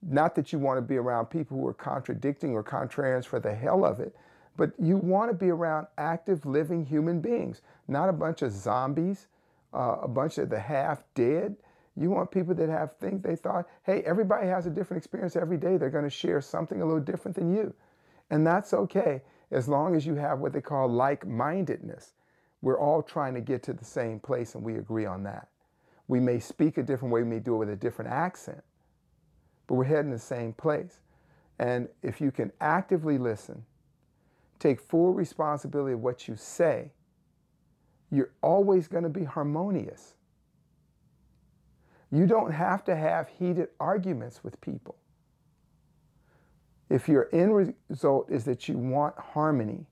Not 0.02 0.34
that 0.34 0.52
you 0.52 0.58
want 0.58 0.78
to 0.78 0.82
be 0.82 0.96
around 0.96 1.26
people 1.26 1.58
who 1.58 1.66
are 1.66 1.74
contradicting 1.74 2.52
or 2.52 2.64
contrarians 2.64 3.24
for 3.24 3.38
the 3.40 3.54
hell 3.54 3.84
of 3.84 4.00
it, 4.00 4.14
but 4.56 4.72
you 4.78 4.96
want 4.96 5.30
to 5.30 5.36
be 5.36 5.50
around 5.50 5.86
active, 5.98 6.44
living 6.46 6.84
human 6.84 7.20
beings, 7.20 7.62
not 7.88 8.08
a 8.08 8.12
bunch 8.12 8.42
of 8.42 8.52
zombies, 8.52 9.26
uh, 9.72 9.98
a 10.02 10.08
bunch 10.08 10.38
of 10.38 10.50
the 10.50 10.58
half 10.58 11.04
dead. 11.14 11.56
You 12.00 12.10
want 12.10 12.30
people 12.30 12.54
that 12.54 12.70
have 12.70 12.96
things 12.96 13.22
they 13.22 13.36
thought, 13.36 13.68
hey, 13.84 14.02
everybody 14.06 14.46
has 14.48 14.66
a 14.66 14.70
different 14.70 14.98
experience 15.02 15.36
every 15.36 15.58
day. 15.58 15.76
They're 15.76 15.90
going 15.90 16.04
to 16.04 16.10
share 16.10 16.40
something 16.40 16.80
a 16.80 16.86
little 16.86 17.00
different 17.02 17.36
than 17.36 17.54
you. 17.54 17.74
And 18.30 18.46
that's 18.46 18.72
okay 18.72 19.20
as 19.50 19.68
long 19.68 19.94
as 19.94 20.06
you 20.06 20.14
have 20.14 20.38
what 20.38 20.54
they 20.54 20.62
call 20.62 20.88
like 20.88 21.26
mindedness. 21.26 22.14
We're 22.62 22.80
all 22.80 23.02
trying 23.02 23.34
to 23.34 23.42
get 23.42 23.62
to 23.64 23.74
the 23.74 23.84
same 23.84 24.18
place 24.18 24.54
and 24.54 24.64
we 24.64 24.76
agree 24.76 25.04
on 25.04 25.24
that. 25.24 25.48
We 26.08 26.20
may 26.20 26.38
speak 26.40 26.78
a 26.78 26.82
different 26.82 27.12
way, 27.12 27.22
we 27.22 27.28
may 27.28 27.38
do 27.38 27.54
it 27.56 27.58
with 27.58 27.70
a 27.70 27.76
different 27.76 28.10
accent, 28.10 28.62
but 29.66 29.74
we're 29.74 29.84
heading 29.84 30.10
the 30.10 30.18
same 30.18 30.54
place. 30.54 31.00
And 31.58 31.88
if 32.02 32.20
you 32.20 32.30
can 32.30 32.50
actively 32.62 33.18
listen, 33.18 33.64
take 34.58 34.80
full 34.80 35.12
responsibility 35.12 35.92
of 35.92 36.00
what 36.00 36.28
you 36.28 36.36
say, 36.36 36.92
you're 38.10 38.32
always 38.42 38.88
going 38.88 39.04
to 39.04 39.10
be 39.10 39.24
harmonious. 39.24 40.14
You 42.10 42.26
don't 42.26 42.52
have 42.52 42.84
to 42.84 42.96
have 42.96 43.28
heated 43.28 43.68
arguments 43.78 44.42
with 44.42 44.60
people. 44.60 44.96
If 46.88 47.08
your 47.08 47.28
end 47.32 47.76
result 47.88 48.30
is 48.30 48.44
that 48.44 48.68
you 48.68 48.76
want 48.76 49.16
harmony, 49.16 49.86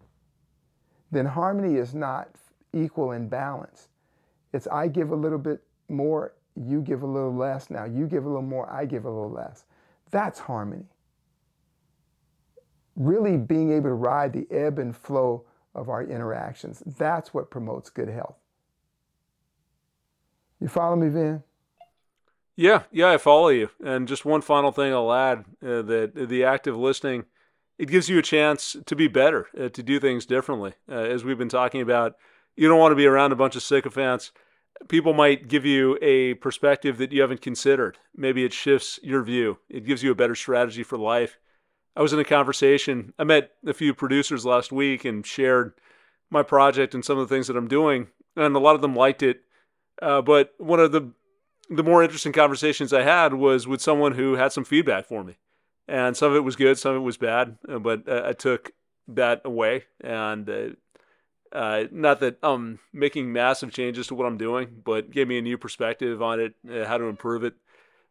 then 1.12 1.26
harmony 1.26 1.76
is 1.76 1.94
not 1.94 2.28
equal 2.72 3.12
and 3.12 3.30
balanced. 3.30 3.88
It's 4.52 4.66
I 4.66 4.88
give 4.88 5.12
a 5.12 5.16
little 5.16 5.38
bit 5.38 5.62
more, 5.88 6.34
you 6.56 6.80
give 6.80 7.02
a 7.02 7.06
little 7.06 7.34
less. 7.34 7.70
Now 7.70 7.84
you 7.84 8.06
give 8.06 8.24
a 8.24 8.28
little 8.28 8.42
more, 8.42 8.70
I 8.70 8.84
give 8.84 9.04
a 9.04 9.10
little 9.10 9.30
less. 9.30 9.64
That's 10.10 10.40
harmony. 10.40 10.86
Really 12.96 13.36
being 13.36 13.70
able 13.72 13.90
to 13.90 13.94
ride 13.94 14.32
the 14.32 14.48
ebb 14.50 14.80
and 14.80 14.96
flow 14.96 15.44
of 15.74 15.88
our 15.88 16.02
interactions. 16.02 16.82
That's 16.84 17.32
what 17.32 17.48
promotes 17.48 17.90
good 17.90 18.08
health. 18.08 18.36
You 20.60 20.66
follow 20.66 20.96
me, 20.96 21.08
Vin? 21.08 21.44
Yeah, 22.59 22.82
yeah, 22.90 23.12
I 23.12 23.18
follow 23.18 23.50
you. 23.50 23.70
And 23.84 24.09
just 24.09 24.24
one 24.24 24.40
final 24.40 24.72
thing 24.72 24.92
I'll 24.92 25.12
add 25.12 25.44
uh, 25.62 25.80
that 25.82 26.26
the 26.28 26.42
active 26.42 26.76
listening, 26.76 27.26
it 27.78 27.86
gives 27.86 28.09
you 28.09 28.18
a 28.18 28.22
chance 28.22 28.74
to 28.84 28.96
be 28.96 29.06
better, 29.06 29.46
uh, 29.56 29.68
to 29.68 29.80
do 29.80 30.00
things 30.00 30.26
differently. 30.26 30.72
Uh, 30.90 30.94
as 30.96 31.22
we've 31.22 31.38
been 31.38 31.48
talking 31.48 31.80
about, 31.80 32.16
you 32.56 32.66
don't 32.66 32.80
want 32.80 32.90
to 32.90 32.96
be 32.96 33.06
around 33.06 33.30
a 33.30 33.36
bunch 33.36 33.54
of 33.54 33.62
sycophants. 33.62 34.32
People 34.88 35.12
might 35.12 35.46
give 35.46 35.64
you 35.64 35.98
a 36.02 36.34
perspective 36.34 36.98
that 36.98 37.12
you 37.12 37.20
haven't 37.20 37.42
considered. 37.42 37.96
Maybe 38.16 38.44
it 38.44 38.52
shifts 38.52 38.98
your 39.04 39.22
view. 39.22 39.59
It 39.68 39.86
gives 39.86 40.02
you 40.02 40.11
a 40.11 40.16
better 40.16 40.34
strategy 40.34 40.82
for 40.82 40.98
life. 40.98 41.38
I 41.94 42.02
was 42.02 42.12
in 42.12 42.18
a 42.18 42.24
conversation. 42.24 43.14
I 43.20 43.22
met 43.22 43.52
a 43.64 43.72
few 43.72 43.94
producers 43.94 44.44
last 44.44 44.72
week 44.72 45.04
and 45.04 45.24
shared 45.24 45.74
my 46.28 46.42
project 46.42 46.92
and 46.92 47.04
some 47.04 47.18
of 47.18 47.28
the 47.28 47.32
things 47.32 47.46
that 47.46 47.56
I'm 47.56 47.68
doing, 47.68 48.09
and 48.34 48.56
a 48.56 48.59
lot 48.59 48.74
of 48.74 48.80
them 48.80 48.96
liked 48.96 49.22
it. 49.22 49.42
Uh, 50.02 50.22
but 50.22 50.54
one 50.59 50.80
of 50.80 50.90
the 50.90 51.12
the 51.70 51.84
more 51.84 52.02
interesting 52.02 52.32
conversations 52.32 52.92
I 52.92 53.02
had 53.02 53.34
was 53.34 53.66
with 53.66 53.80
someone 53.80 54.12
who 54.12 54.34
had 54.34 54.52
some 54.52 54.64
feedback 54.64 55.06
for 55.06 55.22
me, 55.22 55.36
and 55.86 56.16
some 56.16 56.30
of 56.30 56.36
it 56.36 56.44
was 56.44 56.56
good, 56.56 56.78
some 56.78 56.92
of 56.92 56.96
it 56.98 57.04
was 57.04 57.16
bad, 57.16 57.58
uh, 57.68 57.78
but 57.78 58.08
uh, 58.08 58.22
I 58.24 58.32
took 58.32 58.72
that 59.08 59.42
away, 59.44 59.84
and 60.00 60.48
uh, 60.48 60.68
uh, 61.52 61.84
not 61.90 62.20
that 62.20 62.38
I'm 62.42 62.78
making 62.92 63.32
massive 63.32 63.72
changes 63.72 64.06
to 64.08 64.14
what 64.14 64.26
I'm 64.26 64.38
doing, 64.38 64.82
but 64.84 65.10
gave 65.10 65.28
me 65.28 65.38
a 65.38 65.42
new 65.42 65.58
perspective 65.58 66.22
on 66.22 66.40
it, 66.40 66.54
uh, 66.70 66.86
how 66.86 66.98
to 66.98 67.04
improve 67.04 67.44
it. 67.44 67.54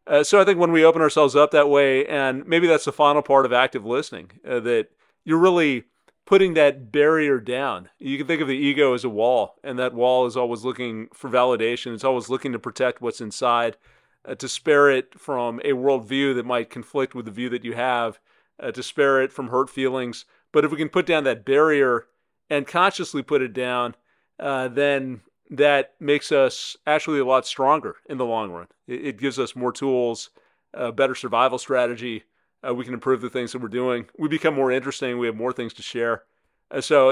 Uh, 0.06 0.24
so 0.24 0.40
I 0.40 0.44
think 0.44 0.58
when 0.58 0.72
we 0.72 0.84
open 0.84 1.02
ourselves 1.02 1.36
up 1.36 1.50
that 1.50 1.68
way, 1.68 2.06
and 2.06 2.46
maybe 2.46 2.66
that's 2.66 2.86
the 2.86 2.92
final 2.92 3.22
part 3.22 3.44
of 3.44 3.52
active 3.52 3.84
listening, 3.84 4.30
that 4.42 4.88
you're 5.24 5.38
really 5.38 5.84
putting 6.28 6.52
that 6.52 6.92
barrier 6.92 7.40
down. 7.40 7.88
You 7.98 8.18
can 8.18 8.26
think 8.26 8.42
of 8.42 8.48
the 8.48 8.54
ego 8.54 8.92
as 8.92 9.02
a 9.02 9.08
wall, 9.08 9.54
and 9.64 9.78
that 9.78 9.94
wall 9.94 10.26
is 10.26 10.36
always 10.36 10.62
looking 10.62 11.08
for 11.14 11.30
validation. 11.30 11.94
It's 11.94 12.04
always 12.04 12.28
looking 12.28 12.52
to 12.52 12.58
protect 12.58 13.00
what's 13.00 13.22
inside, 13.22 13.78
uh, 14.26 14.34
to 14.34 14.46
spare 14.46 14.90
it 14.90 15.18
from 15.18 15.58
a 15.64 15.72
worldview 15.72 16.34
that 16.34 16.44
might 16.44 16.68
conflict 16.68 17.14
with 17.14 17.24
the 17.24 17.30
view 17.30 17.48
that 17.48 17.64
you 17.64 17.72
have, 17.72 18.20
uh, 18.60 18.70
to 18.72 18.82
spare 18.82 19.22
it 19.22 19.32
from 19.32 19.48
hurt 19.48 19.70
feelings. 19.70 20.26
But 20.52 20.66
if 20.66 20.70
we 20.70 20.76
can 20.76 20.90
put 20.90 21.06
down 21.06 21.24
that 21.24 21.46
barrier 21.46 22.08
and 22.50 22.66
consciously 22.66 23.22
put 23.22 23.40
it 23.40 23.54
down, 23.54 23.94
uh, 24.38 24.68
then 24.68 25.22
that 25.48 25.94
makes 25.98 26.30
us 26.30 26.76
actually 26.86 27.20
a 27.20 27.24
lot 27.24 27.46
stronger 27.46 27.96
in 28.06 28.18
the 28.18 28.26
long 28.26 28.50
run. 28.50 28.66
It, 28.86 29.06
it 29.06 29.18
gives 29.18 29.38
us 29.38 29.56
more 29.56 29.72
tools, 29.72 30.28
a 30.74 30.92
better 30.92 31.14
survival 31.14 31.56
strategy, 31.56 32.24
uh, 32.66 32.74
we 32.74 32.84
can 32.84 32.94
improve 32.94 33.20
the 33.20 33.30
things 33.30 33.52
that 33.52 33.60
we're 33.60 33.68
doing. 33.68 34.06
We 34.18 34.28
become 34.28 34.54
more 34.54 34.70
interesting. 34.70 35.18
We 35.18 35.26
have 35.26 35.36
more 35.36 35.52
things 35.52 35.72
to 35.74 35.82
share. 35.82 36.24
Uh, 36.70 36.80
so 36.80 37.10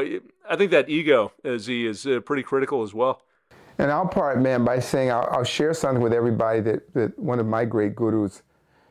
I 0.48 0.56
think 0.56 0.70
that 0.70 0.88
ego, 0.88 1.32
uh, 1.44 1.58
Zi, 1.58 1.86
is 1.86 2.06
uh, 2.06 2.20
pretty 2.20 2.42
critical 2.42 2.82
as 2.82 2.92
well. 2.92 3.22
And 3.78 3.90
I'll 3.90 4.08
part, 4.08 4.40
man, 4.40 4.64
by 4.64 4.80
saying 4.80 5.10
I'll, 5.10 5.28
I'll 5.30 5.44
share 5.44 5.74
something 5.74 6.02
with 6.02 6.12
everybody 6.12 6.60
that, 6.60 6.94
that 6.94 7.18
one 7.18 7.38
of 7.38 7.46
my 7.46 7.64
great 7.64 7.94
gurus, 7.94 8.42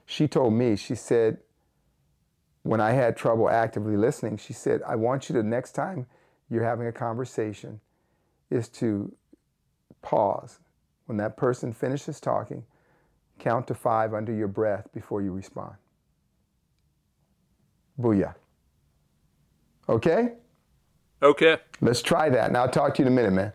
she 0.06 0.28
told 0.28 0.54
me, 0.54 0.76
she 0.76 0.96
said, 0.96 1.38
when 2.64 2.80
I 2.82 2.92
had 2.92 3.16
trouble 3.16 3.50
actively 3.50 3.98
listening, 3.98 4.38
she 4.38 4.54
said, 4.54 4.82
I 4.88 4.96
want 4.96 5.30
you 5.30 5.34
to, 5.36 5.44
next 5.44 5.74
time 5.74 6.08
you're 6.50 6.64
having 6.64 6.88
a 6.88 6.92
conversation, 6.92 7.80
is 8.50 8.70
to 8.70 9.12
pause. 10.02 10.60
When 11.06 11.18
that 11.18 11.38
person 11.38 11.74
finishes 11.74 12.20
talking, 12.20 12.64
count 13.38 13.68
to 13.68 13.76
five 13.76 14.14
under 14.14 14.34
your 14.34 14.48
breath 14.48 14.88
before 14.94 15.22
you 15.22 15.32
respond. 15.32 15.76
Booyah. 18.00 18.36
Okay? 19.88 20.34
Okay. 21.22 21.58
Let's 21.82 22.02
try 22.02 22.30
that. 22.30 22.52
Now 22.52 22.64
I'll 22.64 22.70
talk 22.70 22.96
to 22.96 23.02
you 23.02 23.08
in 23.08 23.14
a 23.14 23.16
minute, 23.16 23.32
man. 23.32 23.54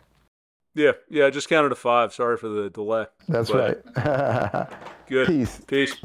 Yeah, 0.75 0.93
yeah, 1.09 1.27
I 1.27 1.31
just 1.31 1.49
counted 1.49 1.71
to 1.71 1.75
five. 1.75 2.15
Sorry 2.15 2.37
for 2.37 2.49
the 2.49 2.71
delay. 2.71 3.07
That's 3.29 3.51
but 3.51 3.83
right. 3.97 4.69
good. 5.09 5.27
Peace. 5.27 5.61
Peace. 5.67 5.97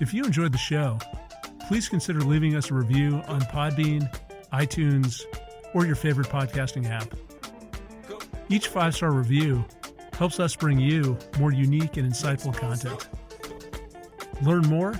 If 0.00 0.12
you 0.14 0.24
enjoyed 0.24 0.52
the 0.52 0.58
show, 0.58 0.98
please 1.66 1.88
consider 1.88 2.20
leaving 2.20 2.56
us 2.56 2.70
a 2.70 2.74
review 2.74 3.22
on 3.26 3.40
Podbean, 3.42 4.14
iTunes, 4.52 5.22
or 5.74 5.86
your 5.86 5.96
favorite 5.96 6.28
podcasting 6.28 6.88
app. 6.88 7.14
Each 8.48 8.68
five 8.68 8.94
star 8.94 9.12
review 9.12 9.64
helps 10.12 10.40
us 10.40 10.54
bring 10.54 10.78
you 10.78 11.16
more 11.38 11.52
unique 11.52 11.96
and 11.96 12.10
insightful 12.10 12.54
content. 12.54 13.08
Learn 14.42 14.62
more 14.62 14.94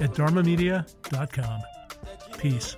at 0.00 0.12
dharmamedia.com. 0.12 1.60
Peace. 2.38 2.76